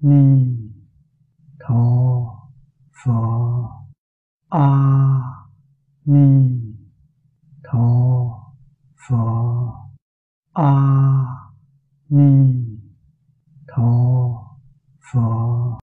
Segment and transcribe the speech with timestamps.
[0.00, 0.56] ni
[1.60, 1.82] tho
[2.92, 3.20] pho
[4.48, 4.68] a
[6.06, 6.26] ni
[7.62, 7.86] tho
[8.96, 9.24] pho
[10.54, 10.72] a
[12.10, 12.30] ni
[13.68, 13.90] tho
[15.12, 15.78] pho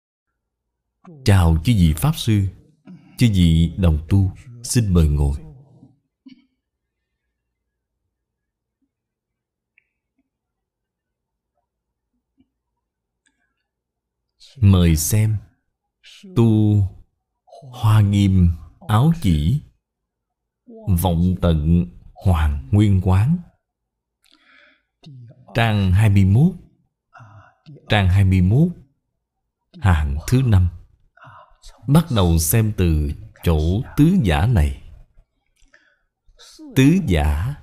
[1.24, 2.42] chào chư vị pháp sư,
[3.18, 4.30] chư vị đồng tu,
[4.62, 5.43] xin mời ngồi.
[14.60, 15.36] Mời xem.
[16.36, 16.80] Tu
[17.72, 18.50] hoa nghiêm
[18.88, 19.60] áo chỉ.
[21.02, 21.86] Vọng tận
[22.24, 23.38] hoàng nguyên quán.
[25.54, 26.52] Trang 21
[27.88, 28.68] trang 21
[29.80, 30.68] hàng thứ năm.
[31.86, 33.12] Bắt đầu xem từ
[33.44, 34.82] chỗ tứ giả này.
[36.76, 37.54] Tứ giả.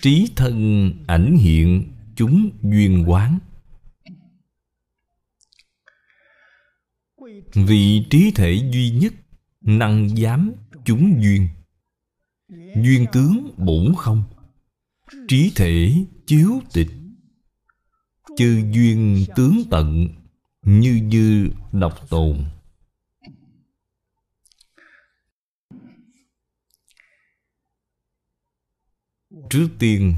[0.00, 3.38] Trí thân ảnh hiện chúng duyên quán.
[7.54, 9.12] Vị trí thể duy nhất,
[9.60, 10.52] Năng giám
[10.84, 11.48] chúng duyên.
[12.76, 14.24] Duyên tướng bổn không,
[15.28, 16.88] Trí thể chiếu tịch.
[18.36, 20.08] Chư duyên tướng tận,
[20.62, 22.44] Như như độc tồn.
[29.50, 30.14] Trước tiên,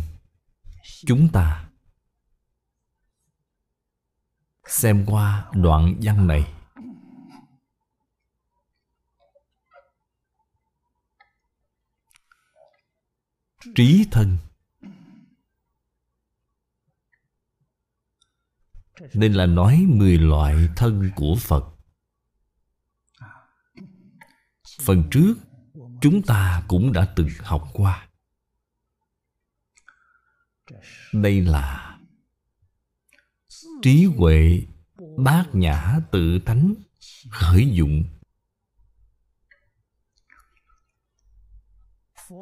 [1.06, 1.68] Chúng ta
[4.66, 6.63] Xem qua đoạn văn này.
[13.74, 14.38] Trí thân.
[19.14, 21.64] Nên là nói mười loại thân của phật.
[24.80, 25.34] Phần trước,
[26.00, 28.08] chúng ta cũng đã từng học qua.
[31.12, 31.98] Đây là
[33.82, 34.66] trí huệ
[35.18, 36.74] bát nhã tự tánh
[37.30, 38.04] khởi dụng.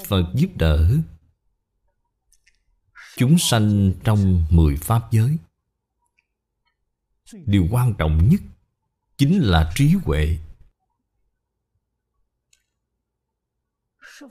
[0.07, 0.97] Phật giúp đỡ
[3.17, 5.37] chúng sanh trong mười pháp giới.
[7.33, 8.41] Điều quan trọng nhất
[9.17, 10.39] chính là trí huệ.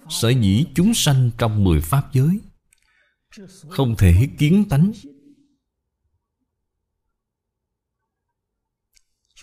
[0.10, 2.40] Sở dĩ chúng sanh trong mười pháp giới
[3.70, 4.92] không thể kiến tánh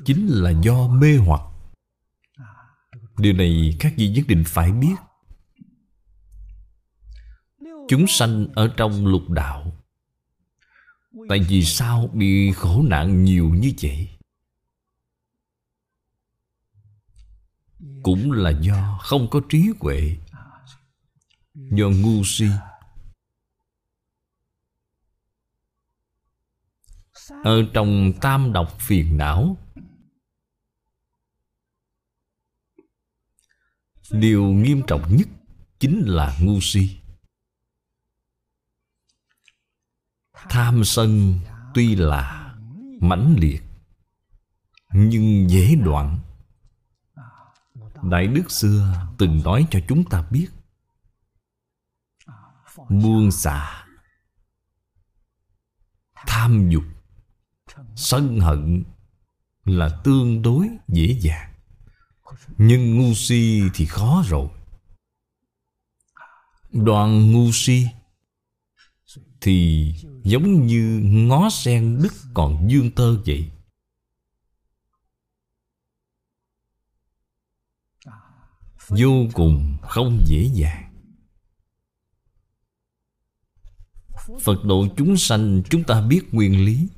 [0.05, 1.41] chính là do mê hoặc.
[3.17, 4.95] Điều này các vị nhất định phải biết.
[7.89, 9.73] Chúng sanh ở trong lục đạo.
[11.29, 14.09] Tại vì sao bị khổ nạn nhiều như vậy?
[18.03, 20.17] Cũng là do không có trí huệ,
[21.55, 22.47] Do ngu si.
[27.45, 29.57] Ở trong tam độc phiền não,
[34.11, 35.29] Điều nghiêm trọng nhất
[35.79, 36.98] chính là ngu si.
[40.49, 41.39] Tham sân
[41.75, 42.55] tuy là
[43.01, 43.63] mãnh liệt,
[44.93, 46.19] Nhưng dễ đoạn.
[48.03, 50.49] Đại Đức xưa từng nói cho chúng ta biết
[52.89, 53.87] Buông xả
[56.27, 56.85] Tham dục,
[57.97, 58.85] Sân hận
[59.65, 61.55] Là tương đối dễ dàng.
[62.59, 64.49] Nhưng ngu si thì khó rồi.
[66.73, 67.87] Đoạn ngu si
[69.41, 73.51] thì giống như ngó sen đứt còn dương tơ vậy.
[78.89, 80.85] Vô cùng không dễ dàng.
[84.41, 86.89] Phật độ chúng sanh chúng ta biết nguyên lý,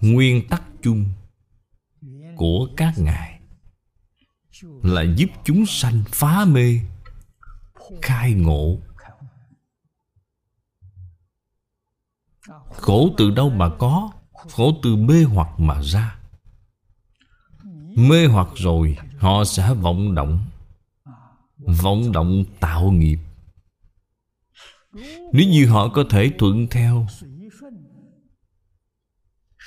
[0.00, 1.04] Nguyên tắc chung
[2.36, 3.40] Của các ngài
[4.82, 6.80] Là giúp chúng sanh phá mê,
[8.02, 8.78] Khai ngộ
[12.70, 16.18] Khổ từ đâu mà có, Khổ từ mê hoặc mà ra.
[17.96, 20.44] Mê hoặc rồi, Họ sẽ vọng động.
[21.82, 23.18] Vọng động tạo nghiệp.
[25.32, 27.06] Nếu như họ có thể thuận theo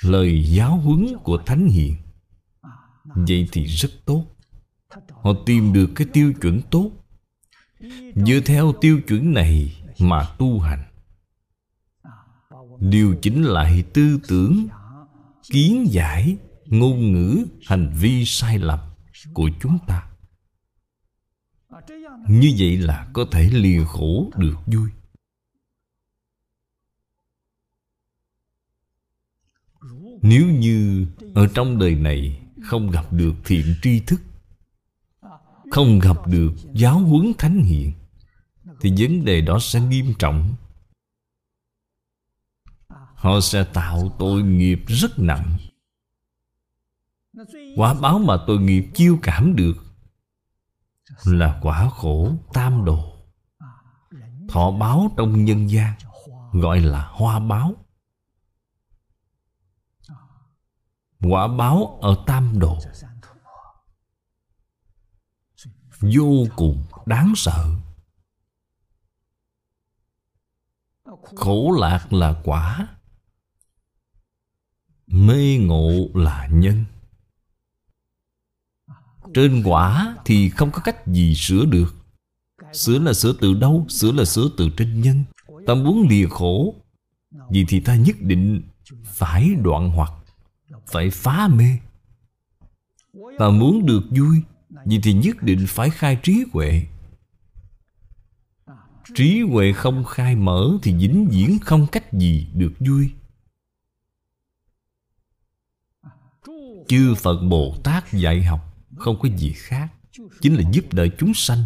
[0.02, 1.96] Lời giáo huấn của Thánh Hiền,
[3.04, 4.24] Vậy thì rất tốt.
[5.22, 6.90] Họ tìm được cái tiêu chuẩn tốt.
[8.14, 10.91] Dựa theo tiêu chuẩn này mà tu hành
[12.78, 14.66] điều chỉnh lại tư tưởng,
[15.50, 16.36] kiến giải,
[16.66, 18.78] ngôn ngữ, hành vi sai lầm
[19.34, 20.08] của chúng ta.
[22.28, 24.90] Như vậy là có thể lìa khổ được vui.
[30.22, 34.20] Nếu như ở trong đời này Không gặp được thiện tri thức,
[35.70, 37.92] Không gặp được giáo huấn thánh hiện
[38.80, 40.54] Thì vấn đề đó sẽ nghiêm trọng.
[43.22, 45.58] Họ sẽ tạo tội nghiệp rất nặng.
[47.76, 49.74] Quả báo mà tội nghiệp chiêu cảm được
[51.24, 53.16] Là quả khổ tam đồ.
[54.48, 55.94] Thọ báo trong nhân gian
[56.52, 57.74] Gọi là hoa báo.
[61.20, 62.78] Quả báo ở tam đồ
[66.00, 67.76] Vô cùng đáng sợ.
[71.36, 72.88] Khổ lạc là quả.
[75.12, 76.84] Mê ngộ là nhân.
[79.34, 81.94] Trên quả thì không có cách gì sửa được.
[82.72, 83.86] Sửa là sửa từ đâu?
[83.88, 85.24] Sửa là sửa từ trên nhân.
[85.66, 86.74] Ta muốn lìa khổ.
[87.50, 88.62] Vì thì ta nhất định
[89.04, 90.12] phải đoạn hoặc,
[90.86, 91.78] Phải phá mê.
[93.38, 94.36] Ta muốn được vui,
[94.86, 96.86] Vì thì nhất định phải khai trí huệ.
[99.14, 103.10] Trí huệ không khai mở Thì vĩnh viễn không cách gì được vui.
[106.88, 108.60] Chư Phật Bồ Tát dạy học
[108.96, 109.92] Không có gì khác,
[110.40, 111.64] Chính là giúp đỡ chúng sanh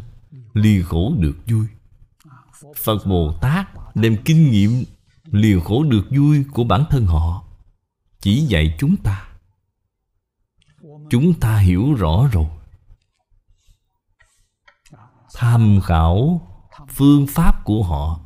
[0.52, 1.66] Lìa khổ được vui.
[2.76, 4.84] Phật Bồ Tát đem kinh nghiệm
[5.24, 7.44] Lìa khổ được vui của bản thân họ
[8.20, 9.28] Chỉ dạy chúng ta.
[11.10, 12.46] Chúng ta hiểu rõ rồi.
[15.34, 16.40] Tham khảo
[16.88, 18.20] phương pháp của họ,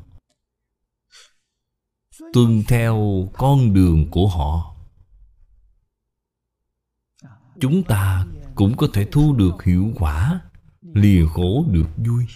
[2.32, 4.69] Tuân theo con đường của họ.
[7.60, 10.40] Chúng ta cũng có thể thu được hiệu quả,
[10.82, 12.26] Lìa khổ được vui.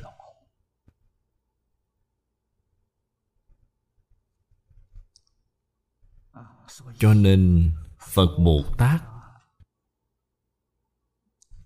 [6.99, 9.03] Cho nên Phật Bồ Tát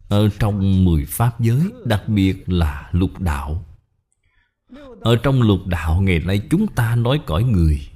[0.08, 3.64] Ở trong mười Pháp giới, Đặc biệt là lục đạo.
[5.00, 7.88] Ở trong lục đạo Ngày nay chúng ta nói cõi người.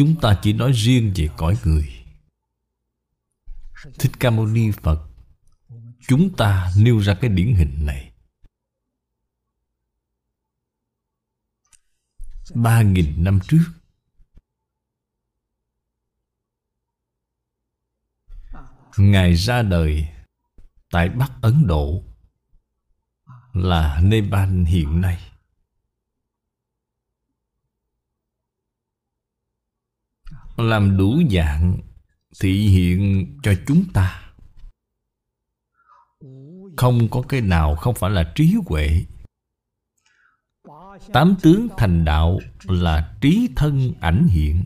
[0.00, 2.04] Chúng ta chỉ nói riêng về cõi người.
[3.98, 5.08] Thích Ca Mâu Ni Phật,
[6.08, 8.12] Chúng ta nêu ra cái điển hình này.
[12.54, 13.64] Ba nghìn năm trước,
[18.96, 20.08] Ngài ra đời
[20.90, 22.04] Tại Bắc Ấn Độ,
[23.52, 25.29] Là Nepal hiện nay.
[30.60, 31.78] Làm đủ dạng
[32.40, 34.32] Thị hiện cho chúng ta.
[36.76, 39.06] Không có cái nào không phải là trí huệ.
[41.12, 44.64] Tám tướng thành đạo là trí thân ảnh hiện.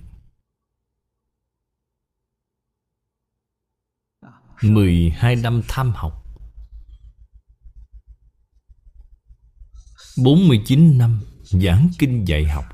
[4.63, 6.25] Mười hai năm tham học.
[10.25, 12.65] Bốn mươi chín năm giảng kinh dạy học.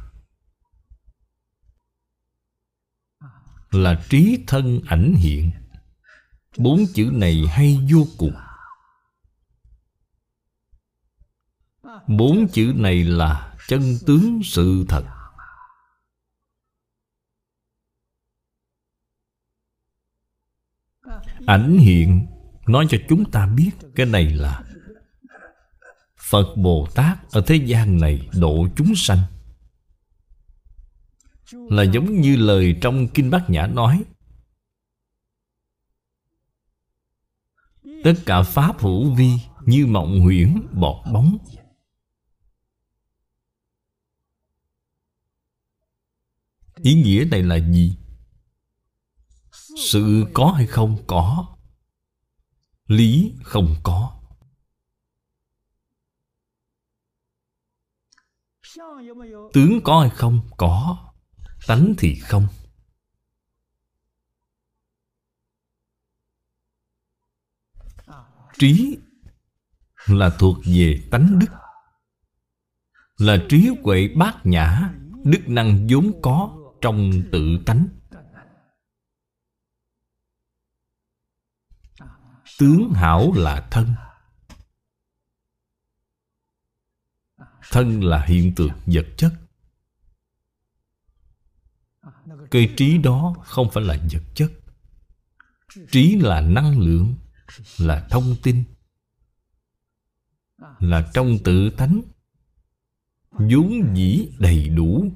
[3.70, 5.50] Là trí thân ảnh hiện.
[6.56, 8.34] Bốn chữ này hay vô cùng.
[12.08, 15.04] Bốn chữ này là chân tướng sự thật.
[21.46, 22.26] Ảnh hiện,
[22.70, 24.62] Nói cho chúng ta biết Cái này là
[26.18, 29.18] Phật Bồ Tát ở thế gian này độ chúng sanh.
[31.52, 34.04] Là giống như lời trong Kinh Bát Nhã nói
[38.04, 39.32] Tất cả Pháp hữu vi
[39.64, 41.38] Như mộng huyễn bọt bóng
[46.82, 47.96] Ý nghĩa này là gì?
[49.76, 51.46] Sự có hay không có
[52.86, 54.20] Lý không có
[59.52, 60.40] Tướng có hay không?
[60.56, 61.09] Có
[61.70, 62.46] Tánh thì không.
[68.58, 68.98] Trí
[70.06, 71.46] là thuộc về tánh đức,
[73.18, 77.88] Là trí huệ bát nhã, Đức năng vốn có trong tự tánh.
[82.58, 83.94] Tướng hảo là thân
[87.70, 89.32] Thân là hiện tượng vật chất.
[92.50, 94.52] Cây trí đó không phải là vật chất.
[95.90, 97.14] Trí là năng lượng,
[97.78, 98.64] Là thông tin,
[100.78, 102.00] Là trong tự tánh.
[103.30, 105.12] Vốn dĩ đầy đủ.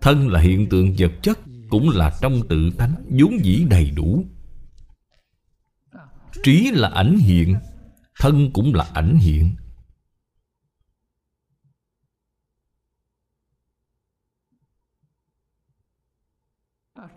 [0.00, 1.38] Thân là hiện tượng vật chất,
[1.70, 2.94] Cũng là trong tự tánh.
[3.10, 4.24] Vốn dĩ đầy đủ.
[6.42, 7.56] Trí là ảnh hiện,
[8.20, 9.56] Thân cũng là ảnh hiện.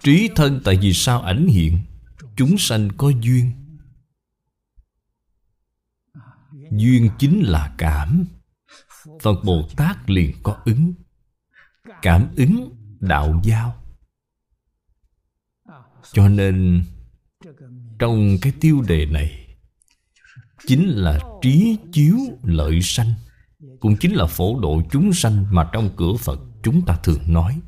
[0.05, 1.79] Trí thân tại vì sao ảnh hiện?
[2.35, 3.51] Chúng sanh có duyên.
[6.71, 8.25] Duyên chính là cảm.
[9.21, 10.93] Phật Bồ Tát liền có ứng.
[12.01, 13.83] Cảm ứng đạo giao.
[16.13, 16.83] Cho nên,
[17.99, 19.57] Trong cái tiêu đề này,
[20.67, 23.13] Chính là trí chiếu lợi sanh,
[23.79, 27.61] Cũng chính là phổ độ chúng sanh Mà trong cửa Phật chúng ta thường nói.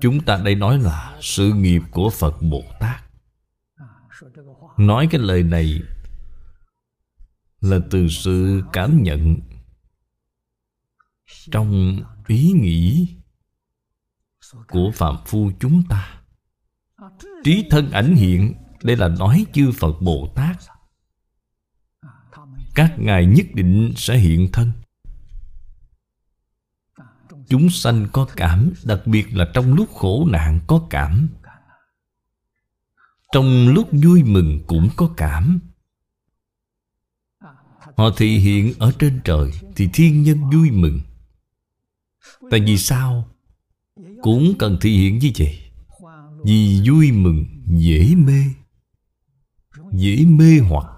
[0.00, 3.04] Chúng ta đây nói là sự nghiệp của Phật Bồ Tát.
[4.76, 5.82] Nói cái lời này
[7.60, 9.36] Là từ sự cảm nhận
[11.50, 13.08] Trong ý nghĩ
[14.68, 16.20] Của Phạm Phu chúng ta.
[17.44, 20.56] Trí thân ảnh hiện, Đây là nói chư Phật Bồ Tát.
[22.74, 24.72] Các ngài nhất định sẽ hiện thân.
[27.52, 31.28] Chúng sanh có cảm, Đặc biệt là trong lúc khổ nạn có cảm.
[33.32, 35.60] Trong lúc vui mừng cũng có cảm.
[37.96, 41.00] Họ thị hiện ở trên trời Thì thiên nhân vui mừng.
[42.50, 43.28] Tại vì sao?
[44.22, 45.58] Cũng cần thị hiện như vậy.
[46.44, 48.44] Vì vui mừng dễ mê
[49.92, 50.91] Dễ mê hoặc.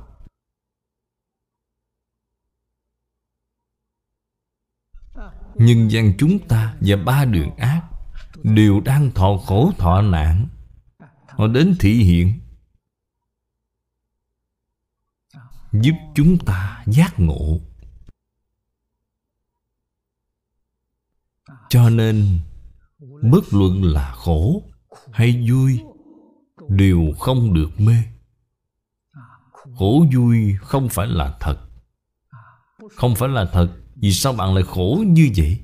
[5.54, 7.82] Nhân gian chúng ta và ba đường ác
[8.42, 10.48] Đều đang thọ khổ thọ nạn.
[11.28, 12.40] Họ đến thị hiện,
[15.72, 17.60] Giúp chúng ta giác ngộ.
[21.68, 22.38] Cho nên,
[23.22, 24.62] Bất luận là khổ
[25.12, 25.80] hay vui,
[26.68, 27.96] Đều không được mê.
[29.78, 31.58] Khổ vui không phải là thật,
[32.96, 35.60] Không phải là thật vì sao bạn lại khổ như vậy?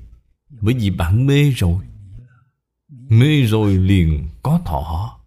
[0.49, 1.85] Bởi vì bạn mê rồi.
[2.89, 5.17] Mê rồi liền có thọ.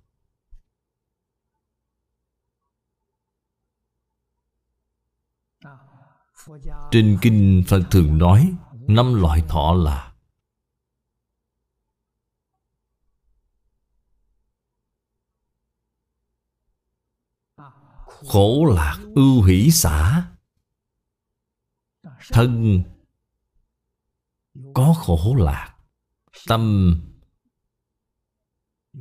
[6.91, 8.55] Trên kinh Phật thường nói,
[8.89, 10.13] Năm loại thọ là
[18.07, 20.29] Khổ lạc ưu hỷ xã
[22.31, 22.83] Thân
[24.75, 25.75] có khổ lạc.
[26.47, 26.95] Tâm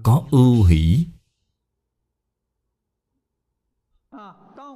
[0.04, 1.08] có ưu hỷ.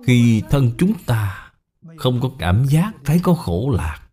[0.05, 1.51] Khi thân chúng ta
[1.97, 4.09] không có cảm giác thấy có khổ lạc,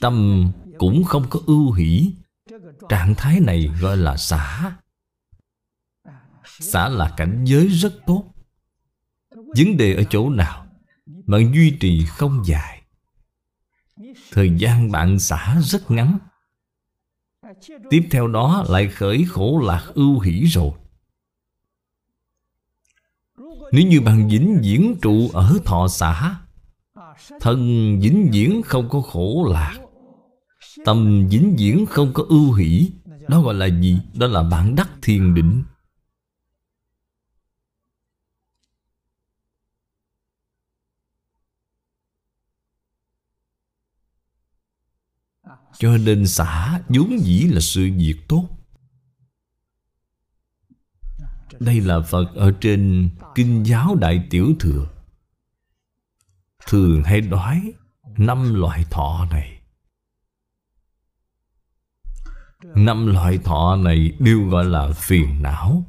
[0.00, 0.46] tâm
[0.78, 2.14] cũng không có ưu hỷ.
[2.88, 4.76] Trạng thái này gọi là xả.
[6.44, 8.24] Xả là cảnh giới rất tốt.
[9.30, 10.66] Vấn đề ở chỗ nào
[11.26, 12.75] bạn duy trì không dài?
[14.32, 16.18] Thời gian bạn xả rất ngắn.
[17.90, 20.70] Tiếp theo đó lại khởi khổ lạc ưu hỷ rồi.
[23.72, 26.36] Nếu như bạn vĩnh viễn trụ ở thọ xã
[27.40, 27.60] Thân
[28.00, 29.78] vĩnh viễn không có khổ lạc,
[30.84, 32.90] Tâm vĩnh viễn không có ưu hỷ,
[33.28, 33.98] Đó gọi là gì?
[34.14, 35.62] Đó là bạn đắc thiền định.
[45.78, 48.48] Cho nên xả vốn dĩ là sự việc tốt.
[51.60, 54.88] Đây là Phật ở trên Kinh giáo Đại Tiểu Thừa.
[56.66, 57.72] Thường hay nói
[58.16, 59.60] Năm loại thọ này.
[62.62, 65.84] Năm loại thọ này đều gọi là phiền não.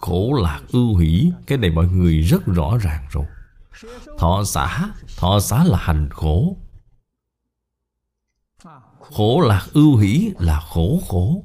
[0.00, 3.26] Khổ lạc ưu hỷ, Cái này mọi người rất rõ ràng rồi.
[4.18, 6.56] Thọ xã Thọ xã là hành khổ.
[9.00, 11.44] Khổ lạc ưu hỷ, là khổ khổ.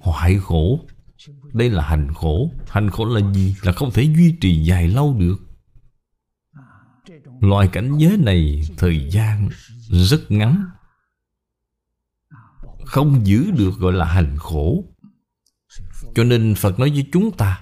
[0.00, 0.80] Hoại khổ,
[1.52, 2.50] Đây là hành khổ.
[2.68, 3.56] Hành khổ là gì?
[3.62, 5.36] Là không thể duy trì dài lâu được.
[7.40, 9.48] Loài cảnh giới này Thời gian
[9.88, 10.64] rất ngắn.
[12.84, 14.84] Không giữ được gọi là hành khổ.
[16.14, 17.60] Cho nên Phật nói với chúng ta,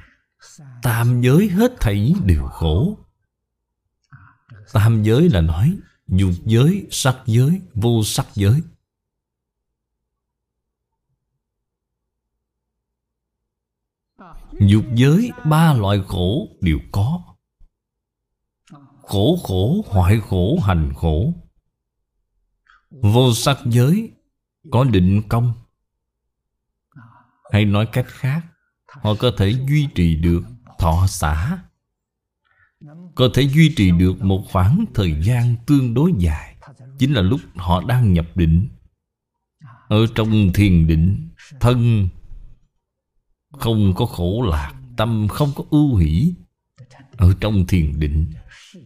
[0.82, 2.98] Tam giới hết thảy đều khổ.
[4.72, 8.62] Tam giới là nói Dục giới, sắc giới, vô sắc giới.
[14.60, 17.22] Dục giới ba loại khổ đều có.
[19.02, 21.32] Khổ khổ, hoại khổ, hành khổ.
[22.90, 24.12] Vô sắc giới
[24.70, 25.52] Có định công.
[27.52, 28.46] Hay nói cách khác
[28.88, 30.42] Họ có thể duy trì được
[30.78, 31.58] thọ xã
[33.18, 36.56] có thể duy trì được một khoảng thời gian tương đối dài.
[36.98, 38.68] Chính là lúc họ đang nhập định.
[39.88, 41.28] Ở trong thiền định,
[41.60, 42.08] Thân
[43.52, 46.34] không có khổ lạc, Tâm không có ưu hỷ.
[47.16, 48.30] Ở trong thiền định,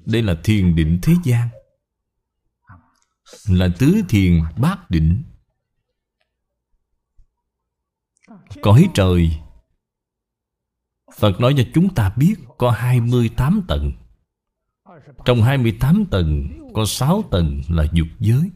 [0.07, 1.49] Đây là thiền định thế gian.
[3.49, 5.23] Là tứ thiền bát định.
[8.63, 9.31] Cõi trời,
[11.19, 13.93] Phật nói cho chúng ta biết Có 28 tầng.
[15.25, 18.51] Trong 28 tầng, Có 6 tầng là dục giới.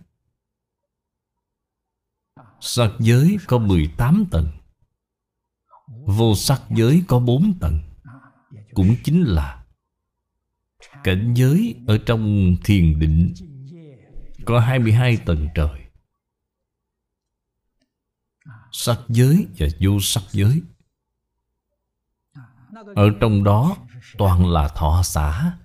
[2.61, 4.49] Sắc giới có 18 tầng.
[6.07, 7.81] Vô sắc giới có 4 tầng.
[8.75, 9.65] Cũng chính là
[11.05, 13.35] Cảnh giới ở trong thiền định
[14.45, 15.81] Có 22 tầng trời.
[18.73, 20.63] Sắc giới và vô sắc giới.
[22.95, 23.77] Ở trong đó
[24.19, 25.57] toàn là thọ xã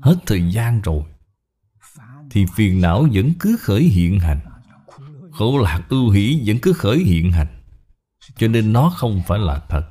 [0.00, 1.02] Hết thời gian rồi,
[2.30, 4.40] Thì phiền não vẫn cứ khởi hiện hành.
[5.32, 7.62] Khổ lạc ưu hỷ vẫn cứ khởi hiện hành.
[8.36, 9.90] Cho nên nó không phải là thật.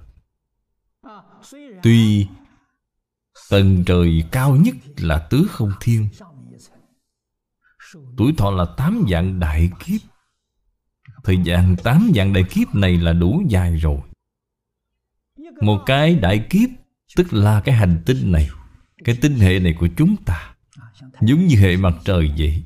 [1.83, 2.27] Tuy
[3.49, 6.07] Tầng trời cao nhất là tứ không thiên.
[8.17, 10.01] Tuổi thọ là tám dạng đại kiếp.
[11.23, 13.99] Thời gian tám dạng đại kiếp này là đủ dài rồi.
[15.61, 16.69] Một cái đại kiếp,
[17.15, 18.49] Tức là cái hành tinh này.
[19.05, 20.55] Cái tinh hệ này của chúng ta
[21.21, 22.63] Giống như hệ mặt trời vậy.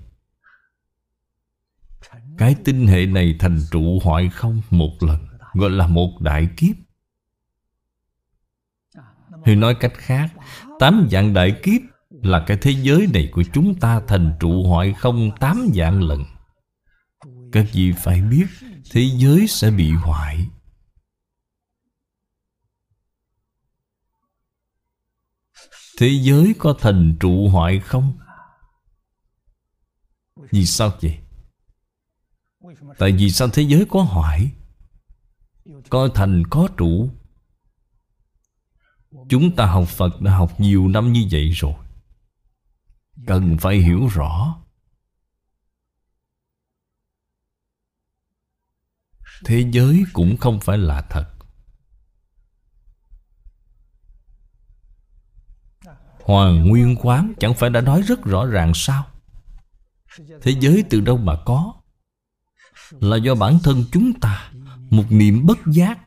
[2.37, 6.75] Cái tinh hệ này thành trụ hoại không một lần, Gọi là một đại kiếp.
[9.45, 10.29] Thì nói cách khác,
[10.79, 14.93] Tám dạng đại kiếp Là cái thế giới này của chúng ta Thành trụ hoại
[14.93, 16.25] không tám dạng lần.
[17.51, 18.45] Các vị phải biết,
[18.91, 20.47] Thế giới sẽ bị hoại.
[25.99, 28.17] Thế giới có thành trụ hoại không?
[30.51, 31.19] Vì sao vậy?
[32.97, 34.51] Tại vì sao thế giới có hoại?
[35.89, 37.09] Có thành, có trụ
[39.29, 41.73] Chúng ta học Phật đã học nhiều năm như vậy rồi
[43.27, 44.61] Cần phải hiểu rõ
[49.45, 51.38] Thế giới cũng không phải là thật
[56.29, 59.07] Hoàng Nguyên Quán chẳng phải đã nói rất rõ ràng sao?
[60.41, 61.73] Thế giới từ đâu mà có?
[62.91, 64.51] Là do bản thân chúng ta,
[64.89, 65.99] một niệm bất giác,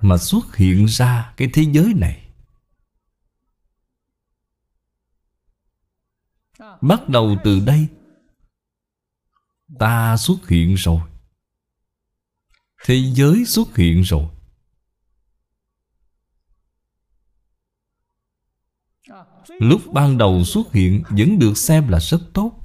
[0.00, 2.28] mà xuất hiện ra cái thế giới này.
[6.80, 7.86] Bắt đầu từ đây,
[9.78, 11.00] ta xuất hiện rồi.
[12.84, 14.26] Thế giới xuất hiện rồi.
[19.48, 22.56] Lúc ban đầu xuất hiện vẫn được xem là rất tốt.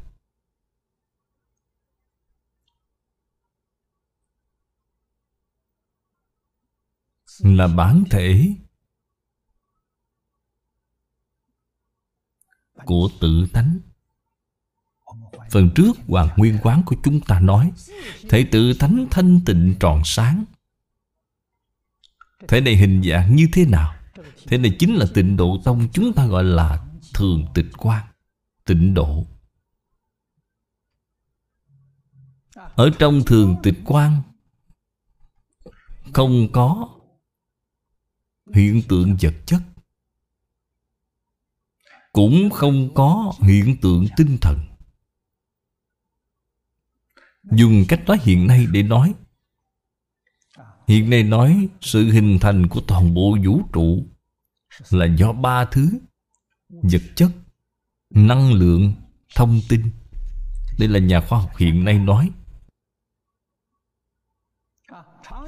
[7.39, 8.55] Là bản thể
[12.85, 13.79] của tự tánh.
[15.51, 17.71] Phần trước hoàng nguyên quán của chúng ta nói,
[18.29, 20.45] thể tự tánh thanh tịnh tròn sáng.
[22.47, 23.94] Thể này hình dạng như thế nào?
[24.47, 28.05] Thế này chính là tịnh độ tông chúng ta gọi là thường tịch quan
[28.65, 29.25] tịnh độ.
[32.55, 34.21] Ở trong thường tịch quan
[36.13, 36.89] không có
[38.53, 39.61] hiện tượng vật chất,
[42.11, 44.59] cũng không có hiện tượng tinh thần.
[47.51, 49.13] Dùng cách nói hiện nay để nói,
[50.87, 54.07] hiện nay nói sự hình thành của toàn bộ vũ trụ
[54.89, 55.99] là do ba thứ.
[56.69, 57.31] Vật chất,
[58.09, 58.93] năng lượng,
[59.35, 59.81] thông tin.
[60.79, 62.29] Đây là nhà khoa học hiện nay nói.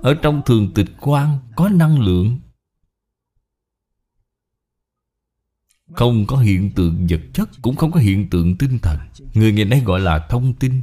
[0.02, 2.40] Ở trong thường tịch quan có năng lượng.
[5.94, 9.00] Không có hiện tượng vật chất, Cũng không có hiện tượng tinh thần.
[9.34, 10.82] Người ngày nay gọi là thông tin.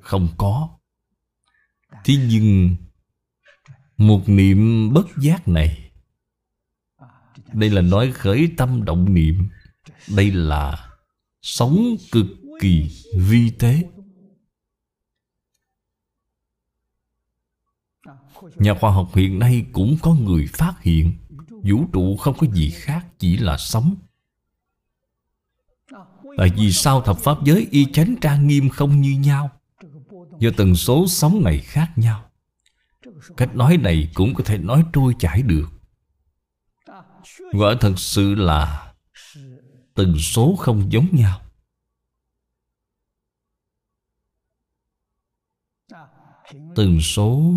[0.00, 0.68] Không có.
[2.04, 2.76] Thế nhưng,
[3.96, 5.85] Một niệm bất giác này
[7.52, 9.48] đây là nói khởi tâm động niệm.
[10.08, 10.86] Đây là
[11.46, 12.26] Sống cực
[12.60, 13.82] kỳ vi tế.
[18.56, 21.12] Nhà khoa học hiện nay cũng có người phát hiện,
[21.48, 23.94] Vũ trụ không có gì khác Chỉ là sống.
[26.36, 29.50] Tại vì sao thập pháp giới y chánh trang nghiêm không như nhau?
[30.38, 32.24] Do tần số sóng này khác nhau.
[33.36, 35.75] Cách nói này cũng có thể nói trôi chảy được.
[37.52, 38.94] Quả thật sự là
[39.94, 41.40] từng số không giống nhau.
[46.74, 47.54] Từng số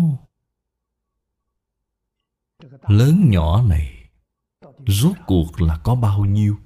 [2.88, 4.10] Lớn nhỏ này
[4.86, 6.56] Rốt cuộc là có bao nhiêu?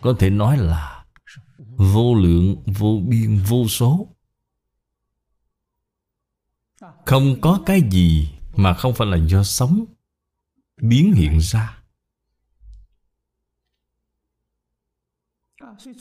[0.00, 1.04] Có thể nói là
[1.58, 4.16] Vô lượng, vô biên, vô số.
[7.06, 9.84] Không có cái gì Mà không phải là do sống
[10.82, 11.82] Biến hiện ra.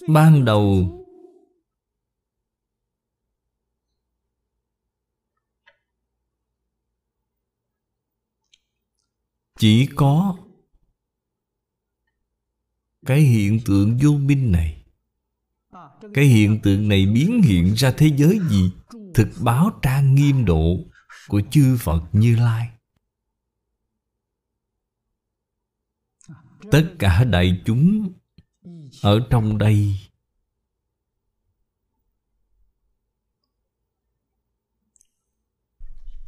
[0.07, 0.97] Ban đầu,
[9.59, 10.37] Chỉ có
[13.05, 14.83] Cái hiện tượng vô minh này.
[16.13, 18.71] Cái hiện tượng này biến hiện ra thế giới gì?
[19.13, 20.77] Thực báo trang nghiêm độ
[21.27, 22.70] Của chư Phật Như Lai.
[26.71, 28.13] Tất cả đại chúng
[29.01, 29.95] Ở trong đây.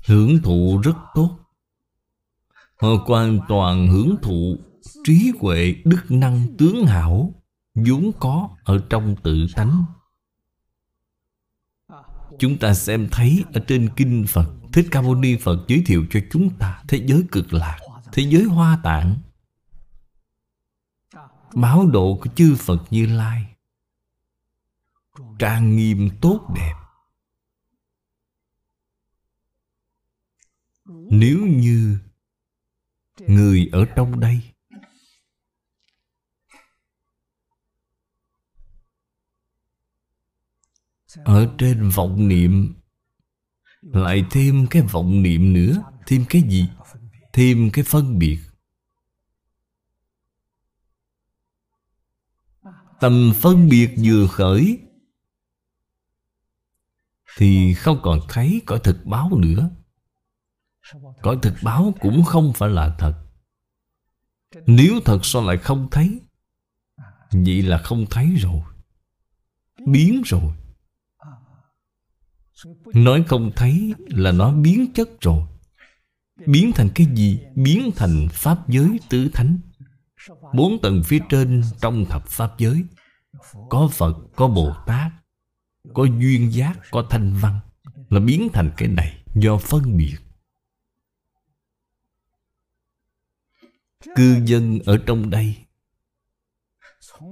[0.05, 1.39] Hưởng thụ rất tốt.
[2.75, 4.57] Họ hoàn toàn hưởng thụ
[5.03, 7.33] trí huệ, đức năng tướng hảo,
[7.75, 9.85] vốn có ở trong tự tánh.
[12.39, 16.05] Chúng ta xem thấy ở trên kinh phật, thích ca mâu ni phật giới thiệu
[16.09, 17.79] cho chúng ta thế giới cực lạc,
[18.11, 19.15] thế giới hoa tạng
[21.55, 23.55] báo độ của chư phật như lai.
[25.39, 26.73] Trang nghiêm tốt đẹp.
[31.09, 31.97] Nếu như
[33.19, 34.41] người ở trong đây
[41.15, 42.73] ở trên vọng niệm,
[43.81, 46.67] lại thêm cái vọng niệm nữa, thêm cái gì?
[47.33, 48.39] Thêm cái phân biệt.
[53.03, 54.79] Tầm phân biệt vừa khởi,
[57.37, 59.69] thì không còn thấy cõi thực báo nữa.
[61.21, 63.23] Cõi thực báo cũng không phải là thật.
[64.65, 66.19] Nếu thật sao lại không thấy?
[67.31, 68.61] Vậy là không thấy rồi.
[69.87, 70.53] Biến rồi.
[72.93, 75.43] Nói không thấy là nó biến chất rồi.
[76.45, 77.39] Biến thành cái gì?
[77.55, 79.57] Biến thành Pháp giới tứ thánh.
[80.53, 82.83] Bốn tầng phía trên trong thập Pháp giới
[83.69, 85.11] Có Phật, có Bồ Tát
[85.93, 87.59] Có duyên giác, có thanh văn
[88.09, 90.15] Là biến thành cái này Do phân biệt
[94.15, 95.55] Cư dân ở trong đây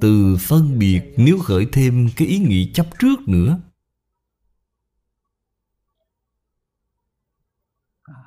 [0.01, 3.60] Từ phân biệt nếu khởi thêm cái ý nghĩ chấp trước nữa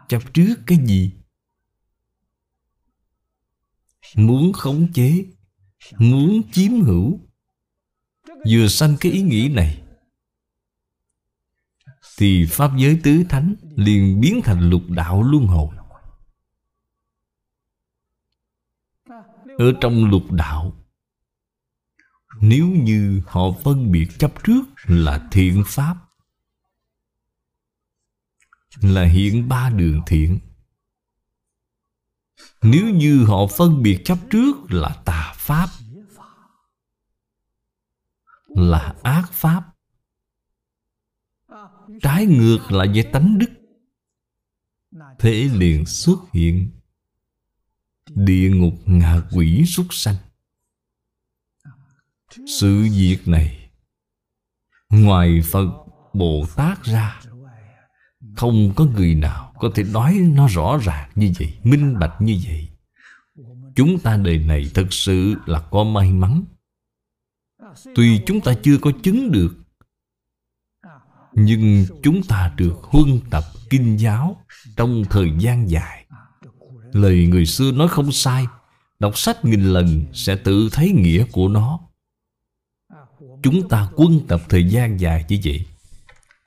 [0.08, 1.12] Chấp trước cái gì?
[4.16, 5.24] Muốn khống chế,
[5.98, 7.20] Muốn chiếm hữu.
[8.50, 9.82] Vừa sanh cái ý nghĩ này,
[12.18, 15.76] Thì Pháp giới tứ thánh liền biến thành lục đạo luân hồi.
[19.58, 20.72] Ở trong lục đạo,
[22.40, 25.96] Nếu như họ phân biệt chấp trước là thiện pháp,
[28.80, 30.38] Là hiện ba đường thiện.
[32.66, 35.68] Nếu như họ phân biệt chấp trước là tà pháp,
[38.46, 39.64] Là ác pháp,
[42.02, 43.50] Trái ngược lại với tánh đức,
[45.18, 46.70] Thế liền xuất hiện
[48.10, 50.16] Địa ngục ngạ quỷ súc sanh.
[52.58, 53.70] Sự việc này
[54.90, 55.68] Ngoài Phật
[56.12, 57.20] Bồ Tát ra,
[58.36, 62.38] Không có người nào có thể nói nó rõ ràng như vậy, Minh bạch như
[62.44, 62.68] vậy.
[63.76, 66.44] Chúng ta đời này thật sự là có may mắn.
[67.94, 69.54] Tuy chúng ta chưa có chứng được,
[71.32, 74.44] Nhưng chúng ta được huân tập kinh giáo
[74.76, 76.06] Trong thời gian dài.
[76.92, 78.46] Lời người xưa nói không sai,
[78.98, 81.80] Đọc sách nghìn lần sẽ tự thấy nghĩa của nó.
[83.42, 85.66] Chúng ta quân tập thời gian dài như vậy.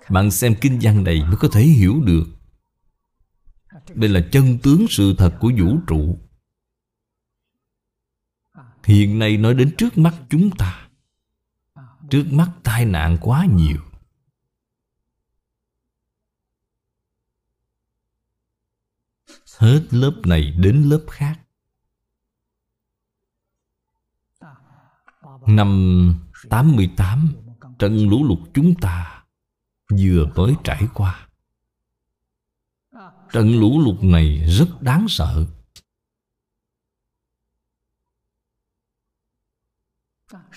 [0.10, 2.37] Bạn xem kinh văn này mới có thể hiểu được
[3.96, 6.18] đây là chân tướng sự thật của vũ trụ.
[8.84, 10.90] Hiện nay nói đến trước mắt chúng ta.
[12.10, 13.82] Trước mắt tai nạn quá nhiều.
[19.58, 21.40] Hết lớp này đến lớp khác.
[25.48, 26.16] Năm
[26.50, 27.34] 88
[27.80, 29.24] Trận lũ lụt chúng ta
[29.90, 31.27] Vừa mới trải qua.
[33.32, 35.46] Trận lũ lụt này rất đáng sợ.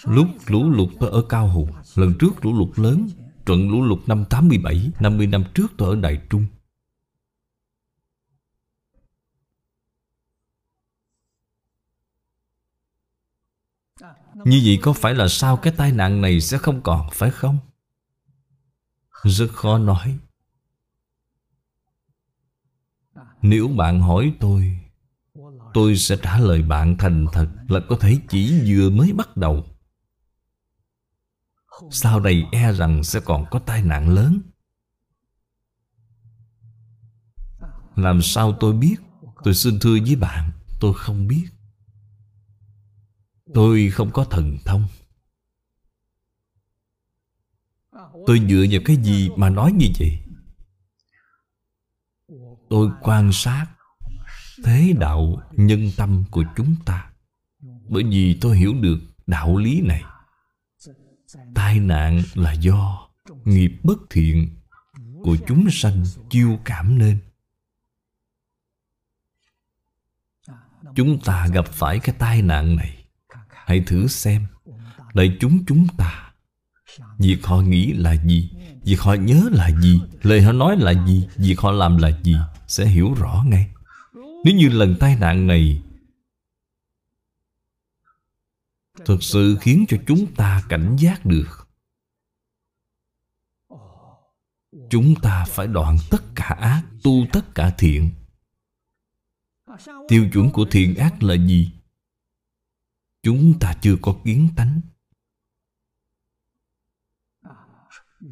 [0.05, 3.09] Lúc lũ lụt tôi ở Cao Hùng, Lần trước lũ lụt lớn,
[3.47, 6.47] Trận lũ lụt năm 87 50 năm trước tôi ở Đại Trung.
[14.35, 17.59] Như vậy có phải là sao cái tai nạn này sẽ không còn, phải không?
[19.23, 20.19] Rất khó nói.
[23.43, 24.79] Nếu bạn hỏi tôi
[25.75, 29.67] Tôi sẽ trả lời bạn thành thật Là có thể chỉ vừa mới bắt đầu.
[31.91, 34.41] Sau này e rằng sẽ còn có tai nạn lớn.
[37.97, 38.97] Làm sao tôi biết?
[39.45, 40.51] Tôi xin thưa với bạn,
[40.81, 41.47] Tôi không biết.
[43.55, 44.85] Tôi không có thần thông.
[48.27, 50.19] Tôi dựa vào cái gì mà nói như vậy?
[52.71, 53.67] Tôi quan sát
[54.65, 57.11] Thế đạo nhân tâm của chúng ta.
[57.89, 60.03] Bởi vì tôi hiểu được đạo lý này.
[61.55, 63.09] Tai nạn là do
[63.45, 64.49] Nghiệp bất thiện
[65.23, 67.19] Của chúng sanh chiêu cảm nên.
[70.95, 73.05] Chúng ta gặp phải cái tai nạn này.
[73.49, 74.47] Hãy thử xem
[75.15, 76.33] Đại chúng chúng ta.
[77.19, 78.51] Việc họ nghĩ là gì?
[78.85, 80.01] Việc họ nhớ là gì?
[80.23, 81.29] Lời họ nói là gì?
[81.37, 82.37] Việc họ làm là gì?
[82.71, 83.71] Sẽ hiểu rõ ngay.
[84.15, 85.83] Nếu như lần tai nạn này
[89.05, 91.69] Thực sự khiến cho chúng ta cảnh giác được,
[94.91, 98.11] Chúng ta phải đoạn tất cả ác, Tu tất cả thiện.
[100.09, 101.73] Tiêu chuẩn của thiện ác là gì?
[103.23, 104.81] Chúng ta chưa có kiến tánh.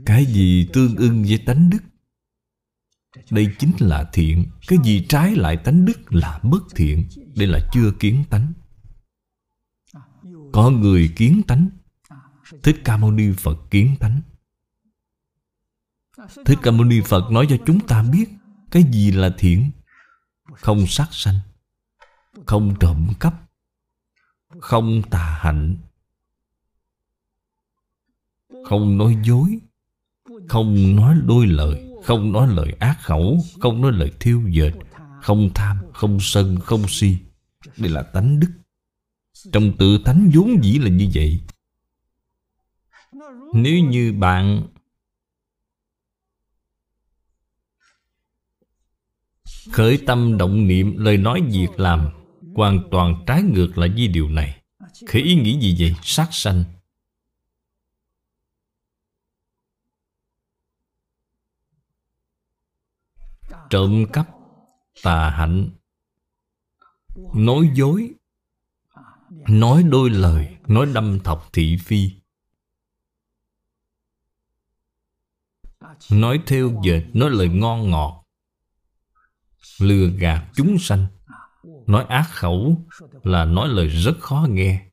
[0.07, 1.81] Cái gì tương ưng với tánh đức?
[3.31, 7.09] Đây chính là thiện, Cái gì trái lại tánh đức là bất thiện.
[7.37, 8.53] Đây là chưa kiến tánh.
[10.53, 11.69] Có người kiến tánh.
[12.63, 14.21] Thích Ca Mâu Ni Phật kiến tánh.
[16.45, 18.29] Thích Ca Mâu Ni Phật nói cho chúng ta biết,
[18.71, 19.71] Cái gì là thiện?
[20.55, 21.39] Không sát sanh,
[22.47, 23.35] Không trộm cắp,
[24.61, 25.77] không tà hạnh,
[28.65, 29.59] không nói dối,
[30.49, 34.73] không nói đôi lời không nói lời ác khẩu, không nói lời thiêu dệt,
[35.23, 37.17] không tham, không sân, không si.
[37.77, 38.51] Đây là tánh đức.
[39.53, 41.41] Trong tự tánh vốn dĩ là như vậy.
[43.55, 44.67] Nếu như bạn
[49.73, 52.09] khởi tâm động niệm lời nói việc làm,
[52.55, 54.61] Hoàn toàn trái ngược lại với điều này,
[55.07, 55.95] Khởi ý nghĩ gì vậy?
[56.03, 56.65] Sát sanh.
[63.71, 64.29] Trộm cắp
[65.03, 65.71] Tà hạnh.
[67.35, 68.11] Nói dối,
[69.49, 72.11] Nói đôi lời, Nói đâm thọc thị phi.
[76.11, 78.25] Nói theo dệt Nói lời ngon ngọt.
[79.81, 81.07] Lừa gạt chúng sanh.
[81.87, 82.87] Nói ác khẩu
[83.23, 84.87] là nói lời rất khó nghe.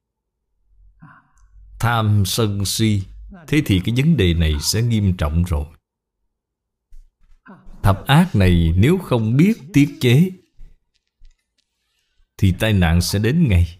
[1.79, 3.03] Tham sân si.
[3.47, 5.65] Thế thì cái vấn đề này sẽ nghiêm trọng rồi.
[7.85, 10.31] Thập ác này nếu không biết tiết chế,
[12.37, 13.79] Thì tai nạn sẽ đến ngay.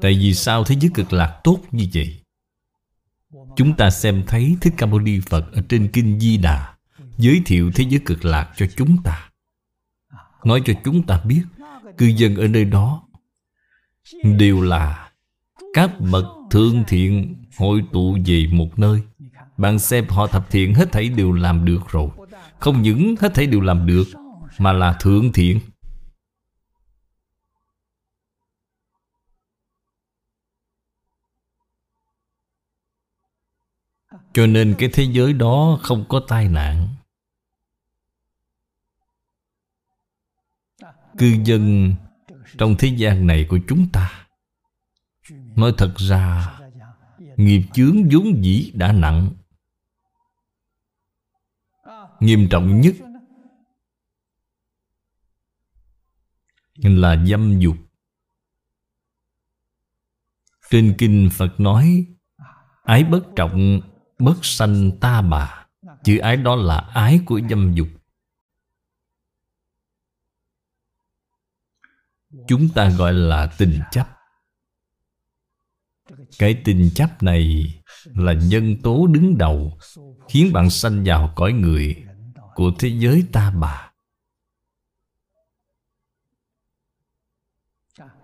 [0.00, 2.22] Tại vì sao thế giới cực lạc tốt như vậy?
[3.56, 6.76] Chúng ta xem thấy Thích Ca Mâu Ni Phật Ở trên Kinh Di Đà
[7.18, 9.30] giới thiệu thế giới cực lạc cho chúng ta.
[10.44, 11.42] Nói cho chúng ta biết,
[11.98, 13.08] cư dân ở nơi đó
[14.22, 15.03] đều là
[15.74, 19.02] các bậc thượng thiện hội tụ về một nơi.
[19.56, 22.10] Bạn xem họ thập thiện hết thảy đều làm được rồi.
[22.58, 24.04] Không những hết thảy đều làm được,
[24.58, 25.60] mà là thượng thiện.
[34.32, 36.88] Cho nên cái thế giới đó không có tai nạn.
[41.18, 41.94] Cư dân
[42.58, 44.23] trong thế gian này của chúng ta
[45.56, 46.58] nói thật ra,
[47.36, 49.30] nghiệp chướng vốn dĩ đã nặng.
[52.20, 52.94] Nghiêm trọng nhất
[56.76, 57.76] là dâm dục.
[60.70, 62.06] Trên kinh phật nói,
[62.82, 63.80] ái bất trọng,
[64.18, 65.66] bất sanh ta bà.
[66.04, 67.88] Chữ ái đó là ái của dâm dục.
[72.48, 74.13] Chúng ta gọi là tình chấp.
[76.38, 79.78] Cái tình chấp này là nhân tố đứng đầu,
[80.28, 82.04] Khiến bạn sanh vào cõi người
[82.54, 83.90] Của thế giới ta bà.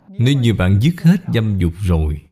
[0.09, 2.23] Nếu như bạn dứt hết dâm dục rồi,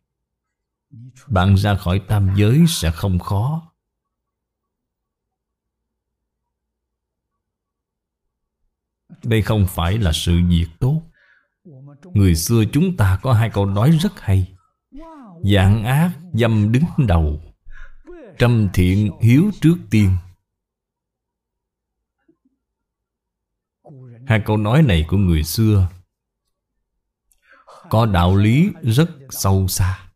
[1.27, 3.73] Bạn ra khỏi tam giới sẽ không khó.
[9.25, 11.03] Đây không phải là sự việc tốt.
[12.15, 14.58] Người xưa chúng ta có hai câu nói rất hay.
[15.45, 17.41] Dạng ác dâm đứng đầu,
[18.39, 20.17] Trăm thiện hiếu trước tiên
[24.27, 25.89] Hai câu nói này của người xưa
[27.91, 30.09] Có đạo lý rất sâu xa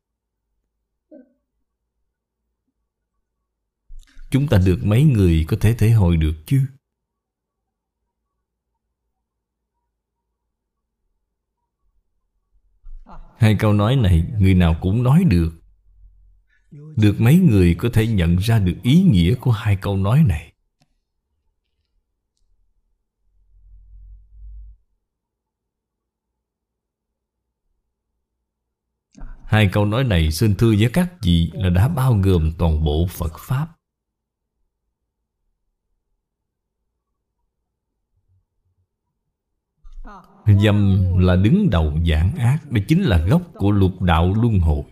[4.31, 6.61] Chúng ta được mấy người có thể thể hội được chứ?
[13.43, 15.53] Hai câu nói này, người nào cũng nói được.
[16.97, 20.53] Được mấy người có thể nhận ra được ý nghĩa của hai câu nói này?
[29.45, 33.07] Hai câu nói này, xin thưa với các vị, là đã bao gồm toàn bộ
[33.11, 33.69] Phật Pháp.
[40.47, 44.85] Dâm là đứng đầu dạng ác, Đây chính là gốc của lục đạo luân hồi.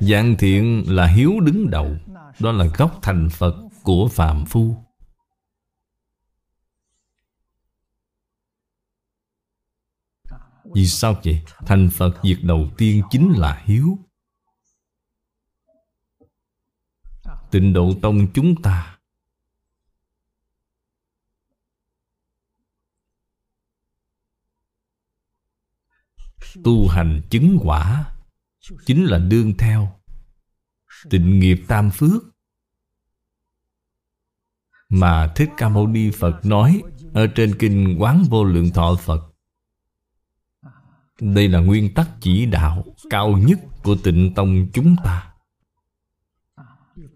[0.00, 1.96] Dạng thiện là hiếu đứng đầu,
[2.38, 4.76] Đó là gốc thành Phật của phạm phu.
[10.74, 11.42] Vì sao vậy?
[11.66, 13.98] Thành Phật việc đầu tiên chính là hiếu.
[17.50, 18.91] Tịnh độ tông chúng ta
[26.64, 28.04] Tu hành chứng quả
[28.86, 29.92] Chính là đương theo
[31.10, 32.22] Tịnh nghiệp tam phước.
[34.88, 36.82] Mà Thích Ca Mâu Ni Phật nói
[37.14, 39.34] Ở trên kinh Quán Vô Lượng Thọ Phật,
[41.20, 45.32] Đây là nguyên tắc chỉ đạo Cao nhất của tịnh tông chúng ta.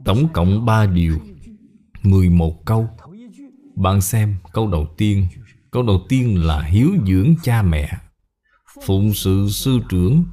[0.04, 1.18] Tổng cộng ba điều
[2.02, 2.88] 11 câu.
[3.74, 5.26] Bạn xem câu đầu tiên.
[5.70, 7.88] Câu đầu tiên là hiếu dưỡng cha mẹ.
[8.84, 10.24] Phụng sự sư trưởng,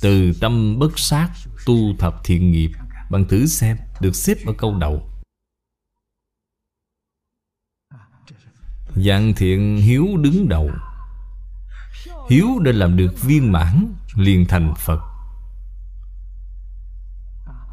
[0.00, 1.30] Từ tâm bất sát,
[1.66, 2.70] Tu thập thiện nghiệp.
[3.10, 5.10] Bạn thử xem, Được xếp ở câu đầu.
[8.94, 10.70] Dạng thiện hiếu đứng đầu.
[12.30, 15.00] Hiếu để làm được viên mãn, liền thành Phật.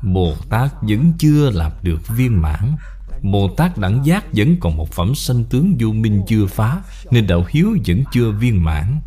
[0.04, 2.76] Bồ Tát vẫn chưa làm được viên mãn.
[3.22, 7.28] Bồ Tát đẳng giác vẫn còn một phẩm sanh tướng vô minh chưa phá, Nên
[7.28, 9.00] đạo hiếu vẫn chưa viên mãn.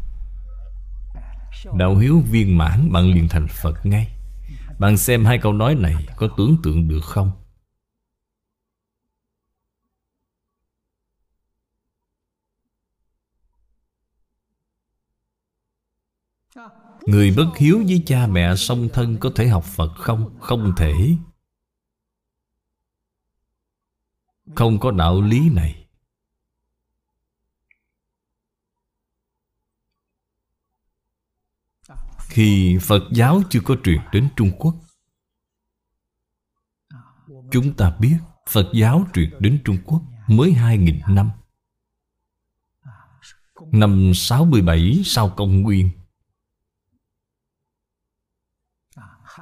[1.75, 4.17] Đạo hiếu viên mãn, bạn liền thành Phật ngay
[4.79, 7.31] Bạn xem hai câu nói này Có tưởng tượng được không?
[17.07, 20.41] Người bất hiếu với cha mẹ song thân Có thể học Phật không?
[20.41, 21.17] Không thể
[24.55, 25.80] Không có đạo lý này
[32.31, 34.75] Khi Phật giáo chưa có truyền đến Trung Quốc,
[37.51, 38.17] Chúng ta biết
[38.49, 41.31] Phật giáo truyền đến Trung Quốc mới 2.000 năm.
[43.73, 45.91] Năm 67 sau công nguyên,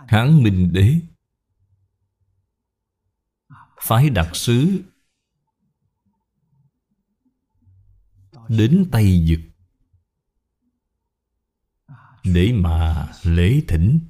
[0.08, 0.94] Hán Minh Đế,
[3.82, 4.82] Phái đặc sứ
[8.48, 9.47] Đến Tây Dực
[12.34, 14.00] để mà lễ thỉnh.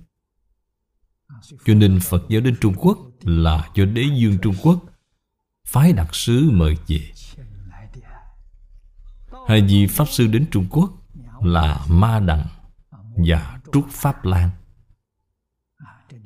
[1.64, 4.84] Cho nên phật giáo đến trung quốc là do đế dương trung quốc
[5.66, 7.12] phái đặc sứ mời về.
[9.48, 10.90] Hai vị pháp sư đến trung quốc
[11.40, 12.46] là ma đằng
[13.16, 14.50] và trúc pháp lan.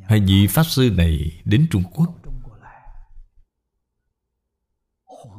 [0.09, 2.15] Hai vị pháp sư này đến trung quốc.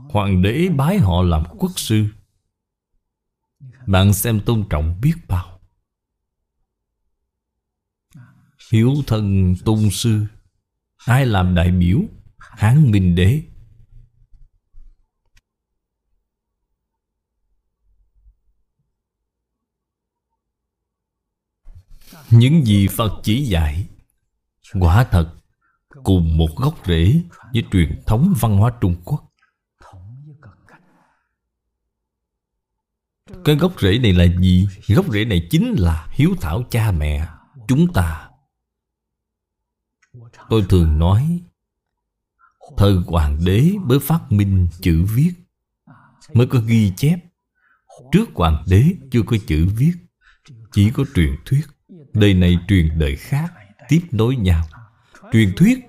[0.09, 2.05] Hoàng đế bái họ làm quốc sư.
[3.87, 5.52] Bạn xem tôn trọng biết bao.
[8.73, 10.25] Hiếu thân tôn sư,
[11.05, 11.99] Ai làm đại biểu
[12.37, 13.41] Hán Minh Đế
[22.29, 23.87] Những gì Phật chỉ dạy,
[24.79, 25.35] Quả thật
[26.03, 27.21] cùng một gốc rễ
[27.53, 29.23] với truyền thống văn hóa Trung Quốc.
[33.45, 34.67] Cái gốc rễ này là gì?
[34.87, 37.27] Gốc rễ này chính là hiếu thảo cha mẹ,
[37.67, 38.29] chúng ta.
[40.53, 41.39] Tôi thường nói
[42.77, 45.33] Thời hoàng đế mới phát minh chữ viết,
[46.33, 47.19] Mới có ghi chép.
[48.11, 49.93] Trước hoàng đế chưa có chữ viết,
[50.71, 51.61] Chỉ có truyền thuyết.
[52.13, 53.53] Đời này truyền đời khác,
[53.89, 54.63] Tiếp nối nhau.
[55.31, 55.79] Truyền thuyết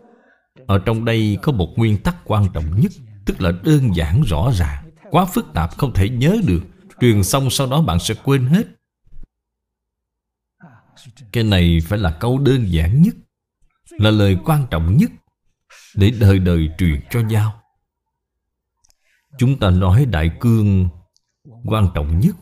[0.66, 2.92] Ở trong đây có một nguyên tắc quan trọng nhất,
[3.26, 6.62] Tức là đơn giản, rõ ràng, Quá phức tạp, không thể nhớ được.
[7.00, 8.66] Truyền xong sau đó bạn sẽ quên hết.
[11.32, 13.14] Cái này phải là câu đơn giản nhất.
[13.90, 15.10] Là lời quan trọng nhất
[15.96, 17.62] Để đời đời truyền cho nhau.
[19.38, 20.88] Chúng ta nói đại cương
[21.64, 22.36] quan trọng nhất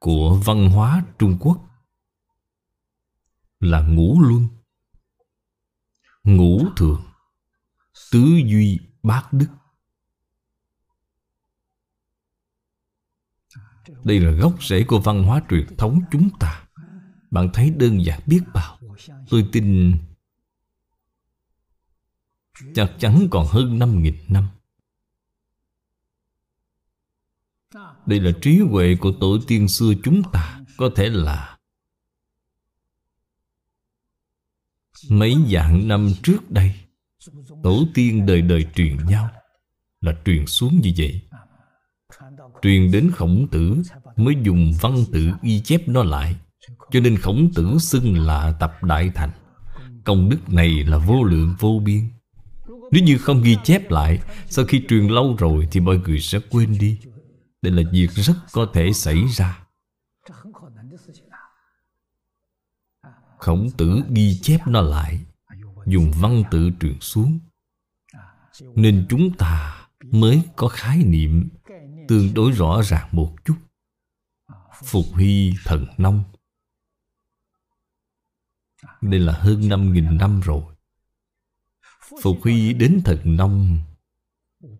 [0.00, 1.58] của văn hóa Trung Quốc
[3.60, 4.48] là ngũ luân,
[6.24, 7.02] ngũ thường,
[8.12, 9.48] tứ duy bát đức.
[14.04, 16.66] Đây là gốc rễ của văn hóa truyền thống chúng ta.
[17.30, 18.78] Bạn thấy đơn giản biết bao
[19.30, 19.96] tôi tin
[22.74, 24.48] chắc chắn còn hơn năm nghìn năm.
[28.06, 31.58] Đây là trí huệ của tổ tiên xưa chúng ta, có thể là
[35.10, 36.74] mấy vạn năm trước đây,
[37.62, 39.30] tổ tiên đời đời truyền nhau,
[40.00, 41.20] là truyền xuống như vậy.
[42.62, 43.82] Truyền đến khổng tử
[44.16, 46.36] mới dùng văn tự ghi chép nó lại
[46.94, 49.30] cho nên khổng tử xưng là tập đại thành.
[50.04, 52.10] Công đức này là vô lượng, vô biên.
[52.92, 56.38] Nếu như không ghi chép lại, sau khi truyền lâu rồi thì mọi người sẽ
[56.50, 57.00] quên đi.
[57.62, 59.66] Đây là việc rất có thể xảy ra.
[63.38, 65.20] Khổng tử ghi chép nó lại,
[65.86, 67.38] dùng văn tự truyền xuống.
[68.74, 71.48] Nên chúng ta mới có khái niệm
[72.08, 73.56] tương đối rõ ràng một chút.
[74.84, 76.24] Phục hy thần nông
[79.10, 80.62] đây là hơn năm nghìn năm rồi.
[82.22, 83.78] Phục huy đến thần nông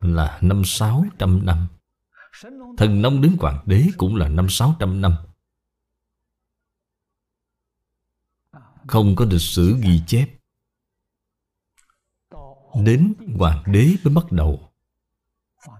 [0.00, 1.66] là năm sáu trăm năm.
[2.76, 5.14] Thần nông đến hoàng đế cũng là năm sáu trăm năm.
[8.86, 10.28] Không có lịch sử ghi chép.
[12.84, 14.70] Đến hoàng đế mới bắt đầu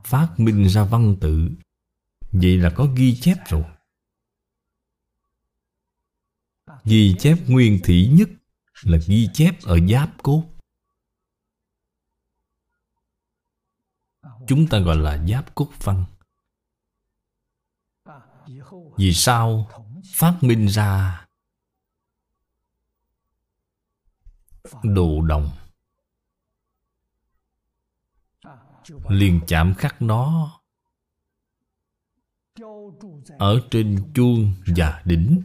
[0.04, 1.50] phát minh ra văn tự.
[2.32, 3.64] Vậy là có ghi chép rồi.
[6.84, 8.28] Ghi chép nguyên thủy nhất
[8.82, 10.44] là ghi chép ở giáp cốt.
[14.46, 16.04] Chúng ta gọi là giáp cốt văn.
[18.96, 19.70] Vì sao
[20.14, 21.26] phát minh ra
[24.82, 25.50] đồ đồng?
[29.08, 30.50] Liền chạm khắc nó
[33.38, 35.42] ở trên chuông và đỉnh.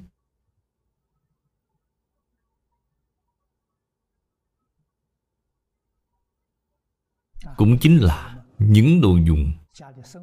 [7.57, 9.53] Cũng chính là những đồ dùng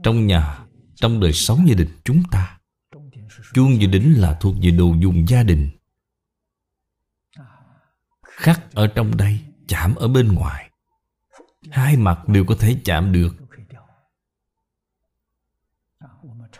[0.02, 0.58] trong nhà,
[0.94, 2.58] trong đời sống gia đình chúng ta.
[3.54, 5.70] Chuông và đỉnh là thuộc về đồ dùng gia đình.
[8.22, 10.70] Khắc ở trong đây, chạm ở bên ngoài.
[11.70, 13.36] Hai mặt đều có thể chạm được.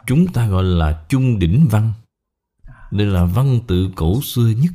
[0.07, 1.93] Chúng ta gọi là chung đỉnh văn.
[2.91, 4.73] Đây là văn tự cổ xưa nhất.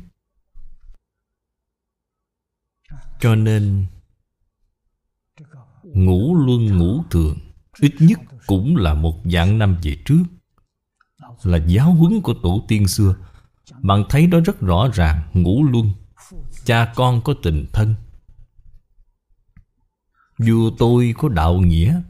[3.20, 3.86] Cho nên
[5.94, 7.38] ngũ luân ngũ thường.
[7.80, 10.22] Ít nhất cũng là một dạng năm về trước.
[11.42, 13.14] Là giáo huấn của tổ tiên xưa.
[13.82, 15.92] Bạn thấy đó rất rõ ràng, ngũ luân.
[16.64, 17.94] Cha con có tình thân.
[20.38, 22.00] Vua tôi có đạo nghĩa,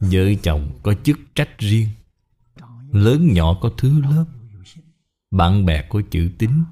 [0.00, 1.88] Vợ chồng có chức trách riêng,
[2.92, 4.24] Lớn nhỏ có thứ lớp,
[5.30, 6.64] Bạn bè có chữ tính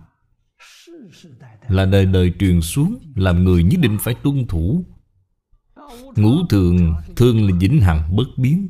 [1.68, 4.84] là đời đời truyền xuống, Làm người nhất định phải tuân thủ.
[6.16, 8.68] Ngũ thường, Thương là vĩnh hằng bất biến.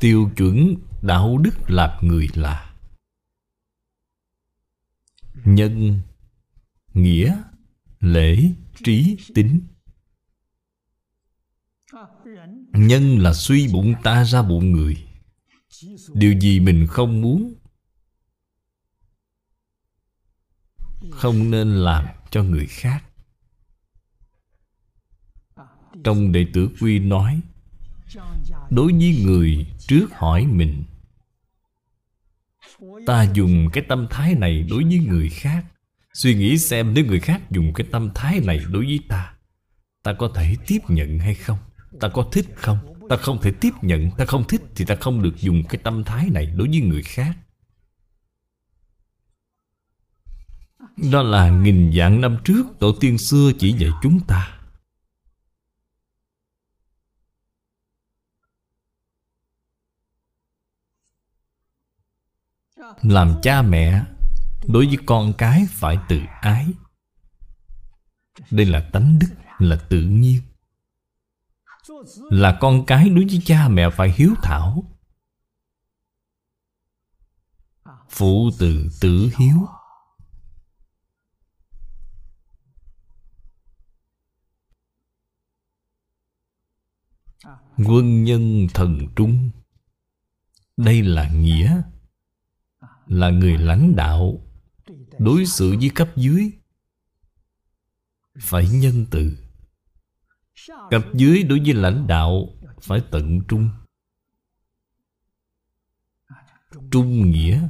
[0.00, 2.74] Tiêu chuẩn, đạo đức làm người là.
[5.44, 6.00] Nhân,
[6.94, 7.42] Nghĩa,
[8.00, 8.52] Lễ,
[8.84, 9.60] Trí, Tính.
[12.72, 14.96] Nhân là suy bụng ta ra bụng người.
[16.14, 17.54] Điều gì mình không muốn
[21.10, 23.04] Không nên làm cho người khác.
[26.04, 27.40] Trong đệ tử quy nói,
[28.70, 30.84] Đối với người trước hỏi mình,
[33.06, 35.64] Ta dùng cái tâm thái này đối với người khác.
[36.14, 39.34] Suy nghĩ xem nếu người khác dùng cái tâm thái này đối với ta
[40.02, 41.58] Ta có thể tiếp nhận hay không?
[42.00, 42.78] Ta có thích không?
[43.08, 46.04] Ta không thể tiếp nhận, Ta không thích thì ta không được dùng cái tâm
[46.04, 47.36] thái này đối với người khác.
[51.00, 54.56] Đó là nghìn vạn năm trước Tổ tiên xưa chỉ dạy chúng ta.
[63.02, 64.04] Làm cha mẹ,
[64.66, 66.66] Đối với con cái phải tự ái.
[68.50, 69.28] Đây là tánh đức,
[69.58, 70.42] Là tự nhiên.
[72.30, 74.84] Là con cái đối với cha mẹ phải hiếu thảo.
[78.08, 79.66] Phụ từ tử hiếu.
[87.86, 89.50] Quân nhân thần trung.
[90.76, 91.82] Đây là nghĩa
[93.06, 94.46] Là người lãnh đạo
[95.18, 96.50] Đối xử với cấp dưới.
[98.38, 99.38] Phải nhân từ.
[100.90, 102.48] Cấp dưới đối với lãnh đạo
[102.82, 103.70] Phải tận trung.
[106.90, 107.68] Trung nghĩa.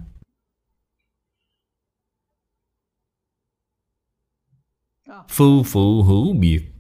[5.29, 6.73] Phu phụ hữu biệt.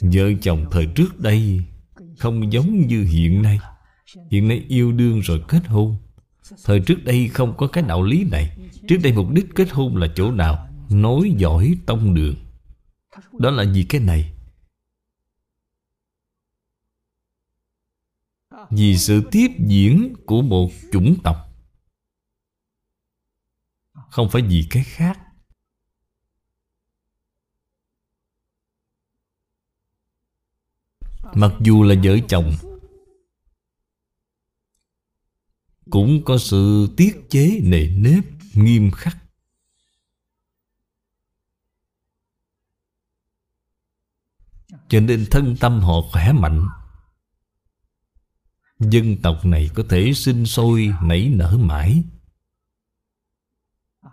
[0.00, 1.64] Vợ chồng thời trước đây
[2.24, 3.58] không giống như hiện nay.
[4.30, 5.96] Hiện nay yêu đương rồi kết hôn.
[6.64, 8.56] Thời trước đây không có cái đạo lý này.
[8.88, 10.68] Trước đây mục đích kết hôn là chỗ nào?
[10.90, 12.34] Nối giỏi tông đường.
[13.38, 14.32] Đó là vì cái này.
[18.70, 21.36] Vì sự tiếp diễn của một chủng tộc.
[24.10, 25.20] Không phải vì cái khác.
[31.34, 32.54] Mặc dù là vợ chồng,
[35.90, 39.16] Cũng có sự tiết chế nề nếp, Nghiêm khắc.
[44.88, 46.68] Cho nên thân tâm họ khỏe mạnh.
[48.80, 52.02] Dân tộc này có thể sinh sôi, nảy nở mãi.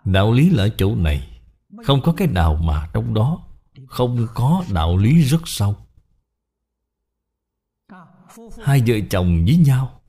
[0.05, 1.41] Đạo lý là ở chỗ này,
[1.85, 3.47] Không có cái nào mà trong đó
[3.87, 5.80] Không có đạo lý rất sâu.
[8.63, 10.01] Hai vợ chồng với nhau.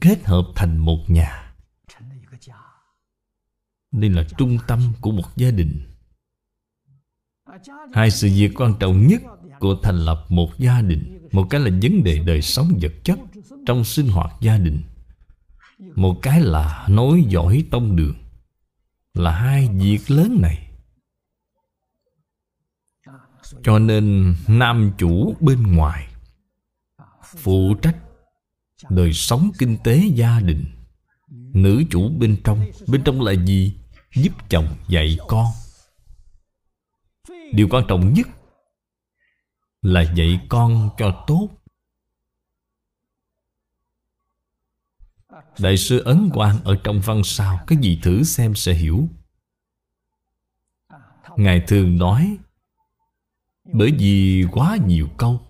[0.00, 1.54] Kết hợp thành một nhà.
[3.92, 5.80] Đây là trung tâm của một gia đình.
[7.92, 9.22] Hai sự việc quan trọng nhất
[9.58, 13.18] của thành lập một gia đình, Một cái là vấn đề đời sống vật chất
[13.66, 14.82] Trong sinh hoạt gia đình.
[15.94, 18.14] Một cái là nối dõi tông đường.
[19.14, 20.65] Là hai việc lớn này
[23.62, 26.08] cho nên nam chủ bên ngoài
[27.36, 27.96] Phụ trách
[28.90, 30.64] Đời sống kinh tế gia đình.
[31.52, 33.76] Nữ chủ bên trong Bên trong là gì?
[34.14, 35.46] Giúp chồng dạy con.
[37.52, 38.26] Điều quan trọng nhất
[39.82, 41.48] Là dạy con cho tốt.
[45.58, 49.08] Đại sư Ấn Quang ở trong văn sao, Cái gì thử xem sẽ hiểu.
[51.36, 52.38] Ngài thường nói
[53.72, 55.40] bởi vì quá nhiều câu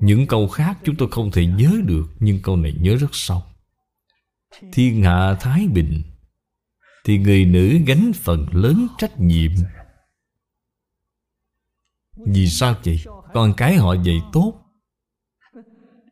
[0.00, 3.42] Những câu khác chúng tôi không thể nhớ được, Nhưng câu này nhớ rất sâu
[4.72, 6.02] Thiên hạ Thái Bình,
[7.04, 9.50] Thì người nữ gánh phần lớn trách nhiệm
[12.26, 13.00] Vì sao vậy?
[13.34, 14.54] Con cái họ dạy tốt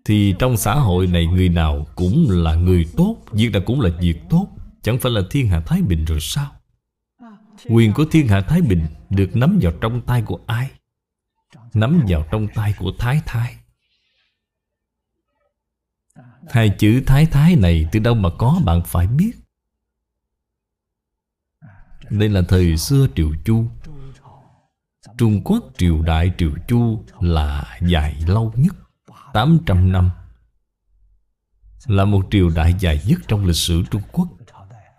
[0.05, 3.91] Thì trong xã hội này người nào cũng là người tốt, Việc nào cũng là
[4.01, 4.49] việc tốt
[4.83, 6.53] Chẳng phải là thiên hạ Thái Bình rồi sao?
[7.69, 10.71] Quyền của thiên hạ Thái Bình Được nắm vào trong tay của ai?
[11.74, 13.57] Nắm vào trong tay của Thái Thái.
[16.48, 19.32] Hai chữ Thái Thái này từ đâu mà có bạn phải biết.
[22.11, 23.64] Đây là thời xưa Triều Chu.
[25.18, 28.76] Trung Quốc triều đại Triều Chu là dài lâu nhất,
[29.32, 30.11] 800 năm.
[31.86, 34.28] Là một triều đại dài nhất trong lịch sử Trung Quốc,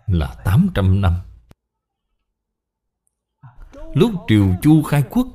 [0.06, 1.14] là 800 năm.
[3.94, 5.26] Lúc Triều Chu khai quốc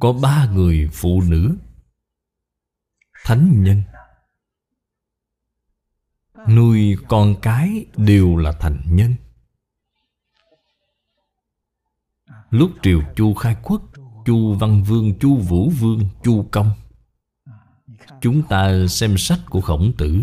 [0.00, 1.56] có ba người phụ nữ.
[3.24, 3.82] Thánh nhân.
[6.48, 9.14] Nuôi con cái đều là thành nhân.
[12.50, 13.82] Lúc triều chu khai quốc,
[14.26, 16.70] chu văn vương, chu vũ vương, chu công.
[18.20, 20.22] Chúng ta xem sách của khổng tử.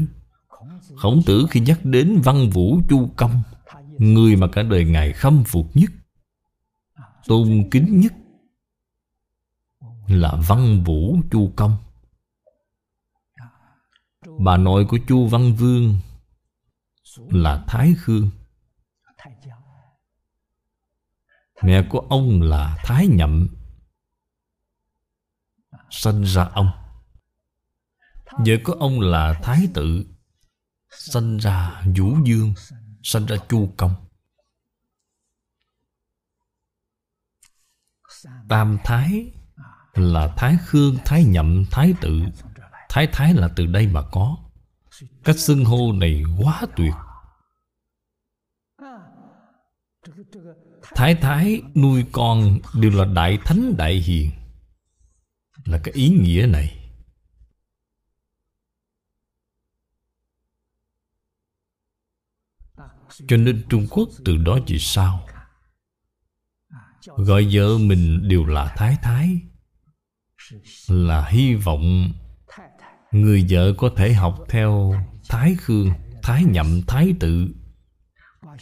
[0.95, 3.41] Khổng tử khi nhắc đến văn vũ, chu công,
[3.97, 5.91] người mà cả đời ngài khâm phục nhất,
[7.27, 8.13] tôn kính nhất
[10.07, 11.77] là văn vũ chu công.
[14.39, 15.99] Bà nội của Chu Văn Vương
[17.17, 18.29] Là Thái Khương.
[21.61, 23.47] Mẹ của ông là Thái Nhậm.
[25.89, 26.69] Sinh ra ông.
[28.31, 30.05] Vợ của ông là Thái Tự
[30.89, 32.53] Sinh ra Vũ Dương.
[33.03, 33.95] Sinh ra Chu Công.
[38.49, 39.31] Tam Thái
[39.93, 42.21] là Thái Khương, Thái Nhậm, Thái Tự.
[42.89, 44.37] Thái Thái là từ đây mà có.
[45.23, 46.93] Cách xưng hô này quá tuyệt.
[50.81, 54.31] Thái Thái nuôi con đều là Đại Thánh Đại Hiền.
[55.65, 56.79] Là cái ý nghĩa này.
[63.27, 65.27] Cho nên Trung Quốc từ đó về sau
[67.05, 69.41] Gọi vợ mình đều là Thái Thái.
[70.87, 72.13] Là hy vọng
[73.13, 74.93] Người vợ có thể học theo
[75.29, 75.89] Thái Khương,
[76.23, 77.47] Thái Nhậm, Thái Tự.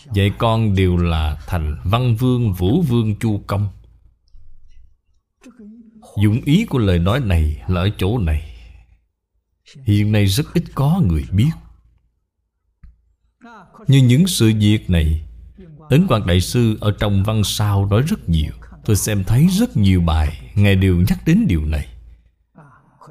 [0.05, 3.69] Vậy con đều là thành Văn Vương, Vũ Vương, Chu Công.
[6.21, 8.55] Dụng ý của lời nói này là ở chỗ này.
[9.83, 11.51] Hiện nay rất ít có người biết.
[13.87, 15.21] Như những sự việc này
[15.89, 18.53] Ấn Quang Đại Sư ở trong văn sao nói rất nhiều.
[18.85, 21.87] Tôi xem thấy rất nhiều bài, Ngài đều nhắc đến điều này.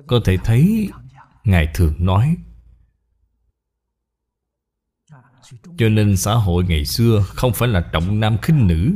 [0.07, 0.91] Có thể thấy,
[1.45, 2.37] Ngài thường nói,
[5.79, 8.95] Cho nên xã hội ngày xưa Không phải là trọng nam khinh nữ.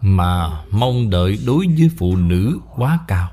[0.00, 3.32] Mà mong đợi đối với phụ nữ quá cao.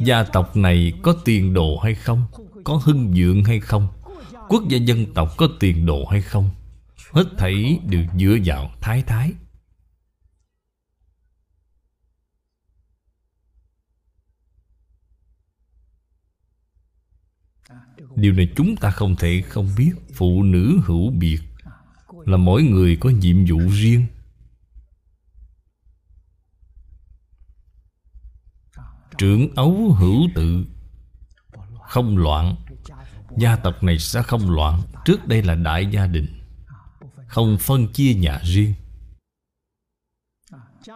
[0.00, 2.26] Gia tộc này có tiền đồ hay không?
[2.64, 3.88] Có hưng dưỡng hay không?
[4.48, 6.50] Quốc gia dân tộc có tiền đồ hay không?
[7.10, 9.32] Hết thảy đều dựa vào thái thái.
[18.16, 19.92] Điều này chúng ta không thể không biết.
[20.12, 21.40] Phụ nữ hữu biệt
[22.26, 24.06] Là mỗi người có nhiệm vụ riêng.
[29.18, 30.64] Trưởng ấu hữu tự
[31.88, 32.56] không loạn.
[33.38, 34.82] Gia tộc này sẽ không loạn.
[35.04, 36.26] Trước đây là đại gia đình.
[37.26, 38.74] Không phân chia nhà riêng.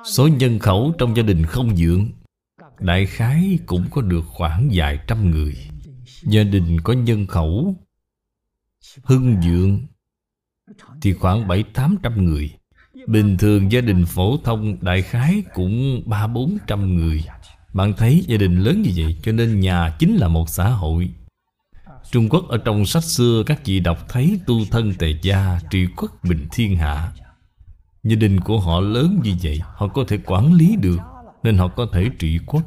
[0.04, 2.08] Số nhân khẩu trong gia đình không dưỡng.
[2.78, 5.56] Đại khái cũng có được khoảng vài trăm người.
[6.22, 7.76] Gia đình có nhân khẩu
[9.02, 9.80] Hưng dưỡng
[11.02, 12.50] Thì khoảng bảy tám trăm người.
[13.06, 17.24] Bình thường gia đình phổ thông đại khái cũng ba bốn trăm người.
[17.72, 21.10] Bạn thấy gia đình lớn như vậy Cho nên nhà chính là một xã hội.
[22.10, 25.86] Trung Quốc ở trong sách xưa, Các vị đọc thấy tu thân tề gia, Trị
[25.96, 27.12] quốc bình thiên hạ.
[28.02, 30.98] Gia đình của họ lớn như vậy, Họ có thể quản lý được,
[31.42, 32.62] Nên họ có thể trị quốc.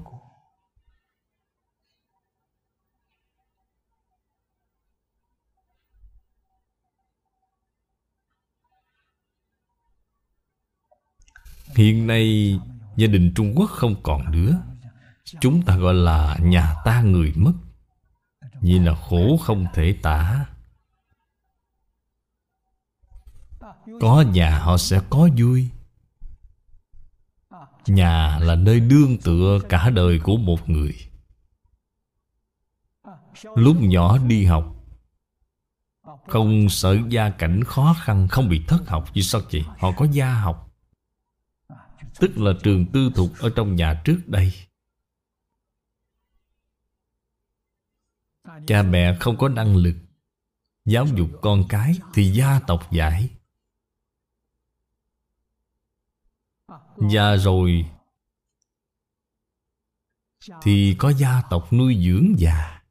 [11.76, 12.60] Hiện nay,
[12.98, 14.62] gia đình Trung Quốc không còn nữa.
[15.24, 17.54] Chúng ta gọi là nhà ta người mất.
[18.62, 20.46] Vì là khổ không thể tả.
[24.02, 25.70] Có nhà họ sẽ có vui.
[27.88, 30.96] Nhà là nơi đương tựa cả đời của một người.
[33.56, 34.76] Lúc nhỏ đi học,
[36.28, 39.66] Không sợ gia cảnh khó khăn, Không bị thất học Vì sao vậy?
[39.80, 40.72] Họ có gia học.
[42.20, 44.54] Tức là trường tư thục ở trong nhà trước đây.
[48.68, 49.96] Cha mẹ không có năng lực
[50.86, 53.30] Giáo dục con cái Thì gia tộc dạy
[57.10, 57.86] già rồi
[60.62, 62.82] Thì có gia tộc nuôi dưỡng già.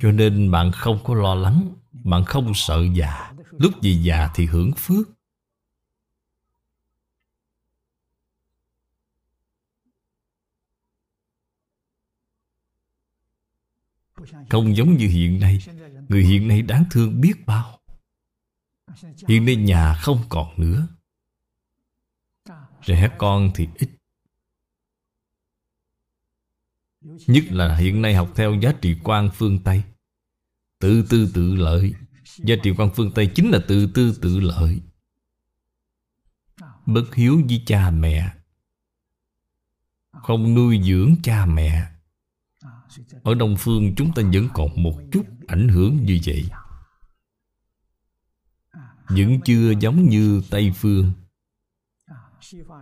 [0.00, 3.32] Cho nên bạn không có lo lắng, Bạn không sợ già.
[3.50, 5.08] Lúc gì già thì hưởng phước.
[14.50, 15.58] Không giống như hiện nay.
[16.08, 17.80] Người hiện nay đáng thương biết bao.
[19.28, 20.86] Hiện nay nhà không còn nữa.
[22.84, 23.90] Trẻ con thì ít.
[27.26, 29.82] Nhất là hiện nay học theo giá trị quan phương Tây.
[30.78, 31.94] Tự tư tự lợi.
[32.36, 34.80] Giá trị quan phương Tây chính là tự tư tự lợi.
[36.86, 38.34] Bất hiếu với cha mẹ.
[40.12, 41.99] Không nuôi dưỡng cha mẹ
[43.22, 46.44] ở Đông Phương chúng ta vẫn còn một chút ảnh hưởng như vậy.
[49.08, 51.12] Vẫn chưa giống như Tây Phương.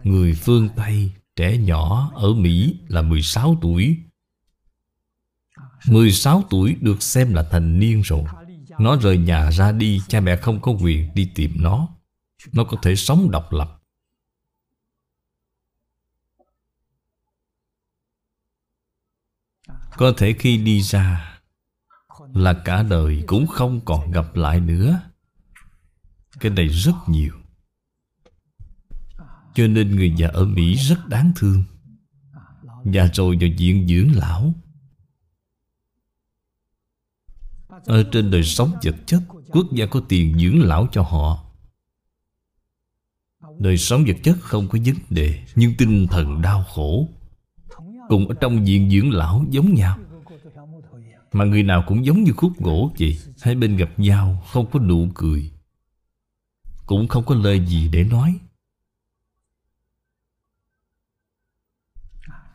[0.03, 3.97] Người phương Tây Trẻ nhỏ ở Mỹ là 16 tuổi.
[5.89, 8.25] 16 tuổi được xem là thành niên rồi.
[8.79, 11.89] Nó rời nhà ra đi, Cha mẹ không có quyền đi tìm nó.
[12.53, 13.78] Nó có thể sống độc lập.
[19.99, 21.39] Có thể khi đi ra
[22.33, 25.01] Là cả đời cũng không còn gặp lại nữa.
[26.41, 27.33] Cái này rất nhiều.
[29.55, 31.65] Cho nên người già ở Mỹ rất đáng thương.
[32.85, 34.55] Và rồi vào viện dưỡng lão.
[37.69, 41.45] Ở trên đời sống vật chất, Quốc gia có tiền dưỡng lão cho họ.
[43.59, 47.09] Đời sống vật chất không có vấn đề, Nhưng tinh thần đau khổ.
[48.09, 49.99] Cùng ở trong viện dưỡng lão giống nhau.
[51.33, 54.81] Mà người nào cũng giống như khúc gỗ vậy Hai bên gặp nhau không có
[54.81, 55.53] nụ cười,
[56.87, 58.39] Cũng không có lời gì để nói.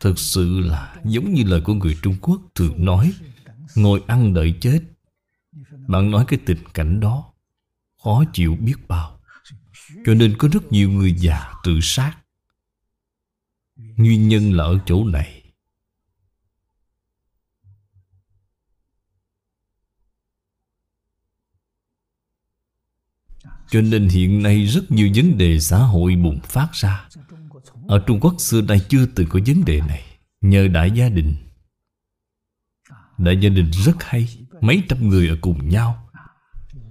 [0.00, 3.12] Thực sự là giống như lời của người Trung Quốc thường nói,
[3.76, 4.80] Ngồi ăn đợi chết.
[5.88, 7.32] Bạn nói cái tình cảnh đó,
[8.04, 9.20] Khó chịu biết bao.
[10.04, 12.16] Cho nên có rất nhiều người già tự sát.
[13.76, 15.43] Nguyên nhân là ở chỗ này
[23.74, 27.08] Cho nên hiện nay rất nhiều vấn đề xã hội bùng phát ra.
[27.88, 30.02] Ở Trung Quốc xưa nay chưa từng có vấn đề này.
[30.40, 31.36] Nhờ đại gia đình.
[33.18, 34.28] Đại gia đình rất hay.
[34.60, 36.08] Mấy trăm người ở cùng nhau.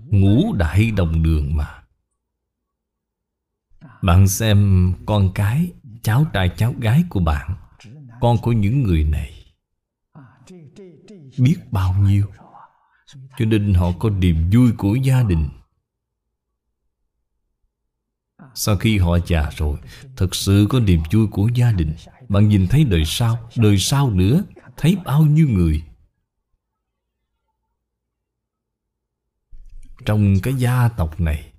[0.10, 1.84] Ngủ đại đồng đường mà.
[4.02, 5.72] Bạn xem con cái,
[6.02, 7.56] Cháu trai, cháu gái của bạn.
[8.22, 9.34] Con của những người này
[11.38, 12.26] Biết bao nhiêu.
[13.38, 15.50] Cho nên họ có niềm vui của gia đình
[18.56, 19.80] sau khi họ già rồi
[20.16, 21.96] Thật sự có niềm vui của gia đình.
[22.30, 24.44] Bạn nhìn thấy đời sau Đời sau nữa,
[24.78, 25.84] Thấy bao nhiêu người.
[30.06, 31.54] Trong cái gia tộc này,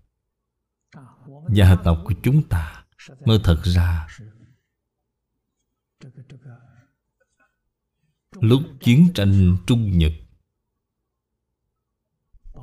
[1.48, 2.84] Gia tộc của chúng ta,
[3.24, 4.06] Mới thật ra,
[8.40, 10.12] Lúc chiến tranh Trung Nhật,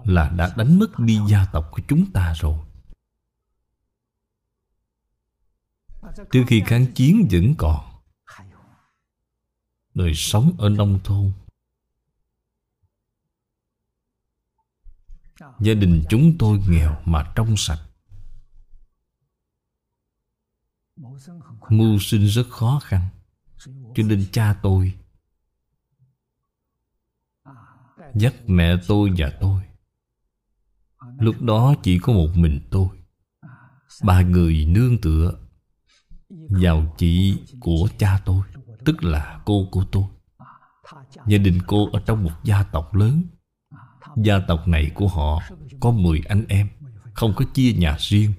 [0.03, 2.57] Là đã đánh mất đi gia tộc của chúng ta rồi.
[6.31, 7.87] Từ khi kháng chiến vẫn còn,
[9.93, 11.31] Đời sống ở nông thôn,
[15.59, 17.79] Gia đình chúng tôi nghèo mà trong sạch.
[21.69, 23.07] Mưu sinh rất khó khăn,
[23.95, 24.93] Cho nên cha tôi
[28.15, 29.61] Dắt mẹ tôi và tôi.
[31.19, 32.87] Lúc đó chỉ có một mình tôi,
[34.03, 35.40] Ba người nương tựa
[36.49, 38.41] vào chị của cha tôi,
[38.85, 40.03] Tức là cô của tôi.
[41.27, 43.23] Gia đình cô ở trong một gia tộc lớn.
[44.17, 45.41] Gia tộc này của họ
[45.79, 46.67] Có 10 anh em,
[47.13, 48.33] Không có chia nhà riêng.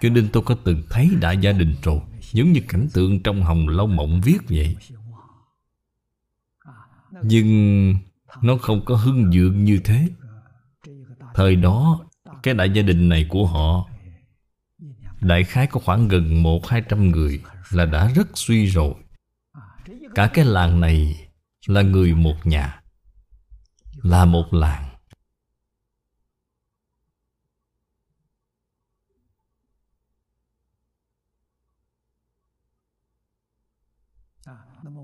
[0.00, 2.00] Cho nên tôi có từng thấy đại gia đình rồi,
[2.32, 4.76] Giống như cảnh tượng trong Hồng Lâu Mộng viết vậy.
[7.22, 7.94] Nhưng
[8.42, 10.08] Nó không có hưng dượng như thế.
[11.34, 12.00] Thời đó,
[12.42, 13.87] Cái đại gia đình này của họ
[15.20, 18.94] Đại khái có khoảng gần một hai trăm người Là đã rất suy rồi.
[20.14, 21.28] Cả cái làng này
[21.66, 22.82] Là người một nhà,
[24.02, 24.84] Là một làng.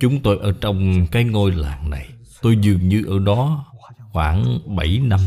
[0.01, 2.09] Chúng tôi ở trong cái ngôi làng này,
[2.43, 3.67] Tôi dường như ở đó
[4.13, 5.21] khoảng 7 năm.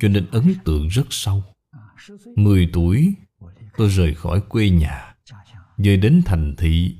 [0.00, 1.42] Cho nên ấn tượng rất sâu.
[2.36, 3.14] 10 tuổi
[3.78, 5.14] Tôi rời khỏi quê nhà
[5.76, 6.96] Về đến thành thị.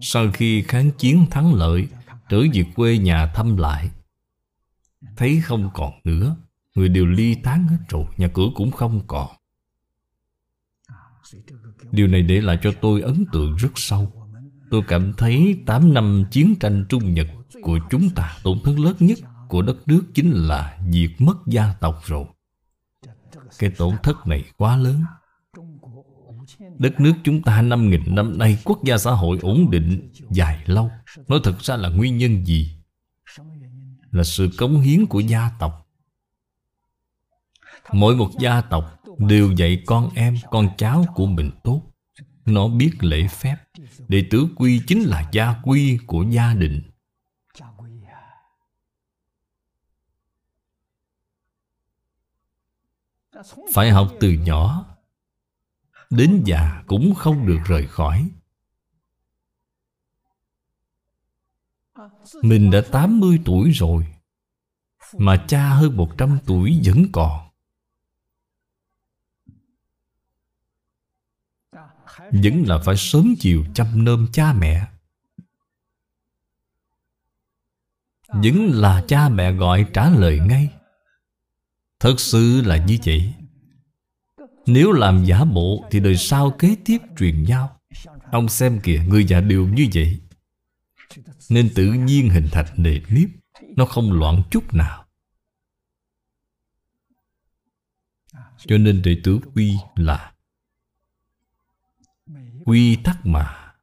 [0.00, 1.88] Sau khi kháng chiến thắng lợi,
[2.28, 3.90] Trở về quê nhà thăm lại.
[5.16, 6.36] Thấy không còn nữa,
[6.74, 9.30] Người đều ly tán hết rồi, Nhà cửa cũng không còn.
[11.90, 14.12] Điều này để lại cho tôi ấn tượng rất sâu.
[14.70, 17.26] Tôi cảm thấy 8 năm chiến tranh Trung Nhật
[17.62, 21.74] của chúng ta tổn thất lớn nhất của đất nước chính là diệt mất gia
[21.80, 22.24] tộc rồi.
[23.58, 25.04] Cái tổn thất này quá lớn.
[26.78, 30.62] Đất nước chúng ta năm nghìn năm nay quốc gia xã hội ổn định dài
[30.66, 30.90] lâu.
[31.28, 32.74] Nói thật ra là nguyên nhân gì?
[34.10, 35.88] Là sự cống hiến của gia tộc.
[37.92, 41.82] Mỗi một gia tộc đều dạy con em, con cháu của mình tốt.
[42.46, 43.56] Nó biết lễ phép.
[44.08, 46.87] Đệ tử quy chính là gia quy của gia đình.
[53.74, 54.84] Phải học từ nhỏ.
[56.10, 58.30] Đến già cũng không được rời khỏi.
[62.42, 64.06] Mình đã 80 tuổi rồi,
[65.12, 67.48] Mà cha hơn 100 tuổi vẫn còn.
[72.18, 74.86] Vẫn là phải sớm chiều chăm nom cha mẹ.
[78.28, 80.77] Vẫn là cha mẹ gọi trả lời ngay.
[82.00, 83.34] Thật sự là như vậy.
[84.66, 87.80] Nếu làm giả bộ Thì đời sau kế tiếp truyền nhau.
[88.32, 90.20] Ông xem kìa, Người già đều như vậy.
[91.48, 93.28] Nên tự nhiên hình thành nề nếp,
[93.76, 95.04] Nó không loạn chút nào.
[98.58, 100.32] Cho nên đệ tử quy là
[102.64, 103.74] Quy tắc mà.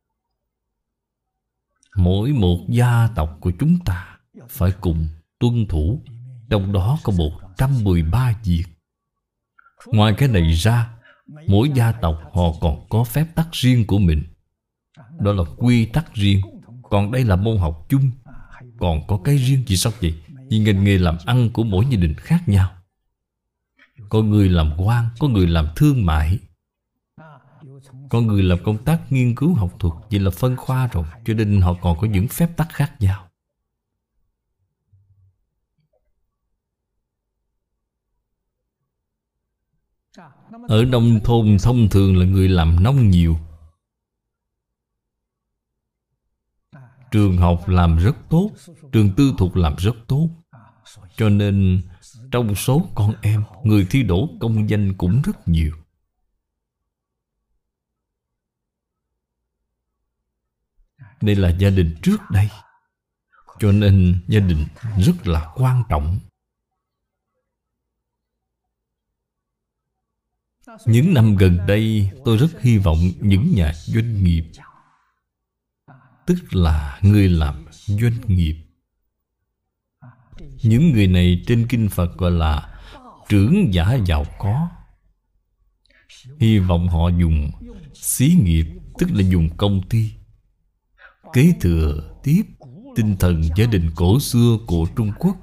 [1.95, 5.07] Mỗi một gia tộc của chúng ta Phải cùng
[5.39, 6.01] tuân thủ.
[6.49, 7.13] Trong đó có
[7.57, 8.65] 113 việc.
[9.85, 10.95] Ngoài cái này ra,
[11.47, 14.23] Mỗi gia tộc họ còn có phép tắc riêng của mình.
[15.19, 16.41] Đó là quy tắc riêng.
[16.89, 18.11] Còn đây là môn học chung.
[18.79, 20.15] Còn có cái riêng gì sao vậy?
[20.49, 22.71] Vì ngành nghề làm ăn của mỗi gia đình khác nhau.
[24.09, 26.39] Có người làm quan, Có người làm thương mại.
[28.09, 31.05] Có người làm công tác nghiên cứu học thuật, Vậy là phân khoa rồi.
[31.25, 33.27] Cho nên họ còn có những phép tắc khác nhau.
[40.67, 43.39] Ở nông thôn thông thường là người làm nông nhiều.
[47.11, 48.51] Trường học làm rất tốt,
[48.91, 50.29] Trường tư thục làm rất tốt.
[51.15, 51.81] Cho nên
[52.31, 55.75] trong số con em, Người thi đỗ công danh cũng rất nhiều.
[61.21, 62.49] Đây là gia đình trước đây.
[63.59, 64.65] Cho nên gia đình
[64.97, 66.19] rất là quan trọng.
[70.85, 74.43] Những năm gần đây, tôi rất hy vọng những nhà doanh nghiệp,
[76.25, 78.55] Tức là người làm doanh nghiệp.
[80.63, 82.79] Những người này trên Kinh Phật gọi là
[83.29, 84.69] Trưởng giả giàu có.
[86.39, 87.51] Hy vọng họ dùng
[87.93, 88.65] xí nghiệp,
[88.99, 90.11] Tức là dùng công ty,
[91.33, 92.43] Kế thừa tiếp
[92.95, 95.37] tinh thần gia đình cổ xưa của Trung Quốc.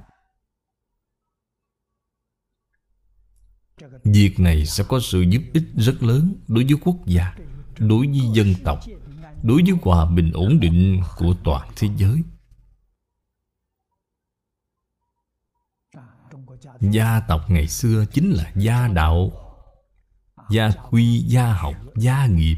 [4.05, 7.35] Việc này sẽ có sự giúp ích rất lớn đối với quốc gia,
[7.79, 8.79] đối với dân tộc,
[9.43, 12.23] đối với hòa bình ổn định của toàn thế giới.
[16.81, 19.33] Gia tộc ngày xưa chính là gia đạo,
[20.51, 22.57] gia quy, gia học, gia nghiệp.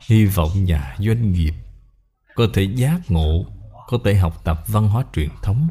[0.00, 1.54] Hy vọng nhà doanh nghiệp
[2.34, 3.51] có thể giác ngộ
[3.92, 5.68] có thể học tập văn hóa truyền thống,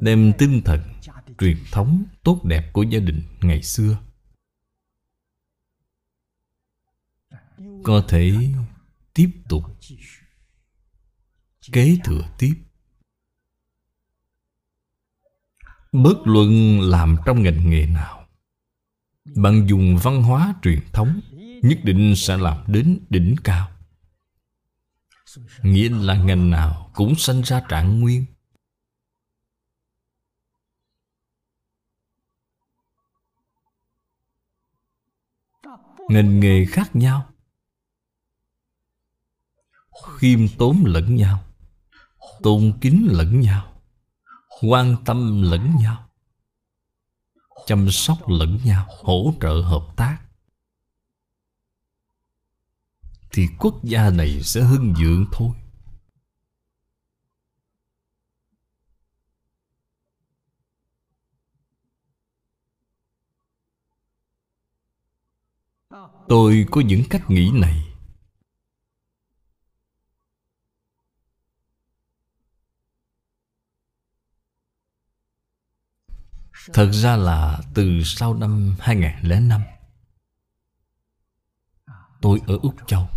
[0.00, 0.80] đem tinh thần
[1.38, 3.98] truyền thống tốt đẹp của gia đình ngày xưa.
[7.82, 8.52] Có thể
[9.14, 9.62] tiếp tục
[11.72, 12.54] kế thừa tiếp.
[15.92, 18.26] Bất luận làm trong ngành nghề nào
[19.24, 21.20] bạn dùng văn hóa truyền thống,
[21.62, 23.75] nhất định sẽ làm đến đỉnh cao.
[25.62, 28.24] Nghĩa là ngành nào cũng sanh ra trạng nguyên.
[36.08, 37.30] Ngành nghề khác nhau.
[40.18, 41.44] Khiêm tốn lẫn nhau.
[42.42, 43.82] Tôn kính lẫn nhau.
[44.62, 46.08] Quan tâm lẫn nhau.
[47.66, 48.86] Chăm sóc lẫn nhau.
[49.02, 50.25] Hỗ trợ hợp tác.
[53.36, 55.50] Thì quốc gia này sẽ hưng vượng thôi.
[66.28, 67.82] Tôi có những cách nghĩ này.
[76.72, 79.62] Thật ra là từ sau năm 2005
[82.20, 83.08] Tôi ở Úc Châu.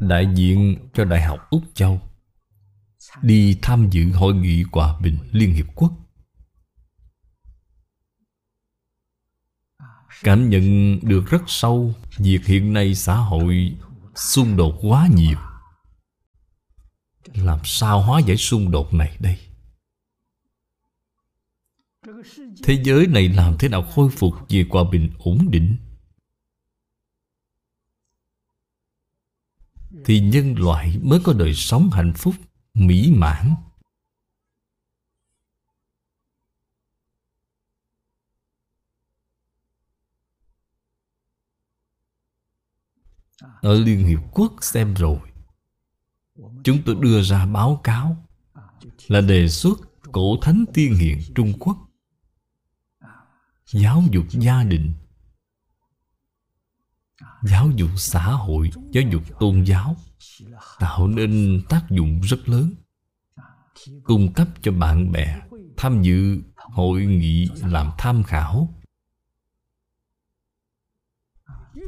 [0.00, 2.00] Đại diện cho Đại học Úc Châu,
[3.22, 5.92] đi tham dự hội nghị hòa bình Liên Hiệp Quốc.
[10.22, 13.76] Cảm nhận được rất sâu việc hiện nay xã hội
[14.14, 15.38] xung đột quá nhiều.
[17.34, 19.38] Làm sao hóa giải xung đột này đây?
[22.62, 25.76] Thế giới này làm thế nào khôi phục về hòa bình ổn định?
[30.04, 32.34] Thì nhân loại mới có đời sống hạnh phúc,
[32.74, 33.54] Mỹ mãn.
[43.62, 45.18] Ở Liên Hiệp Quốc xem rồi,
[46.64, 48.16] Chúng tôi đưa ra báo cáo
[49.08, 49.78] Là đề xuất
[50.12, 51.76] cổ thánh tiên hiền Trung Quốc,
[53.66, 54.94] Giáo dục gia đình.
[57.42, 59.96] Giáo dục xã hội, Giáo dục tôn giáo,
[60.78, 62.74] Tạo nên tác dụng rất lớn,
[64.04, 65.40] Cung cấp cho bạn bè
[65.76, 68.74] Tham dự hội nghị làm tham khảo.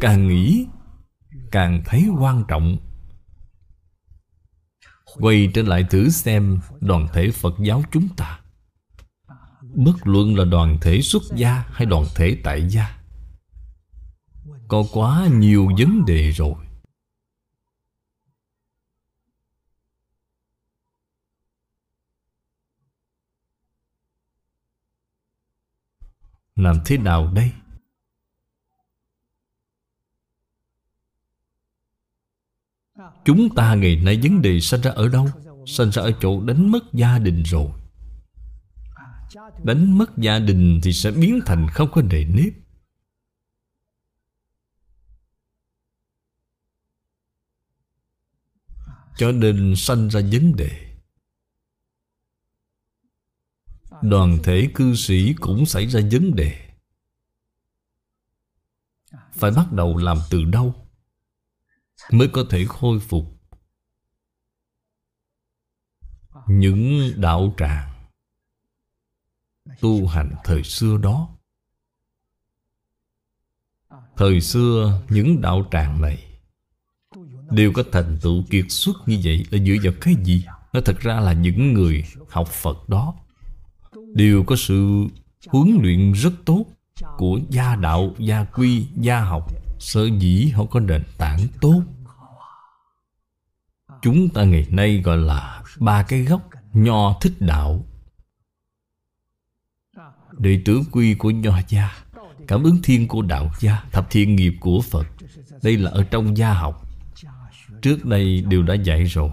[0.00, 0.66] Càng nghĩ,
[1.50, 2.76] Càng thấy quan trọng.
[5.14, 8.40] Quay trở lại thử xem đoàn thể Phật giáo chúng ta,
[9.74, 13.01] Bất luận là đoàn thể xuất gia hay đoàn thể tại gia
[14.73, 16.55] có quá nhiều vấn đề rồi
[26.57, 27.53] Làm thế nào đây?
[33.25, 35.29] Chúng ta ngày nay vấn đề sanh ra ở đâu?
[35.66, 37.70] Sanh ra ở chỗ đánh mất gia đình rồi
[39.64, 42.61] Đánh mất gia đình thì sẽ biến thành không có nề nếp
[49.16, 50.88] Cho nên sanh ra vấn đề.
[54.02, 56.72] Đoàn thể cư sĩ cũng xảy ra vấn đề.
[59.32, 60.74] Phải bắt đầu làm từ đâu
[62.10, 63.24] Mới có thể khôi phục
[66.46, 67.92] Những đạo tràng
[69.80, 71.28] tu hành thời xưa đó?
[74.16, 76.32] Thời xưa những đạo tràng này
[77.53, 80.44] đều có thành tựu kiệt xuất như vậy là dựa vào cái gì?
[80.72, 83.14] Nó thật ra là những người học phật đó.
[84.14, 85.07] Đều có sự
[85.46, 86.64] huấn luyện rất tốt
[87.16, 89.53] của gia đạo, gia quy, gia học.
[89.78, 91.82] Sở dĩ họ có nền tảng tốt.
[94.03, 97.84] Chúng ta ngày nay gọi là ba cái gốc nho thích đạo.
[100.38, 101.94] Đệ tử quy của Nho gia,
[102.48, 105.07] Cảm ứng thiên của Đạo gia, Thập thiện nghiệp của Phật.
[105.62, 106.82] Đây là ở trong gia học.
[107.83, 109.30] Trước đây đều đã dạy rồi.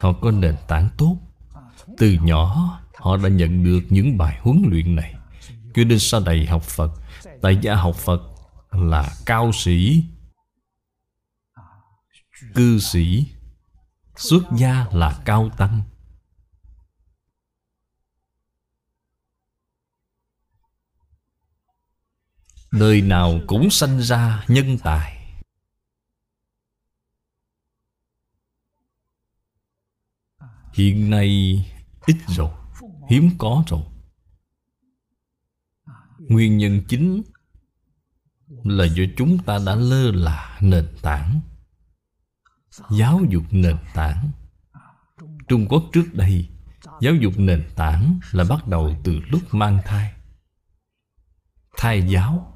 [0.00, 1.16] Họ có nền tảng tốt.
[1.98, 5.14] Từ nhỏ, họ đã nhận được những bài huấn luyện này.
[5.74, 6.90] Cho nên sau này học Phật,
[7.42, 8.22] Tại gia học Phật
[8.70, 10.04] là cao sĩ,
[12.54, 13.26] Cư sĩ,
[14.16, 15.82] Xuất gia là cao tăng.
[22.72, 25.13] Nơi nào cũng sanh ra nhân tài.
[30.74, 31.28] Hiện nay
[32.06, 32.50] ít rồi,
[33.10, 33.82] Hiếm có rồi.
[36.18, 37.22] Nguyên nhân chính
[38.64, 41.40] Là do chúng ta đã lơ là nền tảng,
[42.90, 44.30] Giáo dục nền tảng.
[45.48, 46.48] Trung Quốc trước đây,
[47.00, 50.12] Giáo dục nền tảng là bắt đầu từ lúc mang thai.
[51.76, 52.52] Thai giáo.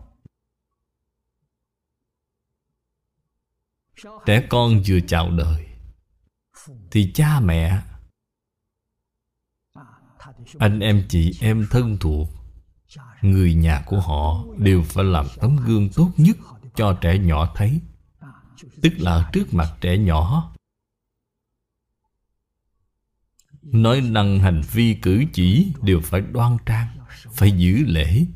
[4.26, 5.66] Trẻ con vừa chào đời,
[6.90, 7.82] Thì cha mẹ
[10.58, 12.28] anh em chị em thân thuộc.
[13.22, 16.36] Người nhà của họ Đều phải làm tấm gương tốt nhất
[16.74, 17.80] Cho trẻ nhỏ thấy
[18.82, 20.52] Tức là trước mặt trẻ nhỏ.
[23.62, 26.88] Nói năng hành vi cử chỉ Đều phải đoan trang
[27.32, 28.26] Phải giữ lễ.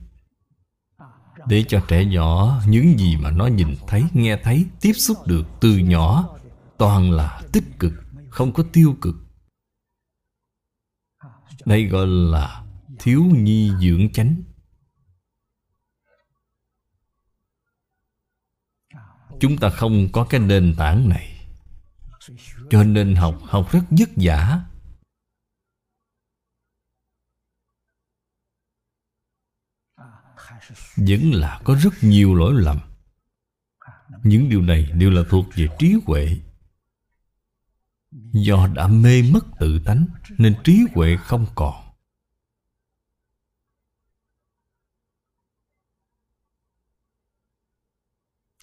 [1.46, 5.46] Để cho trẻ nhỏ những gì mà nó nhìn thấy, nghe thấy, tiếp xúc được
[5.60, 6.28] từ nhỏ
[6.78, 7.92] Toàn là tích cực,
[8.30, 9.14] không có tiêu cực.
[11.66, 12.64] Đây gọi là
[12.98, 14.42] thiếu nhi dưỡng chánh.
[19.40, 21.46] Chúng ta không có cái nền tảng này
[22.70, 24.64] Cho nên học, học rất vất vả.
[30.96, 32.78] vẫn là có rất nhiều lỗi lầm.
[34.22, 36.36] Những điều này đều là thuộc về trí huệ
[38.32, 40.06] do đã mê mất tự tánh,
[40.38, 41.84] nên trí huệ không còn.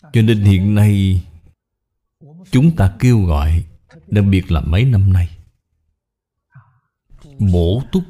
[0.02, 1.24] Cho nên hiện nay,
[2.52, 3.66] chúng ta kêu gọi
[4.08, 5.38] đặc biệt là mấy năm nay,
[7.54, 8.04] bổ túc.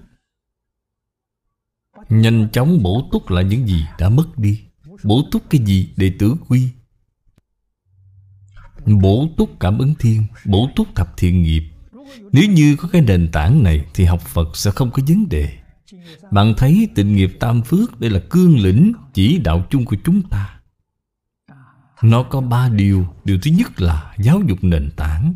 [2.09, 4.63] Nhanh chóng bổ túc là những gì đã mất đi.
[5.03, 6.69] Bổ túc cái gì để tử quy?
[8.97, 11.63] Bổ túc cảm ứng thiên, Bổ túc thập thiện nghiệp.
[12.31, 15.57] Nếu như có cái nền tảng này Thì học Phật sẽ không có vấn đề.
[16.31, 20.21] Bạn thấy tịnh nghiệp tam phước Đây là cương lĩnh chỉ đạo chung của chúng
[20.29, 20.59] ta.
[22.01, 23.07] Nó có ba điều.
[23.25, 25.35] Điều thứ nhất là giáo dục nền tảng.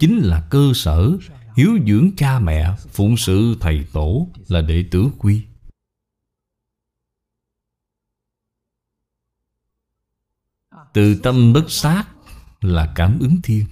[0.00, 1.12] Chính là cơ sở
[1.56, 5.42] Hiếu dưỡng cha mẹ, Phụng sự thầy tổ Là đệ tử quy.
[10.92, 12.04] Từ tâm bất sát
[12.64, 13.66] là cảm ứng thiên.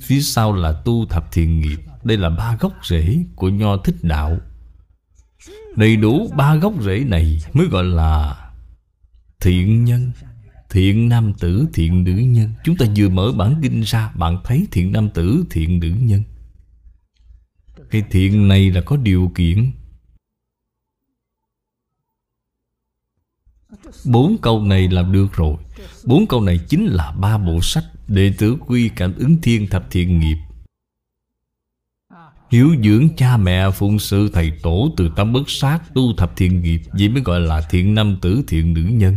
[0.00, 1.78] Phía sau là tu thập thiện nghiệp.
[2.04, 4.38] Đây là ba gốc rễ của nho thích đạo.
[5.76, 8.36] Đầy đủ ba gốc rễ này mới gọi là
[9.40, 10.12] thiện nhân
[10.70, 12.50] Thiện nam tử, thiện nữ nhân.
[12.64, 16.22] Chúng ta vừa mở bản kinh ra Bạn thấy thiện nam tử, thiện nữ nhân.
[17.90, 19.70] Cái thiện này là có điều kiện
[24.04, 25.56] Bốn câu này làm được rồi.
[26.04, 29.90] Bốn câu này chính là ba bộ sách Đệ tử quy cảm ứng thiên thập
[29.90, 30.36] thiện nghiệp.
[32.50, 36.62] Hiếu dưỡng cha mẹ phụng sự thầy tổ Từ tâm bất sát tu thập thiện
[36.62, 39.16] nghiệp, Vậy mới gọi là thiện nam tử, thiện nữ nhân.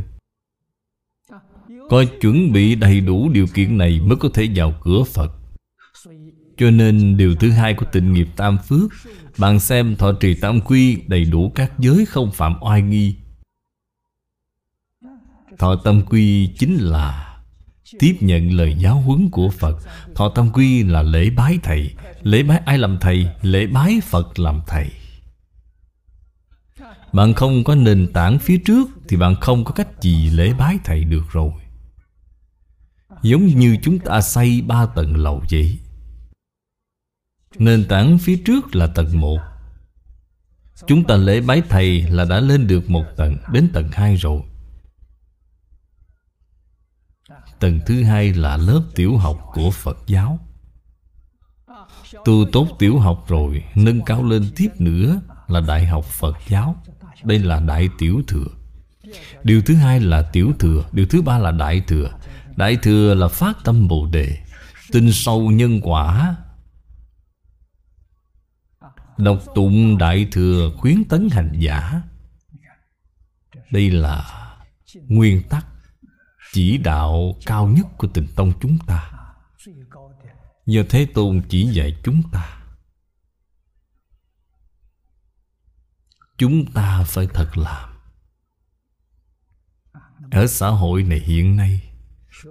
[1.90, 5.32] Có chuẩn bị đầy đủ điều kiện này Mới có thể vào cửa Phật.
[6.58, 8.92] Cho nên điều thứ hai của tịnh nghiệp tam phước,
[9.38, 13.16] Bạn xem thọ trì tam quy Đầy đủ các giới không phạm oai nghi.
[15.60, 17.26] Thọ tâm quy chính là
[18.00, 19.78] Tiếp nhận lời giáo huấn của Phật.
[20.16, 21.94] Thọ tâm quy là lễ bái thầy.
[22.22, 23.28] Lễ bái ai làm thầy?
[23.42, 24.90] Lễ bái Phật làm thầy.
[27.14, 30.78] Bạn không có nền tảng phía trước Thì bạn không có cách gì lễ bái
[30.84, 31.52] thầy được rồi.
[33.22, 35.78] Giống như chúng ta xây ba tầng lầu vậy.
[37.58, 39.40] Nền tảng phía trước là tầng 1
[40.88, 44.42] Chúng ta lễ bái thầy là đã lên được một tầng, Đến tầng 2 rồi.
[47.60, 50.40] Tầng thứ hai là lớp tiểu học của Phật giáo.
[52.26, 56.84] Tu tốt tiểu học rồi, Nâng cao lên tiếp nữa Là đại học Phật giáo.
[57.24, 58.48] Đây là đại tiểu thừa.
[59.44, 62.12] Điều thứ hai là tiểu thừa, Điều thứ ba là đại thừa.
[62.56, 64.38] Đại thừa là phát tâm Bồ Đề
[64.92, 66.36] Tin sâu nhân quả.
[69.18, 72.02] Đọc tụng đại thừa khuyến tấn hành giả.
[73.72, 74.26] Đây là
[75.08, 75.66] nguyên tắc
[76.54, 79.12] chỉ đạo cao nhất của tình tông chúng ta.
[80.66, 82.64] Do thế tôn chỉ dạy chúng ta.
[86.38, 87.90] Chúng ta phải thật làm.
[90.32, 91.92] Ở xã hội này hiện nay,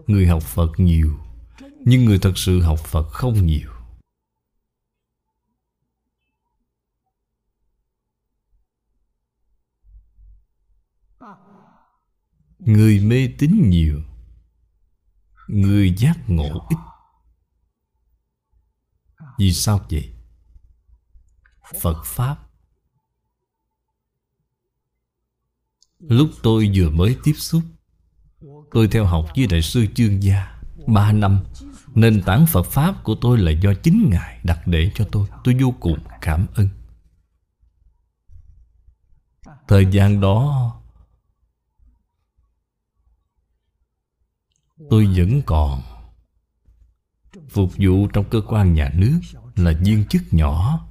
[0.06, 1.18] người học phật nhiều,
[1.84, 3.77] nhưng người thật sự học phật không nhiều.
[12.58, 14.02] Người mê tín nhiều,
[15.48, 16.78] Người giác ngộ ít.
[19.38, 20.12] Vì sao vậy?
[21.80, 22.36] Phật Pháp.
[25.98, 27.62] Lúc tôi vừa mới tiếp xúc,
[28.70, 31.44] Tôi theo học với Đại sư Chương Gia Ba năm.
[31.94, 35.28] Nền tảng Phật Pháp của tôi là do chính Ngài đặt để cho tôi.
[35.44, 36.68] Tôi vô cùng cảm ơn.
[39.68, 40.74] Thời gian đó
[44.90, 45.82] Tôi vẫn còn.
[47.48, 49.20] Phục vụ trong cơ quan nhà nước
[49.56, 50.84] Là viên chức nhỏ.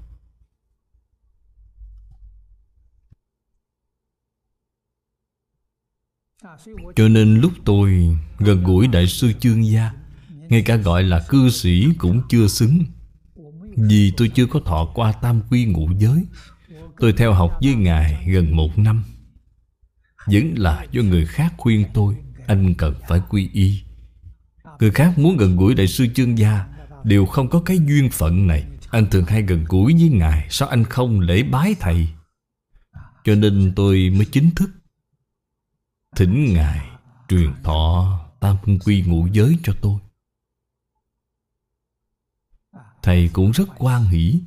[6.96, 9.92] Cho nên lúc tôi gần gũi Đại sư Chương Gia,
[10.30, 12.84] Ngay cả gọi là cư sĩ cũng chưa xứng.
[13.78, 16.26] Vì tôi chưa có thọ qua tam quy ngũ giới,
[17.00, 19.04] Tôi theo học với Ngài gần một năm.
[20.26, 22.16] Vẫn là do người khác khuyên tôi.
[22.48, 23.84] Anh cần phải quy y.
[24.80, 26.66] Người khác muốn gần gũi đại sư chương gia,
[27.04, 28.66] Đều không có cái duyên phận này.
[28.92, 32.08] Anh thường hay gần gũi với Ngài, Sao anh không lễ bái Thầy?
[33.24, 34.70] Cho nên tôi mới chính thức
[36.16, 36.90] Thỉnh Ngài
[37.28, 40.00] Truyền thọ tam quy ngũ giới cho tôi.
[43.02, 44.42] Thầy cũng rất quan hỷ.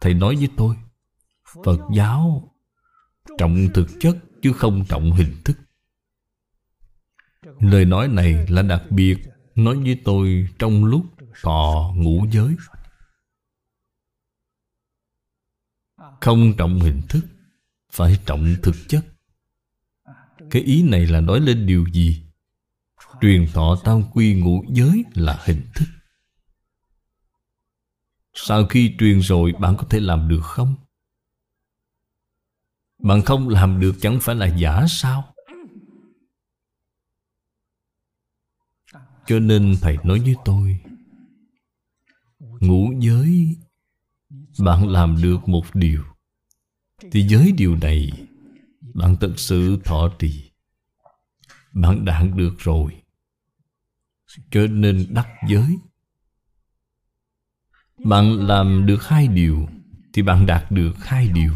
[0.00, 0.76] Thầy nói với tôi,
[1.64, 2.50] Phật giáo
[3.38, 5.58] Trọng thực chất chứ không trọng hình thức.
[7.60, 9.18] Lời nói này là đặc biệt,
[9.54, 11.06] Nói với tôi trong lúc
[11.42, 12.56] thọ ngũ giới
[16.20, 17.24] Không trọng hình thức,
[17.92, 19.04] Phải trọng thực chất
[20.50, 22.22] Cái ý này là nói lên điều gì?
[23.20, 25.86] Truyền thọ tam quy ngũ giới là hình thức
[28.32, 30.74] Sau khi truyền rồi, bạn có thể làm được không?
[32.98, 35.33] Bạn không làm được chẳng phải là giả sao?
[39.26, 40.78] Cho nên Thầy nói với tôi,
[42.38, 43.56] Ngũ giới,
[44.58, 46.04] Bạn làm được một điều.
[47.12, 48.12] Thì giới điều này,
[48.94, 50.50] Bạn thật sự thọ trì.
[51.72, 53.02] Bạn đạt được rồi.
[54.50, 55.76] Cho nên đắc giới.
[58.04, 59.68] Bạn làm được hai điều,
[60.12, 61.52] Thì bạn đạt được hai điều.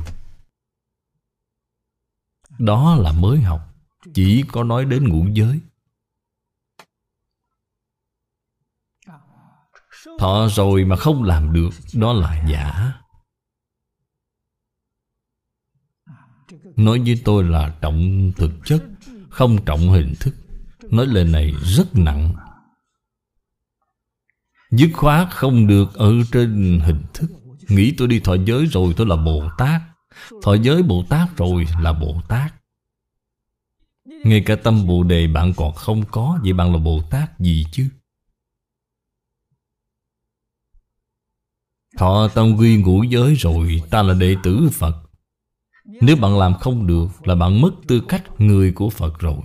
[2.59, 3.61] Đó là mới học.
[4.15, 5.61] Chỉ có nói đến ngũ giới.
[10.19, 12.93] Thọ rồi mà không làm được, Đó là giả.
[16.77, 18.85] Nói với tôi là trọng thực chất,
[19.31, 20.35] Không trọng hình thức.
[20.91, 22.35] Nói lời này rất nặng.
[24.71, 27.31] Dứt khoát không được ở trên hình thức.
[27.69, 29.83] Nghĩ tôi đi thọ giới rồi tôi là Bồ Tát.
[30.43, 32.55] Thọ giới Bồ Tát rồi là Bồ Tát.
[34.25, 37.67] Ngay cả tâm Bồ Đề bạn còn không có, Vậy bạn là Bồ Tát gì
[37.73, 37.89] chứ?
[41.99, 44.97] Thọ tâm quy ngũ giới rồi, Ta là đệ tử Phật.
[46.01, 49.39] Nếu bạn làm không được Là bạn mất tư cách người của Phật rồi.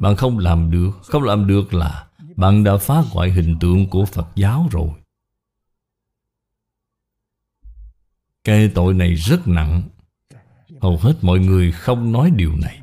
[0.00, 4.04] Bạn không làm được, Không làm được là Bạn đã phá hoại hình tượng của
[4.04, 4.88] Phật giáo rồi.
[8.44, 9.82] Cái tội này rất nặng.
[10.80, 12.80] Hầu hết mọi người không nói điều này.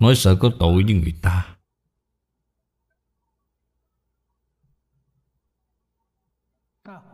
[0.00, 1.55] Nói sợ có tội với người ta.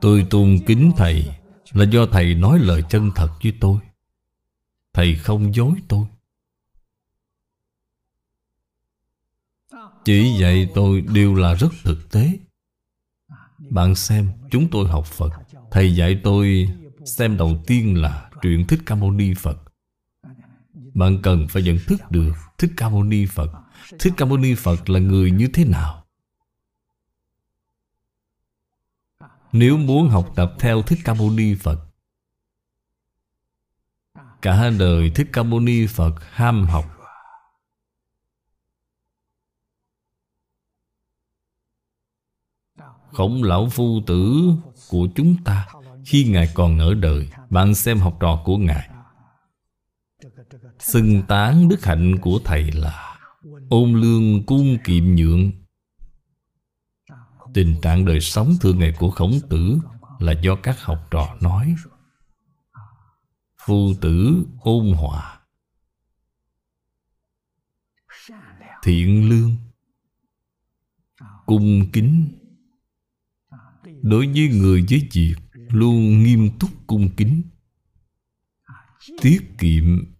[0.02, 1.30] Tôi tôn kính Thầy
[1.72, 3.78] Là do Thầy nói lời chân thật với tôi.
[4.92, 6.06] Thầy không dối tôi.
[10.04, 12.38] Chỉ dạy tôi đều là rất thực tế.
[13.58, 15.30] Bạn xem, chúng tôi học Phật.
[15.70, 16.68] Thầy dạy tôi
[17.04, 19.58] xem đầu tiên là truyện Thích Ca Mâu Ni Phật.
[20.94, 23.50] Bạn cần phải nhận thức được Thích Ca Mâu Ni Phật.
[23.98, 26.01] Thích Ca Mâu Ni Phật là người như thế nào?
[29.52, 31.78] Nếu muốn học tập theo Thích Ca Mâu Ni Phật,
[34.42, 36.84] Cả đời Thích Ca Mâu Ni Phật ham học.
[43.12, 44.52] Khổng lão phu tử
[44.88, 45.66] của chúng ta,
[46.04, 48.88] Khi Ngài còn ở đời, Bạn xem học trò của Ngài.
[50.78, 53.18] Xưng tán đức hạnh của Thầy là
[53.68, 55.61] Ôn lương cung kiệm nhượng.
[57.54, 59.78] Tình trạng đời sống thường ngày của khổng tử
[60.18, 61.74] Là do các học trò nói.
[63.66, 65.40] Phu tử ôn hòa.
[68.82, 69.56] Thiện lương.
[71.46, 72.38] Cung kính.
[74.02, 77.42] Đối với người với việc, Luôn nghiêm túc cung kính.
[79.20, 80.14] Tiết kiệm.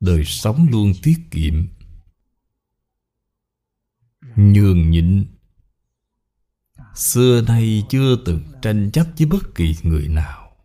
[0.00, 1.66] Đời sống luôn tiết kiệm.
[4.36, 5.35] Nhường nhịn.
[6.96, 10.56] Xưa nay chưa từng tranh chấp với bất kỳ người nào.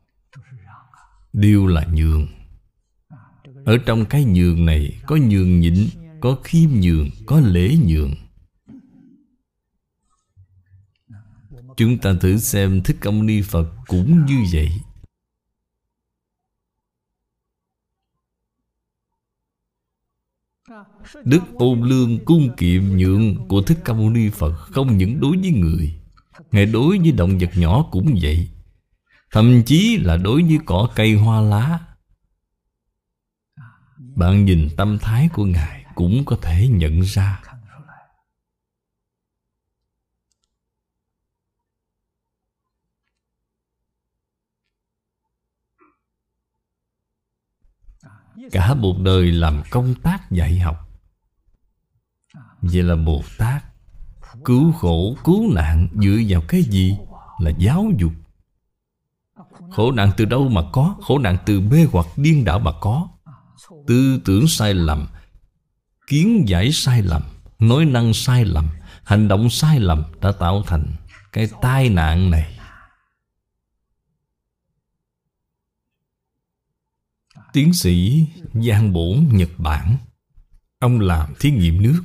[1.34, 2.28] Đều là nhường.
[3.66, 5.90] Ở trong cái nhường này Có nhường nhịn,
[6.22, 8.16] Có khiêm nhường, Có lễ nhường.
[11.78, 14.72] Chúng ta thử xem Thích Công Ni Phật cũng như vậy.
[21.26, 25.38] Đức ôn lương cung kiệm nhượng của Thích Ca Mâu Ni Phật Không những đối
[25.38, 26.01] với người
[26.52, 28.50] Ngài đối với động vật nhỏ cũng vậy.
[29.32, 31.80] Thậm chí là đối với cỏ cây hoa lá.
[33.98, 37.42] Bạn nhìn tâm thái của Ngài Cũng có thể nhận ra.
[48.52, 50.90] Cả một đời làm công tác dạy học.
[52.62, 53.71] Vậy là Bồ Tát
[54.46, 56.98] Cứu khổ, cứu nạn dựa vào cái gì?
[57.40, 58.12] Là giáo dục.
[59.72, 60.96] Khổ nạn từ đâu mà có?
[61.02, 63.08] Khổ nạn từ mê hoặc điên đảo mà có.
[63.88, 65.08] Tư tưởng sai lầm
[66.08, 67.22] Kiến giải sai lầm
[67.60, 68.68] Nói năng sai lầm
[69.04, 70.86] Hành động sai lầm đã tạo thành
[71.32, 72.58] Cái tai nạn này.
[77.54, 79.98] Tiến sĩ Giang Bổn Nhật Bản.
[80.80, 82.02] Ông làm thí nghiệm nước.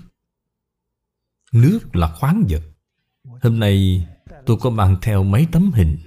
[1.57, 2.63] Nước là khoáng vật.
[3.43, 4.07] Hôm nay
[4.47, 5.99] tôi có mang theo mấy tấm hình.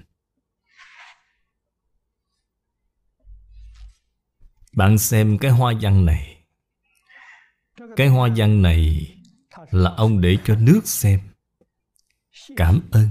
[4.73, 6.43] Bạn xem cái hoa văn này.
[7.95, 9.15] Cái hoa văn này
[9.71, 11.19] Là ông để cho nước xem.
[12.55, 13.09] Cảm ơn.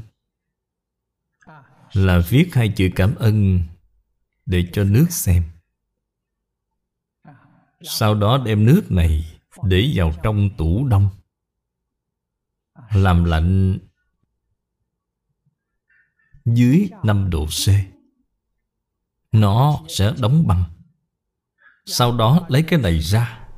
[1.92, 3.60] Là viết hai chữ cảm ơn
[4.46, 5.42] Để cho nước xem.
[7.82, 11.10] Sau đó đem nước này Để vào trong tủ đông.
[12.92, 13.78] Làm lạnh
[16.44, 17.68] Dưới 5 độ C.
[19.32, 20.64] Nó sẽ đóng băng.
[21.86, 23.48] Sau đó lấy cái này ra,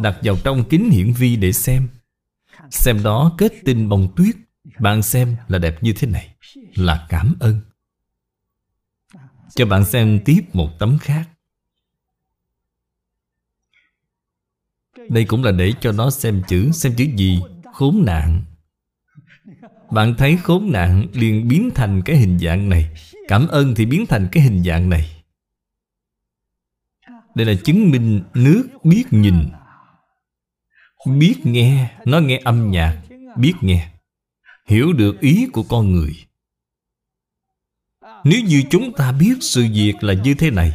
[0.00, 1.88] Đặt vào trong kính hiển vi để xem.
[2.70, 4.36] Xem đó kết tinh bông tuyết.
[4.78, 6.34] Bạn xem là đẹp như thế này,
[6.74, 7.60] Là cảm ơn.
[9.54, 11.28] Cho bạn xem tiếp một tấm khác.
[15.08, 17.40] Đây cũng là để cho nó xem chữ Xem chữ gì?
[17.74, 18.42] Khốn nạn.
[19.90, 22.90] Bạn thấy khốn nạn liền biến thành cái hình dạng này.
[23.28, 25.22] Cảm ơn thì biến thành cái hình dạng này.
[27.34, 29.34] Đây là chứng minh nước biết nhìn.
[31.06, 33.02] Biết nghe, Nó nghe âm nhạc,
[33.36, 33.90] Biết nghe.
[34.66, 36.14] Hiểu được ý của con người.
[38.24, 40.72] Nếu như chúng ta biết sự việc là như thế này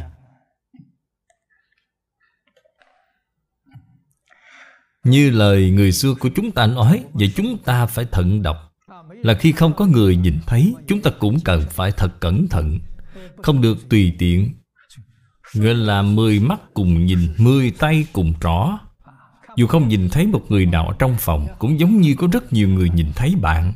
[5.04, 8.56] Như lời người xưa của chúng ta nói, Vậy chúng ta phải thận đọc.
[9.12, 12.78] Là khi không có người nhìn thấy, Chúng ta cũng cần phải thật cẩn thận.
[13.36, 14.54] Không được tùy tiện.
[15.54, 18.78] Gọi là mười mắt cùng nhìn, Mười tay cùng trỏ.
[19.56, 22.68] Dù không nhìn thấy một người nào trong phòng, Cũng giống như có rất nhiều
[22.68, 23.72] người nhìn thấy bạn.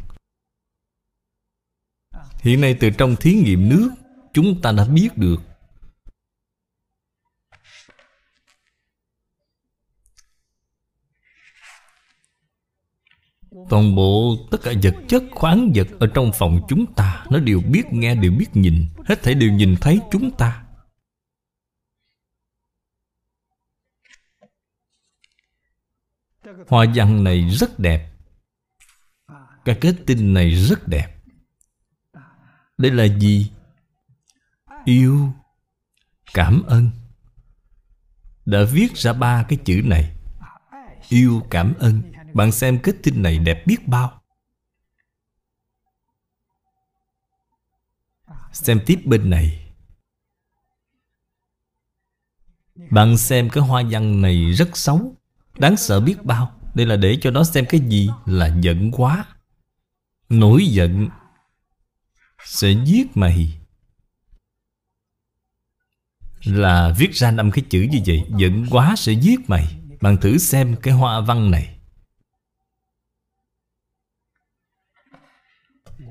[2.41, 3.91] Hiện nay từ trong thí nghiệm nước,
[4.33, 5.43] Chúng ta đã biết được
[13.69, 17.61] Toàn bộ tất cả vật chất, khoáng vật Ở trong phòng chúng ta, Nó đều
[17.61, 18.86] biết nghe, đều biết nhìn.
[19.05, 20.65] Hết thể đều nhìn thấy chúng ta.
[26.69, 28.11] Hoa văn này rất đẹp.
[29.65, 31.15] Cái kết tinh này rất đẹp.
[32.78, 33.51] Đây là gì?
[34.85, 35.32] Yêu.
[36.35, 36.91] Cảm ơn.
[38.45, 40.16] Đã viết ra ba cái chữ này.
[41.09, 44.20] Yêu, cảm ơn bạn xem kết tinh này đẹp biết bao.
[48.52, 49.74] Xem tiếp bên này.
[52.90, 55.16] Bạn xem cái hoa văn này rất xấu.
[55.59, 56.61] Đáng sợ biết bao.
[56.74, 59.27] Đây là để cho nó xem cái gì Là giận quá.
[60.28, 61.09] Nổi giận.
[62.44, 63.61] Sẽ giết mày.
[66.44, 69.77] Là viết ra năm cái chữ như vậy, Giận quá sẽ giết mày.
[70.01, 71.74] Bạn thử xem cái hoa văn này.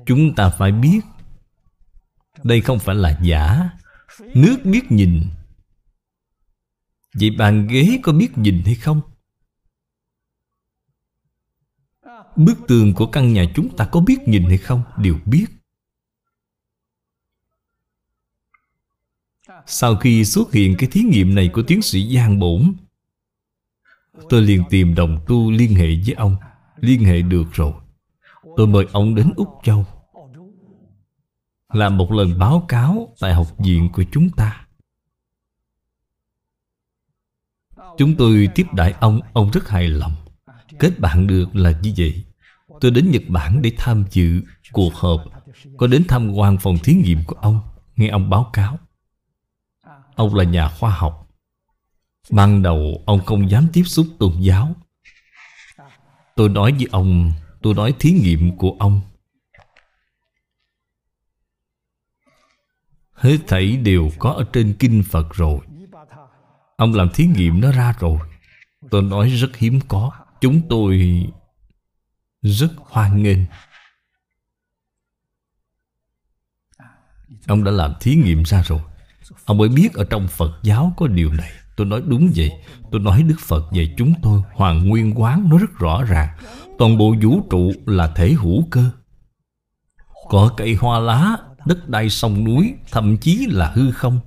[0.06, 1.00] Chúng ta phải biết.
[2.42, 3.70] Đây không phải là giả.
[4.34, 5.22] Nước biết nhìn.
[7.14, 9.00] Vậy bàn ghế có biết nhìn hay không?
[12.36, 14.82] Bức tường của căn nhà chúng ta có biết nhìn hay không?
[14.96, 15.46] Đều biết.
[19.66, 22.74] Sau khi xuất hiện cái thí nghiệm này của tiến sĩ Giang Bổn,
[24.28, 26.36] Tôi liền tìm đồng tu liên hệ với ông.
[26.80, 27.72] Liên hệ được rồi.
[28.56, 29.86] Tôi mời ông đến Úc Châu.
[31.74, 34.66] Làm một lần báo cáo Tại học viện của chúng ta.
[37.98, 40.12] Chúng tôi tiếp đại ông Ông rất hài lòng.
[40.78, 42.24] Kết bạn được là như vậy.
[42.80, 44.42] Tôi đến Nhật Bản để tham dự
[44.72, 45.20] cuộc họp,
[45.76, 47.60] Có đến tham quan phòng thí nghiệm của ông,
[47.96, 48.78] Nghe ông báo cáo.
[50.14, 51.28] Ông là nhà khoa học.
[52.30, 54.74] Ban đầu, ông không dám tiếp xúc tôn giáo.
[56.36, 57.32] Tôi nói với ông,
[57.62, 59.00] Tôi nói thí nghiệm của ông.
[63.14, 65.58] Hết thảy đều có ở trên kinh Phật rồi.
[66.76, 68.18] Ông làm thí nghiệm nó ra rồi.
[68.90, 70.10] Tôi nói rất hiếm có.
[70.40, 71.24] Chúng tôi
[72.42, 73.38] rất hoan nghênh.
[77.46, 78.80] Ông đã làm thí nghiệm ra rồi.
[79.44, 81.50] Ông mới biết ở trong Phật giáo có điều này.
[81.76, 82.50] Tôi nói đúng vậy.
[82.92, 84.42] Tôi nói Đức Phật về chúng tôi.
[84.52, 86.38] Hoàng Nguyên Quán nói rất rõ ràng.
[86.78, 88.90] Toàn bộ vũ trụ là thể hữu cơ.
[90.28, 91.36] Có cây hoa lá
[91.66, 94.20] Đất đai sông núi Thậm chí là hư không?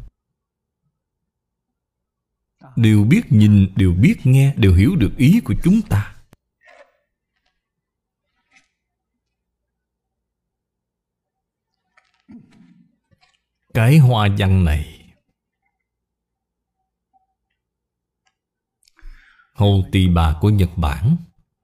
[2.75, 6.13] Đều biết nhìn Đều biết nghe Đều hiểu được ý của chúng ta.
[13.73, 14.93] Cái hoa văn này
[19.53, 21.17] Hồ Tỳ Bà của Nhật Bản.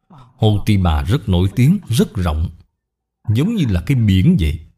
[0.09, 2.49] Hồ Tỳ Bà rất nổi tiếng, rất rộng
[3.29, 4.72] Giống như là cái biển vậy.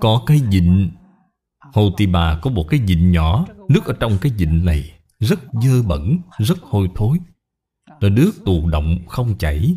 [0.00, 0.90] Có cái dịnh
[1.58, 5.40] Hồ Tỳ Bà có một cái dịnh nhỏ Nước ở trong cái dịnh này Rất
[5.62, 7.18] dơ bẩn, rất hôi thối.
[8.00, 9.76] Là nước tù động không chảy.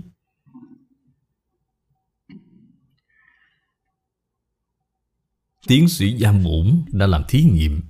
[5.67, 7.81] Tiến sĩ Giam Ổn đã làm thí nghiệm.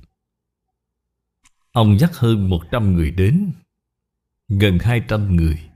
[1.72, 3.52] Ông dắt hơn 100 người đến
[4.48, 5.70] Gần 200 người.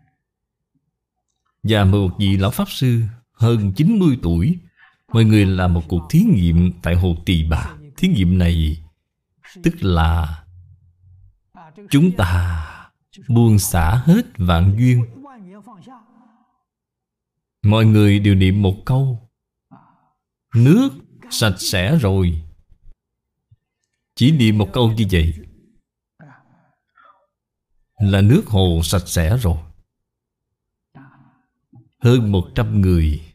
[1.63, 3.01] Và một vị lão Pháp Sư
[3.31, 4.57] hơn 90 tuổi
[5.13, 7.73] Mọi người làm một cuộc thí nghiệm tại Hồ Tỳ Bà.
[7.97, 8.83] Thí nghiệm này
[9.63, 10.43] tức là
[11.89, 12.65] Chúng ta
[13.27, 15.05] buông xả hết vạn duyên.
[17.63, 19.29] Mọi người đều niệm một câu,
[20.55, 20.89] Nước
[21.29, 22.41] sạch sẽ rồi.
[24.15, 25.33] Chỉ niệm một câu như vậy
[27.99, 29.57] Là nước hồ sạch sẽ rồi.
[31.99, 33.32] Hơn một trăm người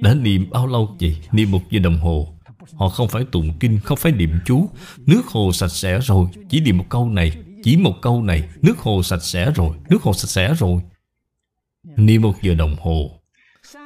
[0.00, 1.16] đã niệm bao lâu vậy?
[1.32, 2.32] Niệm một giờ đồng hồ.
[2.74, 4.70] Họ không phải tụng kinh, không phải niệm chú.
[5.06, 6.26] Nước hồ sạch sẽ rồi.
[6.48, 7.32] Chỉ niệm một câu này
[7.62, 8.48] Chỉ một câu này.
[8.62, 10.82] Nước hồ sạch sẽ rồi Nước hồ sạch sẽ rồi.
[11.96, 13.20] Niệm một giờ đồng hồ.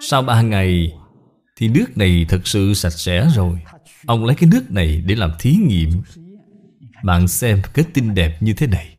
[0.00, 0.92] Sau ba ngày
[1.56, 3.58] Thì nước này thật sự sạch sẽ rồi.
[4.06, 5.90] Ông lấy cái nước này để làm thí nghiệm.
[7.04, 8.96] Bạn xem kết tinh đẹp như thế này.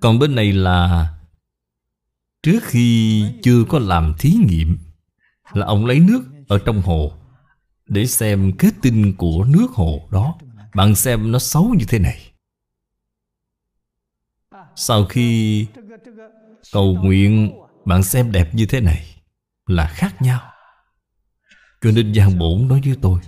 [0.00, 1.08] Còn bên này là
[2.44, 4.78] Trước khi chưa có làm thí nghiệm,
[5.52, 7.12] Là ông lấy nước ở trong hồ
[7.86, 10.34] Để xem kết tinh của nước hồ đó.
[10.74, 12.32] Bạn xem nó xấu như thế này.
[14.76, 15.66] Sau khi
[16.72, 17.52] cầu nguyện,
[17.84, 19.04] Bạn xem đẹp như thế này
[19.66, 20.40] Là khác nhau.
[21.80, 23.20] Cho nên Giang Bổn nói với tôi,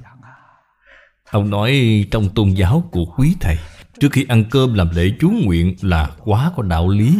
[1.30, 3.58] Ông nói trong tôn giáo của quý thầy,
[4.00, 7.18] Trước khi ăn cơm làm lễ chú nguyện Là quá có đạo lý.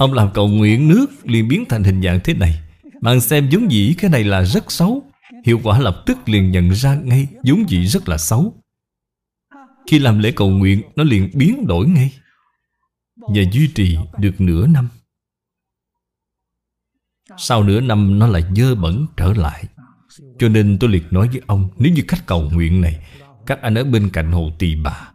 [0.00, 2.60] Ông làm cầu nguyện nước liền biến thành hình dạng thế này.
[3.00, 5.02] Bạn xem giống dĩ cái này là rất xấu.
[5.44, 8.54] Hiệu quả lập tức liền nhận ra ngay giống dĩ rất là xấu.
[9.90, 12.12] Khi làm lễ cầu nguyện, Nó liền biến đổi ngay
[13.16, 14.88] Và duy trì được nửa năm.
[17.36, 19.64] Sau nửa năm, nó lại dơ bẩn trở lại.
[20.38, 23.06] Cho nên tôi liệt nói với ông, Nếu như cách cầu nguyện này,
[23.46, 25.10] Các anh ở bên cạnh hồ tỳ bà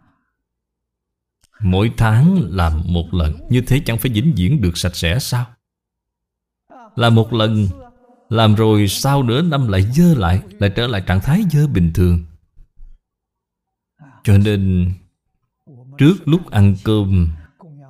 [1.60, 3.34] Mỗi tháng làm một lần.
[3.50, 5.46] Như thế chẳng phải vĩnh viễn được sạch sẽ sao?
[6.96, 7.68] Làm một lần.
[8.28, 11.90] Làm rồi sau nửa năm lại dơ lại Lại trở lại trạng thái dơ bình
[11.94, 12.24] thường.
[14.24, 14.92] Cho nên,
[15.98, 17.28] Trước lúc ăn cơm,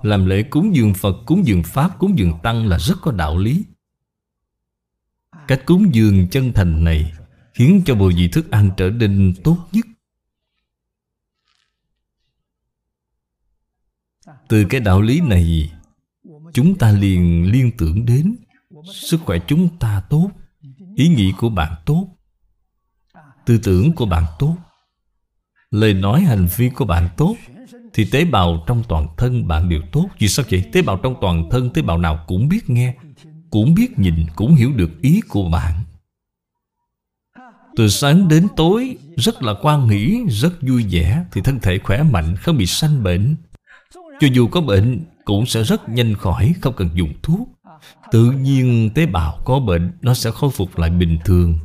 [0.02, 3.38] Làm lễ cúng dường Phật, Cúng dường Pháp, Cúng dường Tăng là rất có đạo
[3.38, 3.64] lý.
[5.48, 7.12] Cách cúng dường chân thành này
[7.54, 9.86] Khiến cho bộ vị thức ăn trở nên tốt nhất.
[14.48, 15.72] Từ cái đạo lý này,
[16.52, 18.36] Chúng ta liền liên tưởng đến
[18.94, 20.30] Sức khỏe chúng ta tốt,
[20.96, 22.06] Ý nghĩ của bạn tốt,
[23.46, 24.56] Tư tưởng của bạn tốt,
[25.70, 27.36] Lời nói hành vi của bạn tốt,
[27.94, 30.08] Thì tế bào trong toàn thân bạn đều tốt.
[30.18, 30.64] Vì sao vậy?
[30.72, 32.94] Tế bào trong toàn thân, Tế bào nào cũng biết nghe,
[33.50, 35.80] Cũng biết nhìn, Cũng hiểu được ý của bạn.
[37.76, 42.02] Từ sáng đến tối, Rất là quan nghĩ, Rất vui vẻ, Thì thân thể khỏe
[42.02, 43.36] mạnh, Không bị sanh bệnh
[44.20, 47.48] cho dù có bệnh, Cũng sẽ rất nhanh khỏi, Không cần dùng thuốc.
[48.12, 51.58] Tự nhiên tế bào có bệnh, Nó sẽ khôi phục lại bình thường.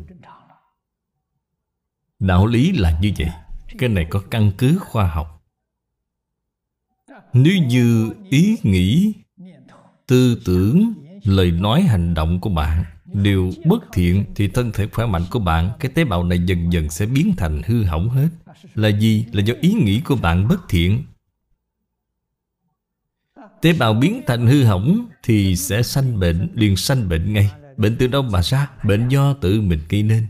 [2.20, 3.30] Đạo lý là như vậy.
[3.78, 5.44] Cái này có căn cứ khoa học.
[7.34, 9.14] Nếu như ý nghĩ,
[10.08, 15.06] Tư tưởng, Lời nói, hành động của bạn Đều bất thiện, Thì thân thể khỏe
[15.06, 18.28] mạnh của bạn, Cái tế bào này dần dần sẽ biến thành hư hỏng hết.
[18.76, 19.26] Là gì?
[19.32, 21.04] Là do ý nghĩ của bạn bất thiện.
[23.62, 27.52] Tế bào biến thành hư hỏng Thì sẽ sanh bệnh, liền sanh bệnh ngay.
[27.78, 28.70] Bệnh từ đâu mà ra?
[28.84, 30.28] Bệnh do tự mình gây nên.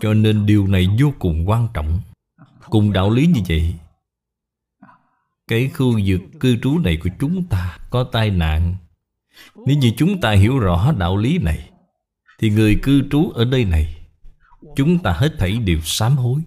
[0.00, 2.00] Cho nên điều này vô cùng quan trọng.
[2.70, 3.74] Cùng đạo lý như vậy,
[5.48, 8.76] Cái khu vực cư trú này của chúng ta Có tai nạn.
[9.66, 11.70] Nếu như chúng ta hiểu rõ đạo lý này,
[12.38, 14.06] Thì người cư trú ở đây này,
[14.76, 16.42] Chúng ta hết thảy đều sám hối.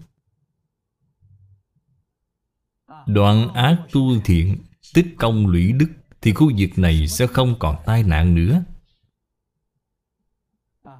[3.05, 4.57] Đoạn ác tu thiện
[4.93, 5.89] Tích công lũy đức
[6.21, 8.63] Thì khu vực này sẽ không còn tai nạn nữa.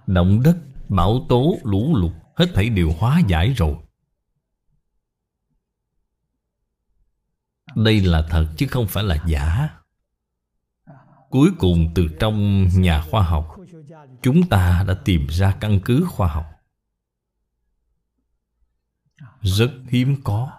[0.08, 0.58] Động đất,
[0.90, 3.76] bão tố, lũ lụt Hết thảy đều hóa giải rồi.
[7.76, 9.70] Đây là thật chứ không phải là giả.
[11.30, 13.56] Cuối cùng từ trong nhà khoa học
[14.22, 16.46] Chúng ta đã tìm ra căn cứ khoa học.
[19.42, 20.55] Rất hiếm có.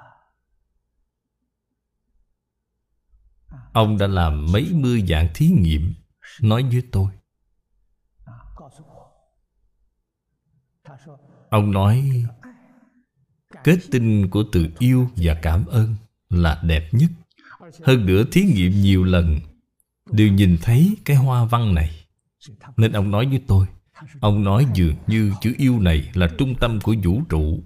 [3.76, 5.94] Ông đã làm mấy mươi dạng thí nghiệm,
[6.40, 7.08] Nói với tôi.
[11.50, 12.24] Ông nói,
[13.64, 15.94] Kết tinh của từ yêu và cảm ơn
[16.30, 17.10] Là đẹp nhất.
[17.84, 19.40] Hơn nữa thí nghiệm nhiều lần,
[20.10, 22.06] Đều nhìn thấy cái hoa văn này.
[22.76, 23.66] Nên ông nói với tôi,
[24.20, 27.62] Ông nói dường như chữ yêu này Là trung tâm của vũ trụ.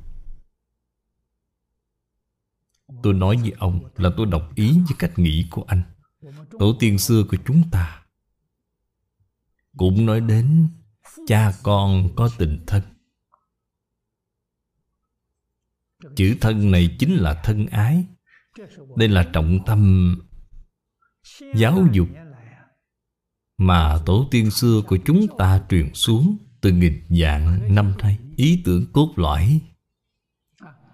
[3.02, 5.82] Tôi nói với ông là tôi đồng ý với cách nghĩ của anh.
[6.58, 8.02] Tổ tiên xưa của chúng ta
[9.76, 10.68] Cũng nói đến
[11.26, 12.82] Cha con có tình thân.
[16.16, 18.04] Chữ thân này chính là thân ái.
[18.96, 20.14] Đây là trọng tâm
[21.54, 22.08] Giáo dục
[23.58, 28.18] Mà tổ tiên xưa của chúng ta truyền xuống Từ nghìn dạng năm nay.
[28.36, 29.60] Ý tưởng cốt lõi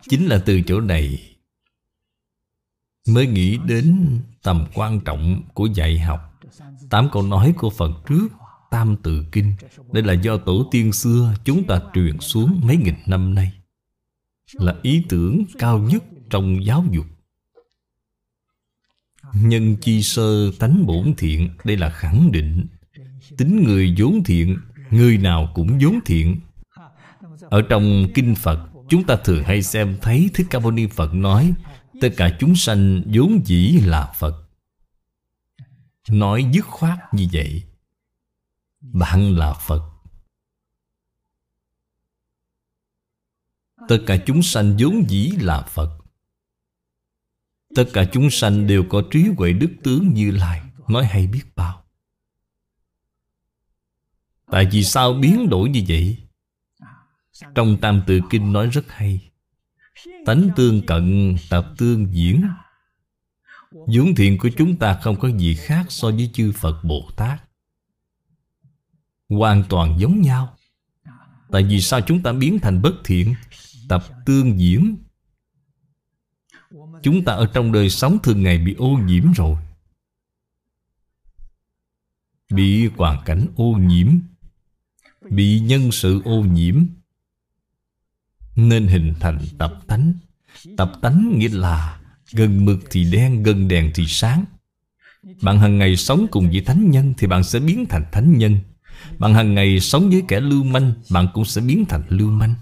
[0.09, 1.36] Chính là từ chỗ này
[3.09, 6.21] Mới nghĩ đến tầm quan trọng của dạy học.
[6.91, 8.29] Tám câu nói của Phật trước,
[8.71, 9.53] Tam tự kinh.
[9.93, 13.53] Đây là do tổ tiên xưa chúng ta truyền xuống mấy nghìn năm nay.
[14.53, 17.07] Là ý tưởng cao nhất trong giáo dục.
[19.35, 22.67] Nhân chi sơ tánh bổn thiện, Đây là khẳng định.
[23.39, 24.59] Tính người vốn thiện,
[24.91, 26.41] Người nào cũng vốn thiện.
[27.51, 31.15] Ở trong kinh Phật, Chúng ta thường hay xem thấy Thích Ca Mâu Ni Phật
[31.15, 31.53] nói
[32.01, 34.49] Tất cả chúng sanh vốn dĩ là Phật.
[36.09, 37.63] Nói dứt khoát như vậy,
[38.81, 39.91] Bạn là Phật.
[43.89, 45.99] Tất cả chúng sanh vốn dĩ là Phật.
[47.75, 51.43] Tất cả chúng sanh đều có trí huệ đức tướng như Lai, Nói hay biết
[51.57, 51.85] bao.
[54.51, 56.17] Tại vì sao biến đổi như vậy?
[57.55, 59.31] Trong Tam Tự Kinh nói rất hay
[60.27, 62.49] Tánh tương cận tập tương diễn.
[63.71, 67.43] Vốn thiện của chúng ta không có gì khác so với chư Phật Bồ Tát.
[69.29, 70.57] Hoàn toàn giống nhau.
[71.51, 73.35] Tại vì sao chúng ta biến thành bất thiện
[73.89, 74.97] Tập tương diễn?
[77.03, 79.57] Chúng ta ở trong đời sống thường ngày bị ô nhiễm rồi.
[82.51, 84.09] Bị hoàn cảnh ô nhiễm,
[85.31, 86.87] Bị nhân sự ô nhiễm.
[88.57, 90.13] Nên hình thành tập tánh.
[90.77, 92.01] Tập tánh nghĩa là
[92.33, 94.45] Gần mực thì đen, gần đèn thì sáng.
[95.43, 98.59] Bạn hàng ngày sống cùng với thánh nhân Thì bạn sẽ biến thành thánh nhân.
[99.19, 102.55] Bạn hàng ngày sống với kẻ lưu manh Bạn cũng sẽ biến thành lưu manh.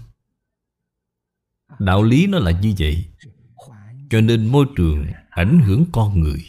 [1.79, 3.05] Đạo lý nó là như vậy.
[4.09, 6.43] Cho nên môi trường ảnh hưởng con người.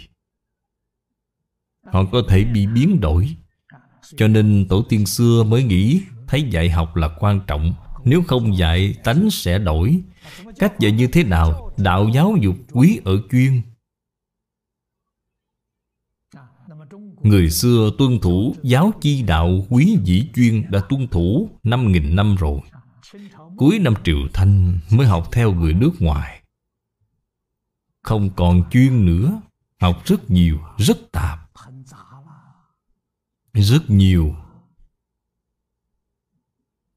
[1.93, 3.37] Họ có thể bị biến đổi.
[4.17, 7.75] Cho nên tổ tiên xưa mới nghĩ Thấy dạy học là quan trọng.
[8.07, 10.03] Nếu không dạy tánh sẽ đổi
[10.59, 13.63] Cách dạy như thế nào Đạo giáo dục quý ở chuyên
[17.23, 22.37] Người xưa tuân thủ giáo chi đạo quý dĩ chuyên đã tuân thủ 5.000 năm
[22.37, 22.61] rồi.
[23.57, 26.43] Cuối năm Triều Thanh mới học theo người nước ngoài.
[28.03, 29.41] Không còn chuyên nữa,
[29.81, 31.39] học rất nhiều, rất tạp.
[33.53, 34.35] Rất nhiều.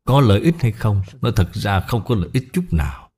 [0.09, 1.01] Có lợi ích hay không?
[1.21, 3.09] Nó thật ra không có lợi ích chút nào.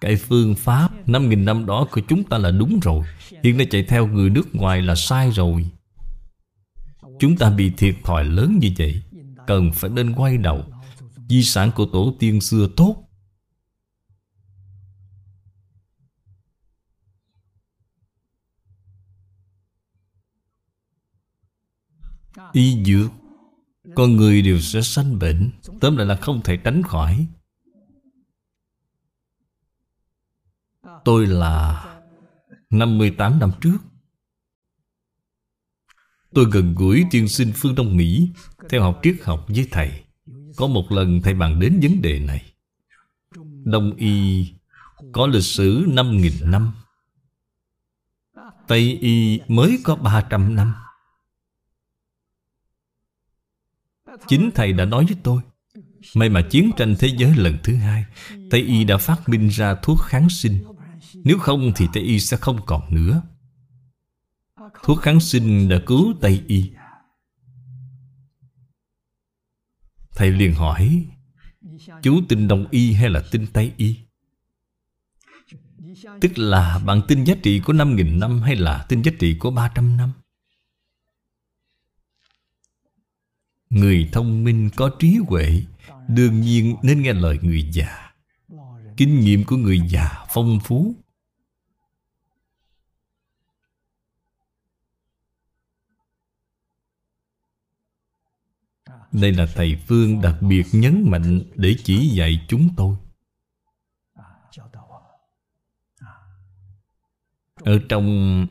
[0.00, 3.06] Cái phương pháp 5.000 năm đó của chúng ta là đúng rồi,
[3.42, 5.66] Hiện nay chạy theo người nước ngoài là sai rồi
[7.20, 9.02] Chúng ta bị thiệt thòi lớn như vậy,
[9.46, 10.64] Cần phải nên quay đầu
[11.28, 13.02] Di sản của tổ tiên xưa tốt
[22.52, 23.10] Y dược
[23.96, 25.50] con người đều sẽ sanh bệnh,
[25.80, 27.26] Tóm lại là không thể tránh khỏi.
[31.04, 31.84] Tôi là
[32.70, 33.78] 58 năm trước.
[36.34, 38.30] Tôi gần gũi tiên sinh phương Đông Mỹ,
[38.68, 40.04] Theo học triết học với thầy.
[40.56, 42.52] Có một lần thầy bàn đến vấn đề này.
[43.64, 44.46] Đông Y
[45.12, 46.72] có lịch sử 5.000 năm.
[48.66, 50.74] Tây Y mới có 300 năm.
[54.28, 55.40] Chính thầy đã nói với tôi,
[56.14, 58.04] May mà chiến tranh thế giới lần thứ hai,
[58.50, 60.64] Tây Y đã phát minh ra thuốc kháng sinh
[61.14, 63.22] nếu không thì Tây Y sẽ không còn nữa
[64.82, 66.70] Thuốc kháng sinh đã cứu Tây Y
[70.10, 71.06] Thầy liền hỏi,
[72.02, 73.96] Chú tin Đông Y hay là tin Tây Y?
[76.20, 79.50] Tức là bạn tin giá trị của 5.000 năm hay là tin giá trị của
[79.50, 80.12] 300 năm?
[83.76, 85.62] Người thông minh có trí huệ,
[86.08, 88.12] Đương nhiên nên nghe lời người già.
[88.96, 90.94] Kinh nghiệm của người già phong phú.
[99.12, 102.96] Đây là Thầy Phương đặc biệt nhấn mạnh Để chỉ dạy chúng tôi.
[107.54, 108.06] Ở trong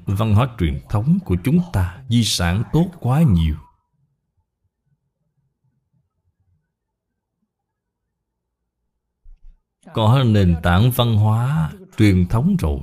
[0.06, 3.65] văn hóa truyền thống của chúng ta, Di sản tốt quá nhiều.
[9.96, 12.80] Có nền tảng văn hóa truyền thống rồi.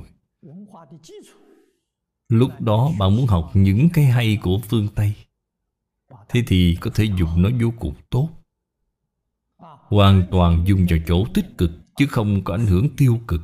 [2.29, 5.13] Lúc đó bạn muốn học những cái hay của phương Tây,
[6.29, 8.29] Thế thì có thể dùng nó vô cùng tốt.
[9.87, 13.41] Hoàn toàn dùng vào chỗ tích cực, Chứ không có ảnh hưởng tiêu cực.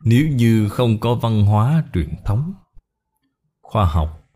[0.00, 2.54] Nếu như không có văn hóa truyền thống,
[3.62, 4.28] Khoa học,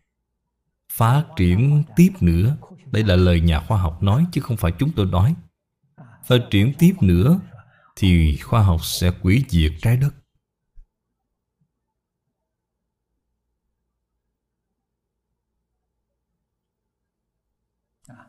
[0.93, 2.57] Phát triển tiếp nữa,
[2.93, 5.35] Đây là lời nhà khoa học nói Chứ không phải chúng tôi nói.
[6.27, 7.41] Phát triển tiếp nữa,
[7.97, 10.15] Thì khoa học sẽ quỷ diệt trái đất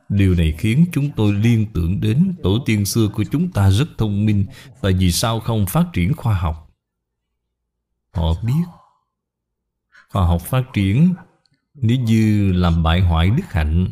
[0.09, 3.87] Điều này khiến chúng tôi liên tưởng đến tổ tiên xưa của chúng ta rất
[3.97, 4.45] thông minh
[4.81, 6.73] tại vì sao không phát triển khoa học?
[8.11, 8.63] Họ biết
[10.09, 11.13] khoa học phát triển
[11.73, 13.87] nếu như làm bại hoại đức hạnh,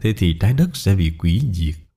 [0.00, 1.87] thế thì trái đất sẽ bị quỷ diệt.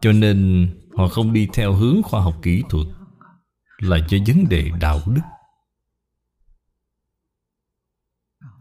[0.00, 2.86] Cho nên họ không đi theo hướng khoa học kỹ thuật
[3.78, 5.22] là cho vấn đề đạo đức.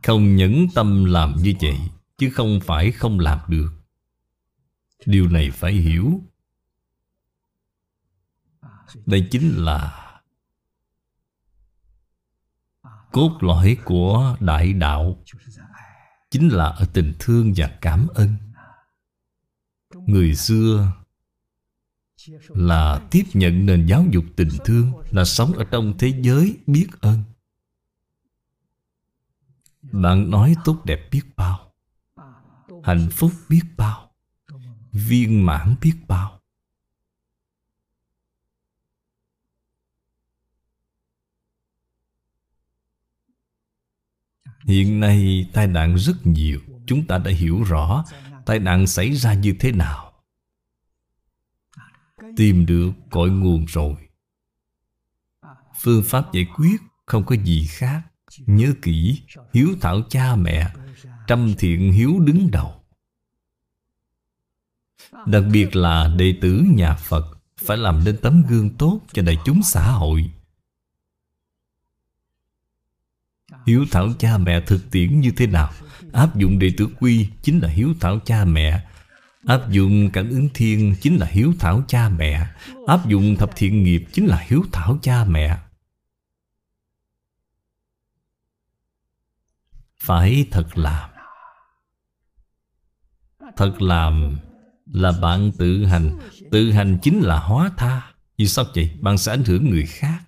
[0.03, 1.77] Không nhẫn tâm làm như vậy,
[2.19, 3.69] Chứ không phải không làm được.
[5.05, 6.21] Điều này phải hiểu.
[9.05, 10.05] Đây chính là
[13.11, 15.23] Cốt lõi của đại đạo,
[16.31, 18.35] Chính là ở tình thương và cảm ơn.
[20.05, 20.98] Người xưa
[22.47, 26.87] là tiếp nhận nền giáo dục tình thương, Là sống ở trong thế giới biết
[27.01, 27.23] ơn.
[29.81, 31.71] Bạn nói tốt đẹp biết bao,
[32.83, 34.11] Hạnh phúc biết bao,
[34.91, 36.39] Viên mãn biết bao.
[44.65, 48.05] Hiện nay tai nạn rất nhiều, Chúng ta đã hiểu rõ
[48.45, 50.08] Tai nạn xảy ra như thế nào.
[52.39, 53.95] Tìm được cội nguồn rồi.
[55.79, 58.01] Phương pháp giải quyết không có gì khác.
[58.45, 59.21] Nhớ kỹ,
[59.53, 60.73] Hiếu thảo cha mẹ
[61.27, 62.83] Trăm thiện hiếu đứng đầu.
[65.25, 69.37] Đặc biệt là đệ tử nhà Phật Phải làm nên tấm gương tốt cho đại
[69.45, 70.31] chúng xã hội.
[73.65, 75.71] Hiếu thảo cha mẹ thực tiễn như thế nào?
[76.13, 78.88] Áp dụng đệ tử quy chính là hiếu thảo cha mẹ
[79.45, 82.47] Áp dụng cảm ứng thiên chính là hiếu thảo cha mẹ.
[82.87, 85.57] Áp dụng thập thiện nghiệp chính là hiếu thảo cha mẹ.
[89.99, 91.09] Phải thật làm.
[93.57, 94.39] Thật làm
[94.85, 96.17] là bạn tự hành.
[96.51, 98.13] Tự hành chính là hóa tha.
[98.37, 98.97] Vì sao vậy?
[99.01, 100.19] Bạn sẽ ảnh hưởng người khác.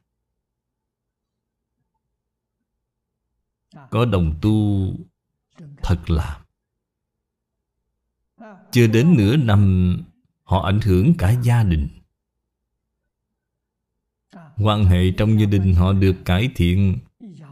[3.89, 4.87] Có đồng tu,
[5.83, 6.40] thật làm.
[8.71, 9.97] Chưa đến nửa năm,
[10.43, 11.87] Họ ảnh hưởng cả gia đình.
[14.57, 16.97] Quan hệ trong gia đình họ được cải thiện,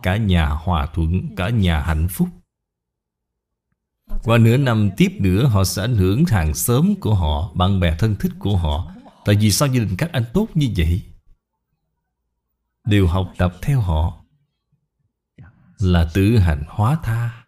[0.04, 2.30] Cả nhà hòa thuận, Cả nhà hạnh phúc.
[4.24, 7.96] Qua nửa năm tiếp nữa, Họ sẽ ảnh hưởng hàng xóm của họ, Bạn bè
[8.00, 8.92] thân thích của họ.
[9.26, 11.02] Tại vì sao gia đình các anh tốt như vậy?
[12.86, 14.24] Đều học tập theo họ
[15.80, 17.39] Là tự hành hóa tha.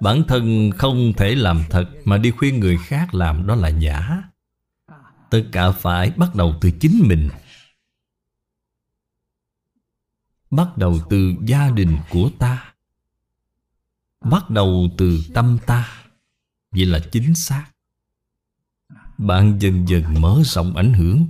[0.00, 4.22] Bản thân không thể làm thật Mà đi khuyên người khác làm, đó là giả.
[5.30, 7.30] Tất cả phải bắt đầu từ chính mình.
[10.50, 12.74] Bắt đầu từ gia đình của ta.
[14.20, 16.06] Bắt đầu từ tâm ta.
[16.70, 17.66] Vậy là chính xác.
[19.18, 21.26] Bạn dần dần mở rộng ảnh hưởng.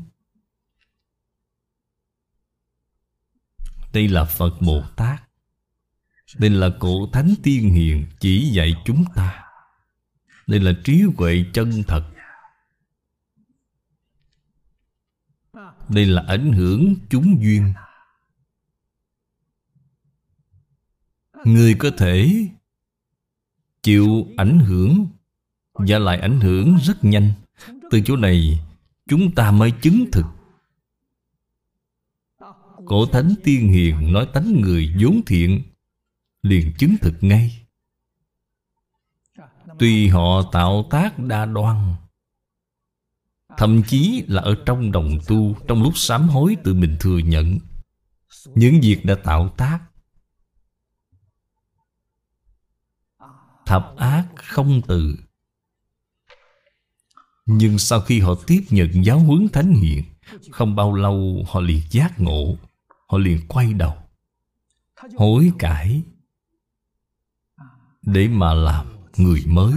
[3.93, 5.23] Đây là phật bồ tát
[6.39, 9.45] đây là cổ thánh tiên hiền chỉ dạy chúng ta
[10.47, 12.11] đây là trí huệ chân thật
[15.89, 17.73] đây là ảnh hưởng chúng duyên
[21.45, 22.47] Người có thể
[23.83, 25.07] chịu ảnh hưởng
[25.73, 27.33] và lại ảnh hưởng rất nhanh.
[27.91, 28.61] Từ chỗ này,
[29.09, 30.27] chúng ta mới chứng thực.
[32.87, 35.63] Cổ thánh tiên hiền nói tánh người vốn thiện
[36.45, 37.67] liền chứng thực ngay.
[39.79, 41.95] Tuy họ tạo tác đa đoan,
[43.57, 47.59] Thậm chí là ở trong đồng tu Trong lúc sám hối tự mình thừa nhận,
[48.55, 49.81] Những việc đã tạo tác,
[53.67, 55.17] thập ác không từ
[57.47, 60.05] nhưng sau khi họ tiếp nhận giáo huấn thánh hiền,
[60.51, 62.57] Không bao lâu họ liền giác ngộ,
[63.09, 63.97] Họ liền quay đầu,
[65.17, 66.03] Hối cải
[68.07, 68.87] để mà làm
[69.17, 69.75] người mới.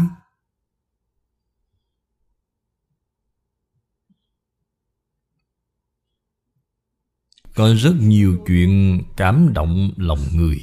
[7.56, 10.62] Có rất nhiều chuyện cảm động lòng người.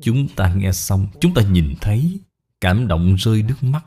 [0.00, 2.20] Chúng ta nghe xong, chúng ta nhìn thấy
[2.60, 3.84] cảm động rơi nước mắt.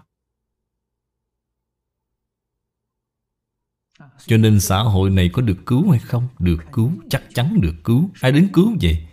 [4.26, 6.28] Cho nên xã hội này có được cứu hay không?
[6.40, 8.10] Được cứu, chắc chắn được cứu.
[8.22, 9.08] Ai đến cứu vậy?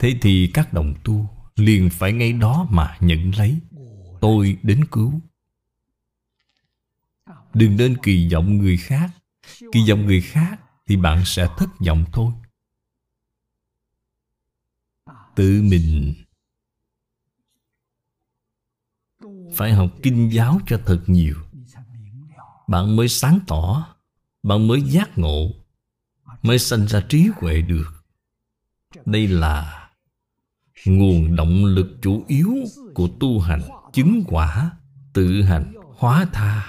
[0.00, 3.60] Thế thì các đồng tu liền phải ngay đó mà nhận lấy.
[4.20, 5.20] Tôi đến cứu.
[7.54, 9.10] Đừng nên kỳ vọng người khác.
[9.72, 12.32] Kỳ vọng người khác thì bạn sẽ thất vọng thôi.
[15.34, 16.14] Tự mình
[19.56, 21.36] phải học kinh giáo cho thật nhiều.
[22.68, 23.94] Bạn mới sáng tỏ,
[24.42, 25.50] bạn mới giác ngộ,
[26.42, 28.04] mới sanh ra trí huệ được.
[29.04, 29.79] Đây là
[30.84, 32.54] nguồn động lực chủ yếu
[32.94, 33.62] của tu hành
[33.92, 34.70] chứng quả,
[35.12, 36.68] tự hành hóa tha.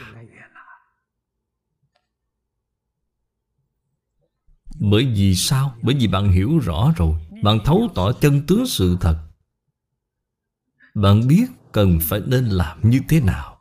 [4.79, 5.75] Bởi vì sao?
[5.81, 7.15] Bởi vì bạn hiểu rõ rồi.
[7.43, 9.27] Bạn thấu tỏ chân tướng sự thật.
[10.93, 13.57] Bạn biết cần phải nên làm như thế nào.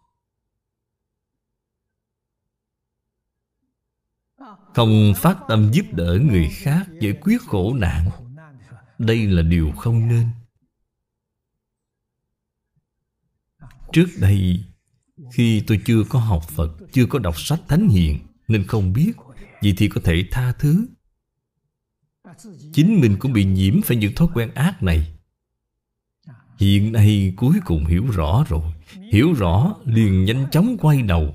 [4.75, 8.11] Không phát tâm giúp đỡ người khác giải quyết khổ nạn.
[8.99, 10.29] Đây là điều không nên.
[13.93, 14.65] Trước đây,
[15.33, 18.19] Khi tôi chưa có học Phật, Chưa có đọc sách Thánh Hiền,
[18.49, 19.13] Nên không biết
[19.63, 20.87] Vậy thì có thể tha thứ.
[22.73, 25.13] Chính mình cũng bị nhiễm phải những thói quen ác này.
[26.59, 28.73] Hiện nay cuối cùng hiểu rõ rồi.
[29.13, 31.35] Hiểu rõ, liền nhanh chóng quay đầu.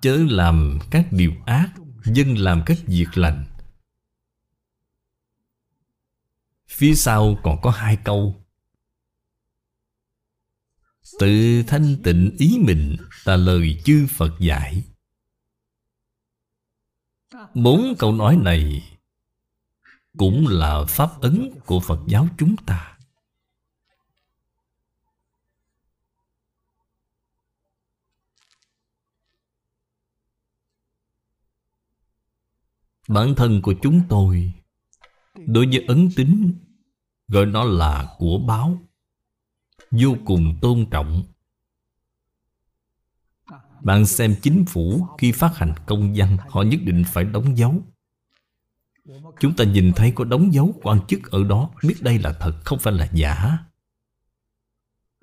[0.00, 1.70] Chớ làm các điều ác,
[2.04, 3.44] Dân làm các việc lành.
[6.68, 8.43] Phía sau còn có hai câu.
[11.18, 14.84] Tự thanh tịnh ý mình là lời chư Phật dạy.
[17.54, 18.82] Bốn câu nói này
[20.18, 22.98] Cũng là pháp ấn của Phật giáo chúng ta.
[33.08, 34.52] Bản thân của chúng tôi
[35.34, 36.54] Đối với ấn tính
[37.28, 38.78] Gọi nó là của báo
[40.00, 41.22] vô cùng tôn trọng.
[43.82, 47.82] Bạn xem chính phủ khi phát hành công văn, họ nhất định phải đóng dấu.
[49.40, 52.60] Chúng ta nhìn thấy có đóng dấu quan chức ở đó, biết đây là thật,
[52.64, 53.58] không phải là giả.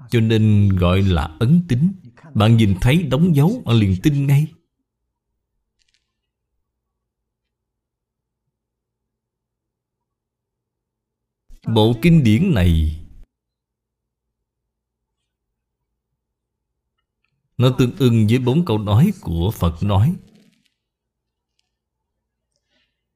[0.09, 1.93] Cho nên gọi là ấn tính
[2.33, 4.47] bạn nhìn thấy đóng dấu bạn liền tin ngay.
[11.67, 13.00] Bộ kinh điển này
[17.61, 20.15] Nó tương ưng với bốn câu nói của Phật nói.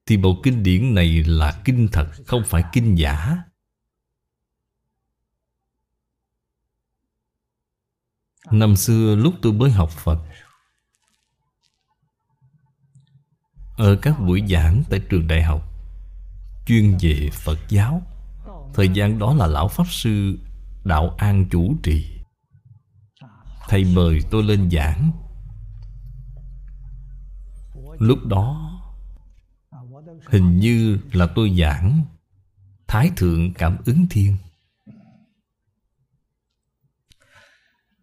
[0.05, 3.37] Thì bộ kinh điển này là kinh thật, Không phải kinh giả.
[8.51, 10.19] Năm xưa lúc tôi mới học Phật,
[13.77, 15.61] Ở các buổi giảng tại trường đại học,
[16.67, 18.01] Chuyên về Phật giáo.
[18.73, 20.37] Thời gian đó là Lão Pháp Sư
[20.83, 22.14] Đạo An chủ trì.
[23.67, 25.11] Thầy mời tôi lên giảng.
[27.99, 28.71] Lúc đó,
[30.25, 32.05] Hình như là tôi giảng.
[32.87, 34.37] Thái thượng cảm ứng thiên.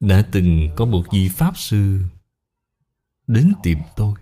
[0.01, 2.05] Đã từng có một vị Pháp Sư
[3.27, 4.15] Đến tìm tôi.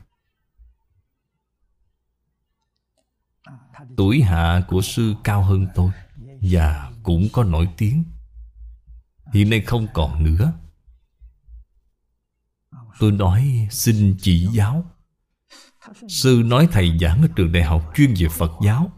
[3.96, 5.90] Tuổi hạ của sư cao hơn tôi
[6.40, 8.04] Và cũng có nổi tiếng.
[9.32, 10.52] Hiện nay không còn nữa.
[13.00, 14.84] Tôi nói, xin chỉ giáo.
[16.08, 18.92] Sư nói thầy giảng ở trường đại học chuyên về Phật giáo.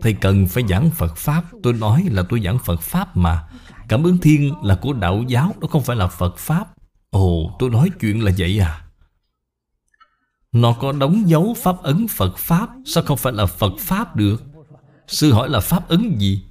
[0.00, 1.44] Thầy cần phải giảng Phật Pháp.
[1.62, 3.48] Tôi nói là tôi giảng Phật Pháp mà.
[3.88, 6.74] Cảm ứng thiên là của đạo giáo, nó không phải là Phật Pháp.
[7.10, 8.84] Ồ, tôi nói chuyện là vậy à?
[10.52, 12.68] Nó có đóng dấu Pháp ấn Phật Pháp.
[12.86, 14.42] Sao không phải là Phật Pháp được?
[15.06, 16.42] Sư hỏi là Pháp ấn gì?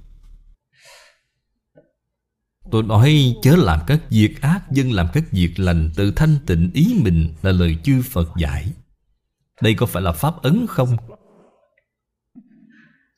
[2.70, 6.70] Tôi nói, chớ làm các việc ác, Dân làm các việc lành, Tự thanh tịnh
[6.74, 8.66] ý mình là lời chư Phật dạy.
[9.60, 10.96] Đây có phải là pháp ấn không?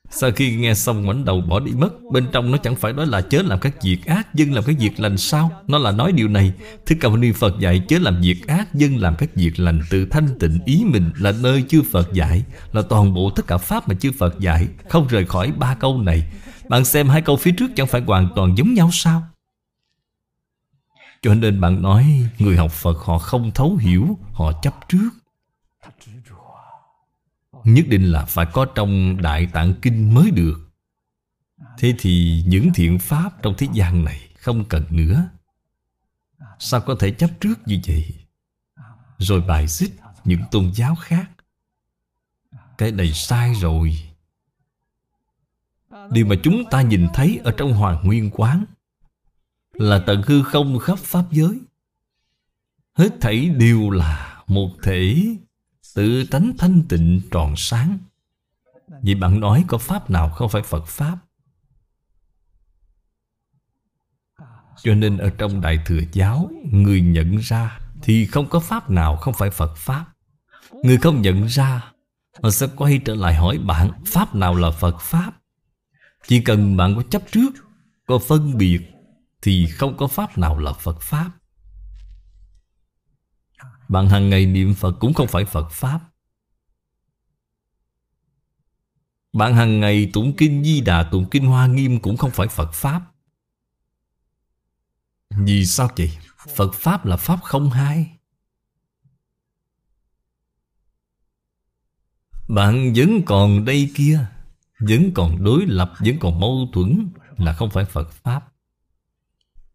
[0.09, 3.07] Sau khi nghe xong ngoảnh đầu bỏ đi mất, Bên trong nó chẳng phải nói
[3.07, 5.51] là chớ làm các việc ác, Dân làm các việc lành sao?
[5.67, 6.53] Nó là nói điều này
[6.85, 10.05] thứ Ca Ni Phật dạy, chớ làm việc ác, Dân làm các việc lành, Tự
[10.05, 13.87] thanh tịnh ý mình là nơi chư Phật dạy, Là toàn bộ tất cả Pháp
[13.87, 14.67] mà chư Phật dạy.
[14.89, 16.23] Không rời khỏi ba câu này.
[16.69, 19.23] Bạn xem hai câu phía trước chẳng phải hoàn toàn giống nhau sao?
[21.21, 25.09] Cho nên bạn nói Người học Phật họ không thấu hiểu, Họ chấp trước.
[27.63, 30.69] Nhất định là phải có trong Đại Tạng Kinh mới được.
[31.77, 35.29] Thế thì những thiện pháp trong thế gian này không cần nữa.
[36.59, 38.13] Sao có thể chấp trước như vậy?
[39.17, 39.91] Rồi bài xích
[40.23, 41.29] những tôn giáo khác.
[42.77, 43.97] Cái này sai rồi.
[46.11, 48.65] Điều mà chúng ta nhìn thấy ở trong Hoàng Nguyên Quán
[49.77, 51.59] là tận hư không khắp Pháp giới.
[52.93, 55.25] Hết thảy đều là một thể,
[55.95, 57.97] Tự tánh thanh tịnh tròn sáng.
[58.87, 61.17] Vậy bạn nói có Pháp nào không phải Phật Pháp.
[64.83, 69.17] Cho nên ở trong Đại Thừa Giáo, Người nhận ra Thì không có Pháp nào
[69.17, 70.05] không phải Phật Pháp.
[70.83, 71.91] Người không nhận ra,
[72.43, 75.31] Họ sẽ quay trở lại hỏi bạn, Pháp nào là Phật Pháp?
[76.27, 77.49] Chỉ cần bạn có chấp trước,
[78.07, 78.96] Có phân biệt
[79.47, 81.31] thì không có Pháp nào là Phật Pháp.
[83.89, 85.99] Bạn hàng ngày niệm Phật cũng không phải Phật Pháp.
[89.33, 92.71] Bạn hàng ngày tụng kinh Di Đà, Tụng kinh Hoa Nghiêm cũng không phải Phật
[92.73, 93.01] Pháp.
[95.29, 96.17] Vì sao vậy?
[96.55, 98.17] Phật Pháp là Pháp không hai.
[102.47, 104.27] Bạn vẫn còn đây kia,
[104.79, 108.53] Vẫn còn đối lập, Vẫn còn mâu thuẫn Là không phải Phật Pháp.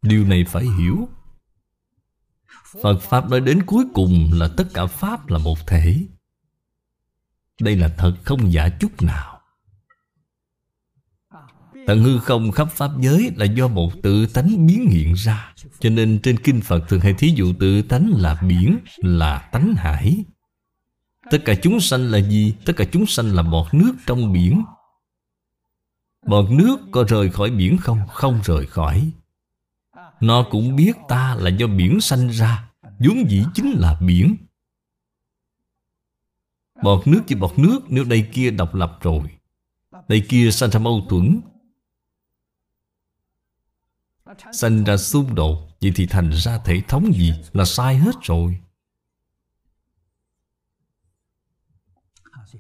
[0.03, 1.09] Điều này phải hiểu.
[2.83, 6.07] Phật Pháp nói đến cuối cùng là tất cả Pháp là một thể.
[7.61, 9.41] Đây là thật không giả chút nào.
[11.87, 15.55] Tận hư không khắp Pháp giới là do một tự tánh biến hiện ra.
[15.81, 19.74] Cho nên trên Kinh Phật thường hay thí dụ tự tánh là biển, là tánh
[19.77, 20.24] hải.
[21.31, 22.55] Tất cả chúng sanh là gì?
[22.65, 24.65] Tất cả chúng sanh là bọt nước trong biển.
[26.27, 27.99] Bọt nước có rời khỏi biển không?
[28.09, 29.11] Không rời khỏi.
[30.23, 34.36] Nó cũng biết ta là do biển sanh ra, vốn dĩ chính là biển.
[36.82, 39.23] Bọt nước chỉ bọt nước, Nếu đây kia độc lập rồi.
[40.09, 41.40] Đây kia sanh ra mâu thuẫn.
[44.53, 48.59] Sanh ra xung đột, Vậy thì thành ra thể thống gì Là sai hết rồi.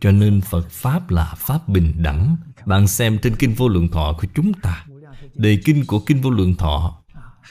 [0.00, 2.36] Cho nên Phật Pháp là Pháp bình đẳng.
[2.66, 4.86] Bạn xem trên Kinh Vô Lượng Thọ của chúng ta.
[5.34, 7.01] Đề kinh của Kinh Vô Lượng Thọ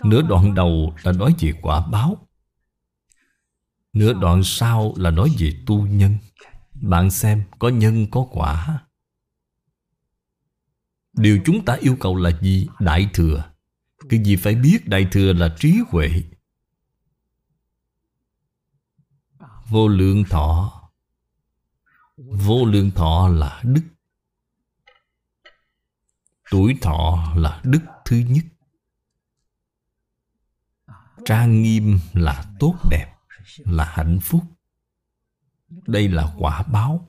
[0.03, 2.27] Nửa đoạn đầu là nói về quả báo.
[3.93, 6.17] Nửa đoạn sau là nói về tu nhân.
[6.73, 8.85] Bạn xem, có nhân, có quả.
[11.13, 12.67] Điều chúng ta yêu cầu là gì?
[12.79, 13.51] Đại thừa.
[14.09, 16.09] Cái gì phải biết đại thừa là trí huệ.
[19.69, 20.81] Vô lượng thọ.
[22.17, 23.83] Vô lượng thọ là đức.
[26.51, 28.45] Tuổi thọ là đức thứ nhất.
[31.25, 33.15] Trang nghiêm là tốt đẹp,
[33.57, 34.41] là hạnh phúc.
[35.69, 37.07] Đây là quả báo.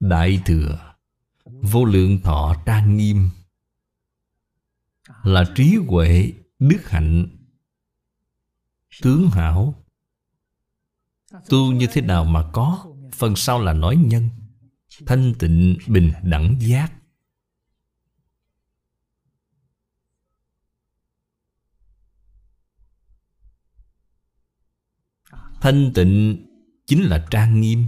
[0.00, 0.94] Đại thừa,
[1.44, 3.30] vô lượng thọ trang nghiêm,
[5.22, 7.26] là trí huệ đức hạnh.
[9.02, 9.84] Tướng hảo,
[11.48, 12.86] tu như thế nào mà có?
[13.12, 14.28] Phần sau là nói nhân,
[15.06, 16.92] thanh tịnh, bình đẳng giác.
[25.60, 26.46] Thanh tịnh
[26.86, 27.86] chính là trang nghiêm.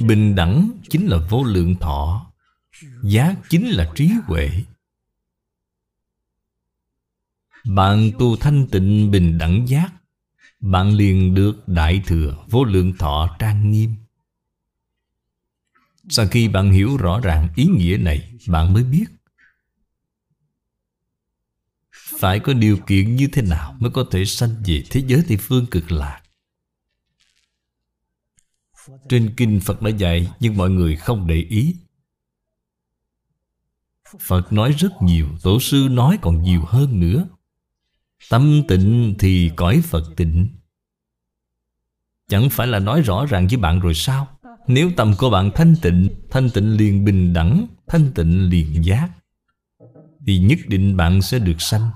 [0.00, 2.32] Bình đẳng chính là vô lượng thọ.
[3.02, 4.50] Giác chính là trí huệ.
[7.64, 9.92] Bạn tu thanh tịnh bình đẳng giác,
[10.60, 13.94] Bạn liền được đại thừa vô lượng thọ trang nghiêm.
[16.08, 19.04] Sau khi bạn hiểu rõ ràng ý nghĩa này, Bạn mới biết
[22.18, 25.36] phải có điều kiện như thế nào mới có thể sanh về thế giới tây
[25.36, 26.22] phương cực lạc?
[29.08, 31.76] Trên kinh phật đã dạy, nhưng mọi người không để ý.
[34.20, 37.28] Phật nói rất nhiều, tổ sư nói còn nhiều hơn nữa.
[38.30, 40.48] Tâm tịnh thì cõi phật tịnh.
[42.28, 44.38] Chẳng phải là nói rõ ràng với bạn rồi sao?
[44.66, 49.10] Nếu tâm của bạn thanh tịnh thanh tịnh liền bình đẳng, thanh tịnh liền giác,
[50.26, 51.90] thì nhất định bạn sẽ được sanh.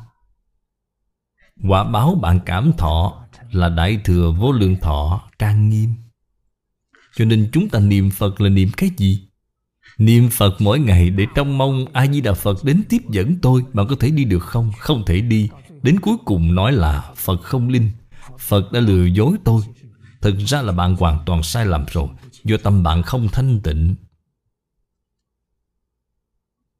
[1.69, 5.95] Quả báo bạn cảm thọ là Đại Thừa Vô Lượng Thọ trang nghiêm.
[7.17, 9.29] Cho nên chúng ta niệm Phật là niệm cái gì?
[9.99, 13.65] Niệm Phật mỗi ngày để trông mong A-di-đà Phật đến tiếp dẫn tôi.
[13.73, 14.73] Bạn có thể đi được không?
[14.79, 15.49] Không thể đi.
[15.83, 17.91] Đến cuối cùng nói là Phật không linh.
[18.39, 19.63] Phật đã lừa dối tôi.
[20.21, 22.09] Thực ra là bạn hoàn toàn sai lầm rồi.
[22.45, 23.95] Do tâm bạn không thanh tịnh.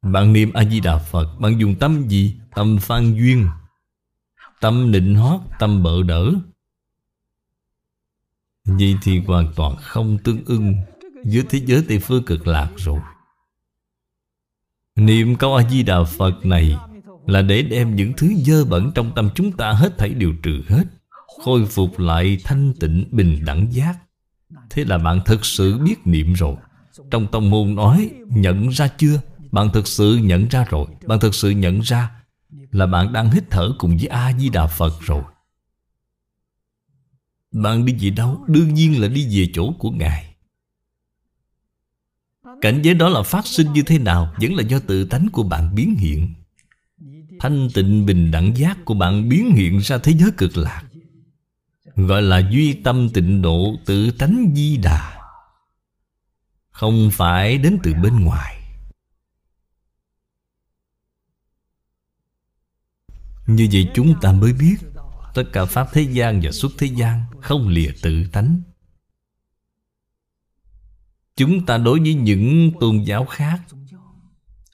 [0.01, 2.35] Bạn niệm A-di-đà Phật, Bạn dùng tâm gì?
[2.55, 3.47] Tâm phan duyên.
[4.63, 6.31] Tâm nịnh hót, tâm bợ đỡ.
[8.65, 10.75] Vậy thì hoàn toàn không tương ưng
[11.23, 12.99] Với thế giới Tây Phương cực lạc rồi.
[14.95, 16.77] Niệm câu A-di-đà Phật này
[17.25, 20.61] Là để đem những thứ dơ bẩn trong tâm chúng ta hết thảy điều trừ
[20.67, 20.83] hết
[21.43, 23.97] Khôi phục lại thanh tịnh bình đẳng giác.
[24.69, 26.55] Thế là bạn thực sự biết niệm rồi.
[27.11, 29.21] Trong tông môn nói Nhận ra chưa?
[29.51, 30.85] Bạn thực sự nhận ra rồi.
[31.05, 32.22] Bạn thực sự nhận ra
[32.71, 35.23] là bạn đang hít thở cùng với A-di-đà Phật rồi.
[37.51, 38.45] Bạn đi về đâu?
[38.47, 40.35] Đương nhiên là đi về chỗ của Ngài.
[42.61, 45.43] Cảnh giới đó là phát sinh như thế nào Vẫn là do tự tánh của
[45.43, 46.33] bạn biến hiện.
[47.39, 50.83] Thanh tịnh bình đẳng giác của bạn biến hiện ra thế giới cực lạc,
[51.95, 55.21] Gọi là duy tâm tịnh độ tự tánh di đà.
[56.71, 58.62] Không phải đến từ bên ngoài.
[63.47, 64.75] Như vậy chúng ta mới biết,
[65.33, 68.61] Tất cả Pháp thế gian và xuất thế gian Không lìa tự tánh.
[71.35, 73.61] Chúng ta đối với những tôn giáo khác,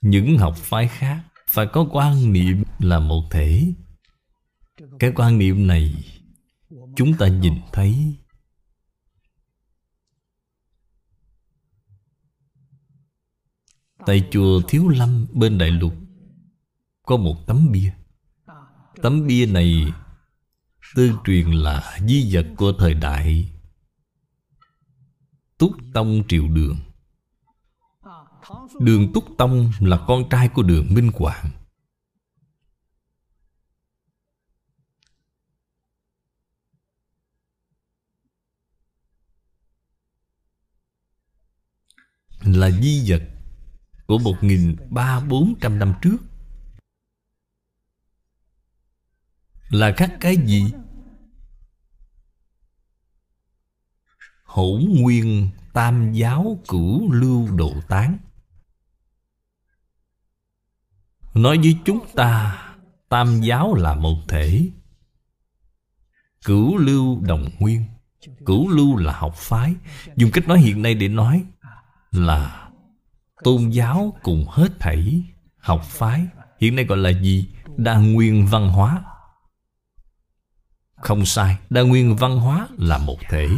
[0.01, 3.73] Những học phái khác, Phải có quan niệm là một thể.
[4.99, 6.03] Cái quan niệm này,
[6.95, 8.15] Chúng ta nhìn thấy.
[14.05, 15.93] Tại chùa Thiếu Lâm bên Đại Lục,
[17.03, 17.98] Có một tấm bia.
[19.01, 19.93] Tấm bia này
[20.95, 23.51] Tương truyền là di vật của thời đại
[25.57, 26.77] Túc Tông Triệu Đường.
[28.79, 31.49] Đường Túc Tông là con trai của đường Minh Quảng.
[42.41, 43.21] Là di vật
[44.07, 46.17] Của một nghìn ba bốn trăm năm trước.
[49.69, 50.73] Là các cái gì?
[54.43, 58.17] Hữu nguyên tam giáo cửu lưu độ tán.
[61.33, 62.65] Nói với chúng ta,
[63.09, 64.69] Tam giáo là một thể.
[66.45, 67.85] Cửu lưu đồng nguyên,
[68.45, 69.75] Cửu lưu là học phái.
[70.15, 71.43] Dùng cách nói hiện nay để nói
[72.11, 72.69] Là
[73.43, 75.21] Tôn giáo cùng hết thảy
[75.57, 76.27] Học phái.
[76.59, 77.49] Hiện nay gọi là gì?
[77.77, 79.03] Đa nguyên văn hóa.
[81.01, 83.49] Không sai, Đa nguyên văn hóa là một thể.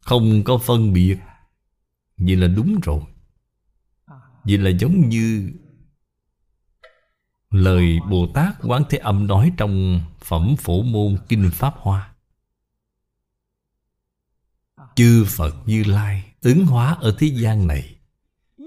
[0.00, 1.18] Không có phân biệt.
[2.16, 3.00] Vậy là đúng rồi.
[4.44, 5.52] Vậy là giống như
[7.50, 12.14] Lời Bồ Tát Quán Thế Âm nói trong Phẩm Phổ Môn Kinh Pháp Hoa.
[14.94, 17.93] Chư Phật Như Lai ứng hóa ở thế gian này.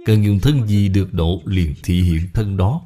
[0.07, 2.81] Cần dùng thân gì được độ liền thị hiện thân đó.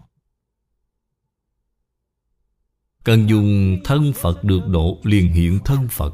[3.03, 6.13] Cần dùng thân Phật được độ liền hiện thân Phật.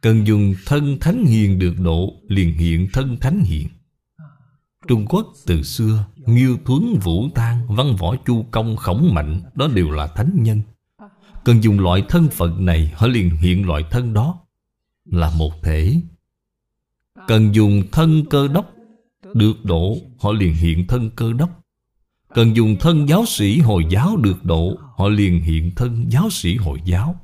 [0.00, 3.68] Cần dùng thân thánh hiền được độ Liền hiện thân thánh hiền.
[4.88, 9.68] Trung Quốc từ xưa, Nghiêu thuấn vũ tan Văn võ chu công khổng mạnh, Đó
[9.74, 10.62] đều là thánh nhân.
[11.44, 14.40] Cần dùng loại thân phận này, Họ liền hiện loại thân đó.
[15.04, 16.00] Là một thể.
[17.28, 18.74] Cần dùng thân cơ đốc
[19.34, 21.50] được độ, Họ liền hiện thân cơ đốc.
[22.34, 26.56] Cần dùng thân giáo sĩ Hồi giáo được độ, Họ liền hiện thân giáo sĩ
[26.56, 27.20] Hồi giáo.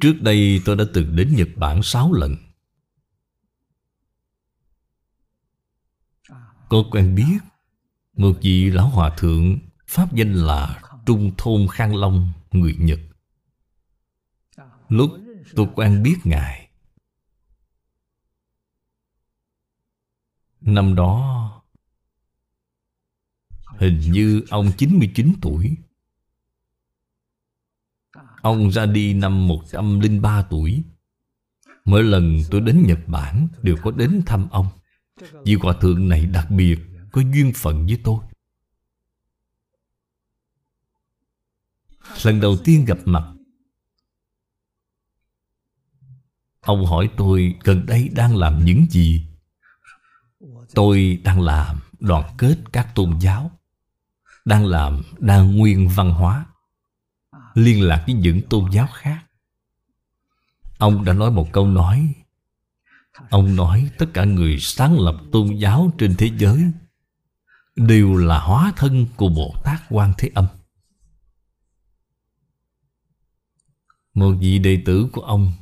[0.00, 2.36] Trước đây tôi đã từng đến Nhật Bản 6 lần.
[6.68, 7.38] Có quen biết
[8.18, 12.98] một vị lão hòa thượng, Pháp danh là Trung Thôn Khang Long, Người Nhật.
[14.88, 15.10] Lúc
[15.54, 16.68] tôi quen biết Ngài.
[20.60, 21.44] Năm đó,
[23.66, 25.76] Hình như ông 99 tuổi.
[28.42, 30.82] Ông ra đi năm 103 tuổi.
[31.84, 34.66] Mỗi lần tôi đến Nhật Bản Đều có đến thăm ông.
[35.44, 38.18] Vị hòa thượng này đặc biệt có duyên phận với tôi.
[42.24, 43.34] Lần đầu tiên gặp mặt,
[46.60, 49.26] Ông hỏi tôi gần đây đang làm những gì.
[50.74, 53.50] Tôi đang làm đoàn kết các tôn giáo,
[54.44, 56.46] Đang làm đa nguyên văn hóa,
[57.54, 59.24] Liên lạc với những tôn giáo khác.
[60.78, 62.14] Ông đã nói một câu nói,
[63.30, 66.72] Ông nói tất cả người sáng lập tôn giáo trên thế giới
[67.78, 70.46] Đều là hóa thân của Bồ Tát Quan Thế Âm.
[74.14, 75.52] Một vị đệ tử của ông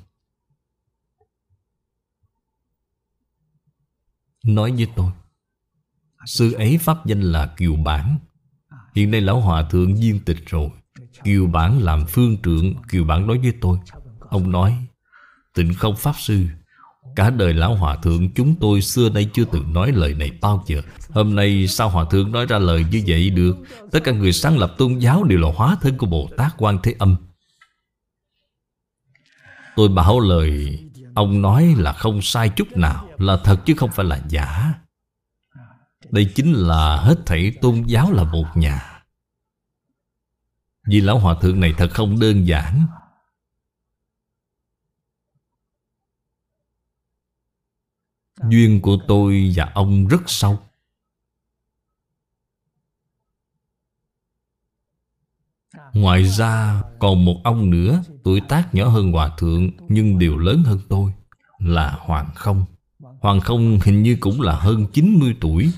[4.44, 5.12] Nói với tôi
[6.26, 8.18] Sư ấy pháp danh là Kiều Bản.
[8.94, 10.70] Hiện nay Lão Hòa Thượng viên tịch rồi.
[11.24, 13.78] Kiều Bản làm phương trượng Kiều Bản nói với tôi,
[14.20, 14.86] Ông nói,
[15.54, 16.46] Tịnh không Pháp Sư
[17.16, 20.64] Cả đời Lão Hòa Thượng chúng tôi xưa nay chưa từng nói lời này bao
[20.66, 20.82] giờ.
[21.10, 23.56] Hôm nay sao Hòa Thượng nói ra lời như vậy được?
[23.92, 26.78] Tất cả người sáng lập tôn giáo đều là hóa thân của Bồ Tát Quan
[26.82, 27.16] Thế Âm.
[29.76, 30.82] Tôi bảo lời,
[31.14, 34.74] Ông nói là không sai chút nào, Là thật chứ không phải là giả.
[36.10, 39.02] Đây chính là hết thảy tôn giáo là một nhà.
[40.86, 42.86] Vì Lão Hòa Thượng này thật không đơn giản.
[48.42, 50.58] Duyên của tôi và ông rất sâu.
[55.92, 60.62] Ngoài ra còn một ông nữa Tuổi tác nhỏ hơn Hòa Thượng Nhưng đều lớn
[60.66, 61.12] hơn tôi
[61.58, 62.64] Là Hoàng Không.
[63.20, 65.72] Hoàng Không hình như cũng là hơn 90 tuổi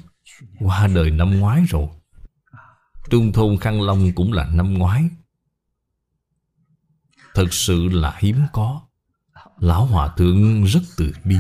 [0.61, 1.89] Qua đời năm ngoái rồi.
[3.11, 5.05] Trung thôn Khăn Long cũng là năm ngoái.
[7.35, 8.81] Thật sự là hiếm có.
[9.59, 11.37] Lão Hòa Thượng rất từ bi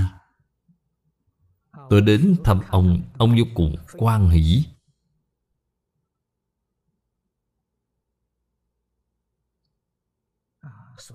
[1.90, 4.64] Tôi đến thăm ông Ông vô cùng quan hỷ.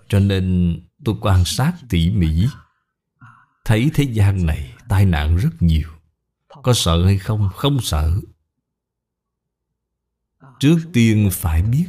[0.08, 2.48] Cho nên tôi quan sát tỉ mỉ,
[3.66, 5.90] Thấy thế gian này tai nạn rất nhiều.
[6.48, 7.50] Có sợ hay không?
[7.54, 8.22] Không sợ.
[10.60, 11.86] Trước tiên phải biết,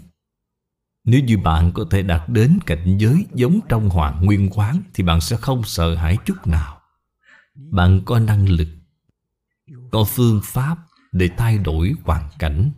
[1.04, 5.04] Nếu như bạn có thể đạt đến cảnh giới giống trong hoàng nguyên quán Thì
[5.04, 6.73] bạn sẽ không sợ hãi chút nào.
[7.54, 8.68] Bạn có năng lực,
[9.90, 10.78] Có phương pháp
[11.12, 12.72] để thay đổi hoàn cảnh.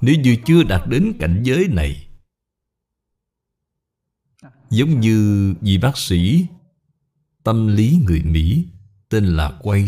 [0.00, 2.08] Nếu như chưa đạt đến cảnh giới này,
[4.70, 6.46] Giống như vị bác sĩ,
[7.42, 8.68] Tâm lý người Mỹ
[9.08, 9.86] Tên là Quay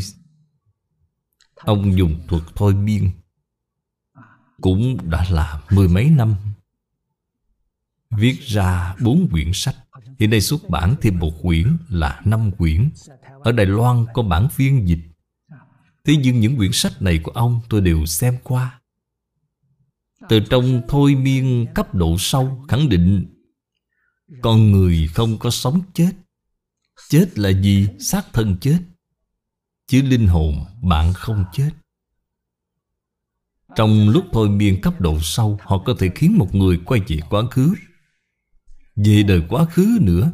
[1.55, 3.11] Ông dùng thuật thôi miên,
[4.61, 6.54] Cũng đã là mười mấy năm.
[8.19, 9.77] Viết ra bốn quyển sách.
[10.19, 12.91] Hiện nay xuất bản thêm một quyển là năm quyển.
[13.41, 15.01] Ở Đài Loan có bản phiên dịch.
[16.05, 18.81] Thế nhưng những quyển sách này của ông tôi đều xem qua.
[20.29, 23.27] Từ trong thôi miên cấp độ sâu khẳng định
[24.43, 26.11] con người không có sống chết.
[27.09, 27.89] Chết là gì?
[27.99, 28.79] Xác thân chết.
[29.87, 31.71] Chứ linh hồn bạn không chết.
[33.77, 37.19] Trong lúc thôi miên cấp độ sâu họ có thể khiến một người quay về
[37.31, 37.75] quá khứ
[38.97, 40.33] về đời quá khứ nữa.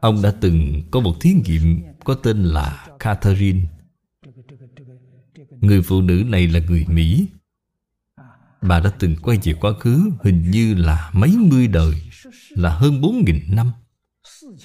[0.00, 3.60] Ông đã từng có một thí nghiệm có tên là catherine.
[5.50, 7.28] Người phụ nữ này là người mỹ.
[8.62, 11.94] Bà đã từng quay về quá khứ Hình như là mấy mươi đời,
[12.50, 13.72] Là hơn bốn nghìn năm.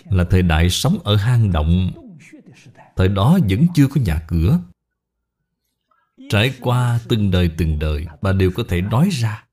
[0.06, 1.92] Là thời đại sống ở hang động.
[2.96, 4.60] Thời đó vẫn chưa có nhà cửa.
[6.30, 9.46] Trải qua từng đời từng đời, Bà đều có thể nói ra,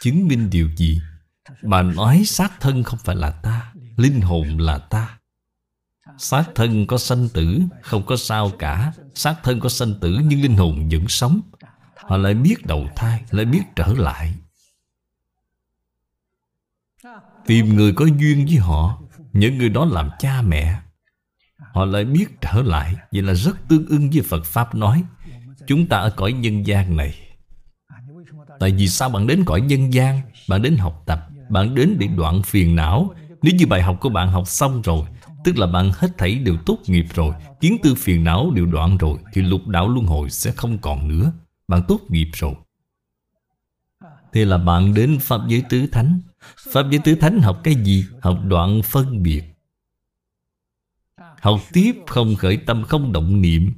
[0.00, 1.00] Chứng minh điều gì?
[1.62, 5.18] Bà nói xác thân không phải là ta, Linh hồn là ta.
[6.18, 8.92] Xác thân có sanh tử, Không có sao cả.
[9.14, 11.40] Xác thân có sanh tử nhưng linh hồn vẫn sống.
[11.96, 14.34] Họ lại biết đầu thai, Lại biết trở lại.
[17.46, 19.02] Tìm người có duyên với họ,
[19.32, 20.80] Những người đó làm cha mẹ.
[21.74, 25.04] Họ lại biết trở lại, Vậy là rất tương ưng với Phật Pháp nói,
[25.66, 27.28] Chúng ta ở cõi nhân gian này.
[28.60, 30.20] Tại vì sao bạn đến cõi nhân gian?
[30.48, 31.28] Bạn đến học tập.
[31.50, 33.14] Bạn đến để đoạn phiền não.
[33.42, 35.06] Nếu như bài học của bạn học xong rồi,
[35.44, 38.98] Tức là bạn hết thảy đều tốt nghiệp rồi, Kiến tư phiền não đều đoạn
[38.98, 41.32] rồi, Thì lục đạo luân hồi sẽ không còn nữa.
[41.68, 42.54] Bạn tốt nghiệp rồi.
[44.32, 46.20] Thì là bạn đến Pháp giới tứ thánh.
[46.72, 48.04] Pháp giới tứ thánh học cái gì?
[48.20, 49.42] Học đoạn phân biệt.
[51.40, 53.72] Học tiếp không khởi tâm, không động niệm.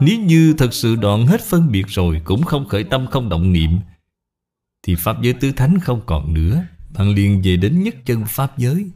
[0.00, 3.52] Nếu như thật sự đoạn hết phân biệt rồi, Cũng không khởi tâm, không động
[3.52, 3.78] niệm.
[4.82, 6.64] Thì Pháp giới tứ thánh không còn nữa.
[6.90, 8.90] Bạn liền về đến nhất chân Pháp giới.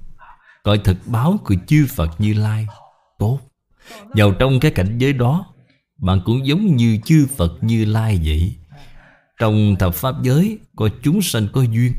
[0.63, 2.67] Coi thật báo của chư Phật Như Lai.
[3.19, 3.41] Tốt.
[4.15, 5.55] Vào trong cái cảnh giới đó,
[5.99, 8.57] bạn cũng giống như chư Phật Như Lai vậy.
[9.39, 11.93] Trong thập pháp giới, Có chúng sanh có duyên.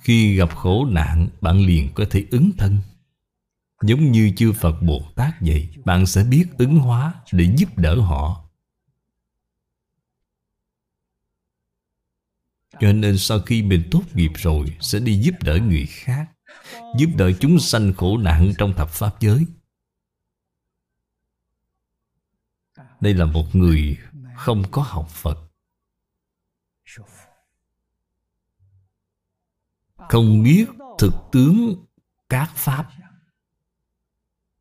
[0.00, 2.78] Khi gặp khổ nạn, Bạn liền có thể ứng thân.
[3.82, 8.00] Giống như chư Phật Bồ Tát vậy, Bạn sẽ biết ứng hóa Để giúp đỡ
[8.00, 8.47] họ.
[12.80, 16.26] Cho nên sau khi mình tốt nghiệp rồi, Sẽ đi giúp đỡ người khác,
[16.98, 19.46] Giúp đỡ chúng sanh khổ nạn trong thập pháp giới.
[23.00, 23.96] Đây là một người
[24.36, 25.38] không có học Phật.
[29.96, 30.66] Không biết
[30.98, 31.86] thực tướng
[32.28, 32.88] các Pháp.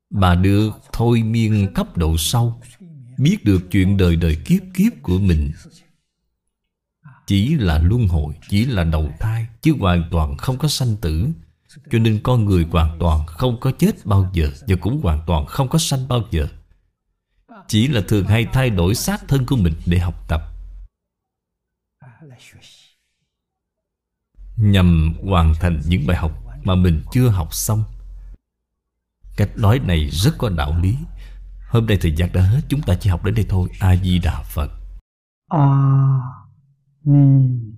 [0.10, 2.62] Mà được thôi miên cấp độ sâu
[3.18, 5.52] Biết được chuyện đời đời kiếp kiếp của mình.
[7.28, 11.28] Chỉ là luân hồi, Chỉ là đầu thai, Chứ hoàn toàn không có sanh tử.
[11.92, 15.46] Cho nên con người hoàn toàn không có chết bao giờ Và cũng hoàn toàn
[15.46, 16.48] không có sanh bao giờ.
[17.68, 20.42] Chỉ là thường hay thay đổi xác thân của mình để học tập.
[24.58, 26.32] Nhằm hoàn thành những bài học
[26.64, 27.84] mà mình chưa học xong.
[29.38, 30.96] Cách nói này rất có đạo lý.
[31.70, 33.70] Hôm nay thời gian đã hết, Chúng ta chỉ học đến đây thôi.
[33.80, 34.72] A-di-đà Phật.
[37.10, 37.74] 弥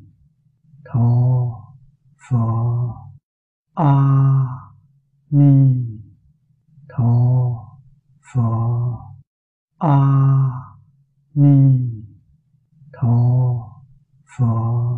[0.84, 1.76] 陀
[2.18, 3.14] 佛
[3.76, 4.74] 阿
[5.28, 6.02] 弥
[6.88, 7.78] 陀
[8.22, 9.16] 佛
[9.78, 10.52] 阿
[11.34, 12.04] 弥
[12.92, 13.84] 陀
[14.26, 14.90] 佛。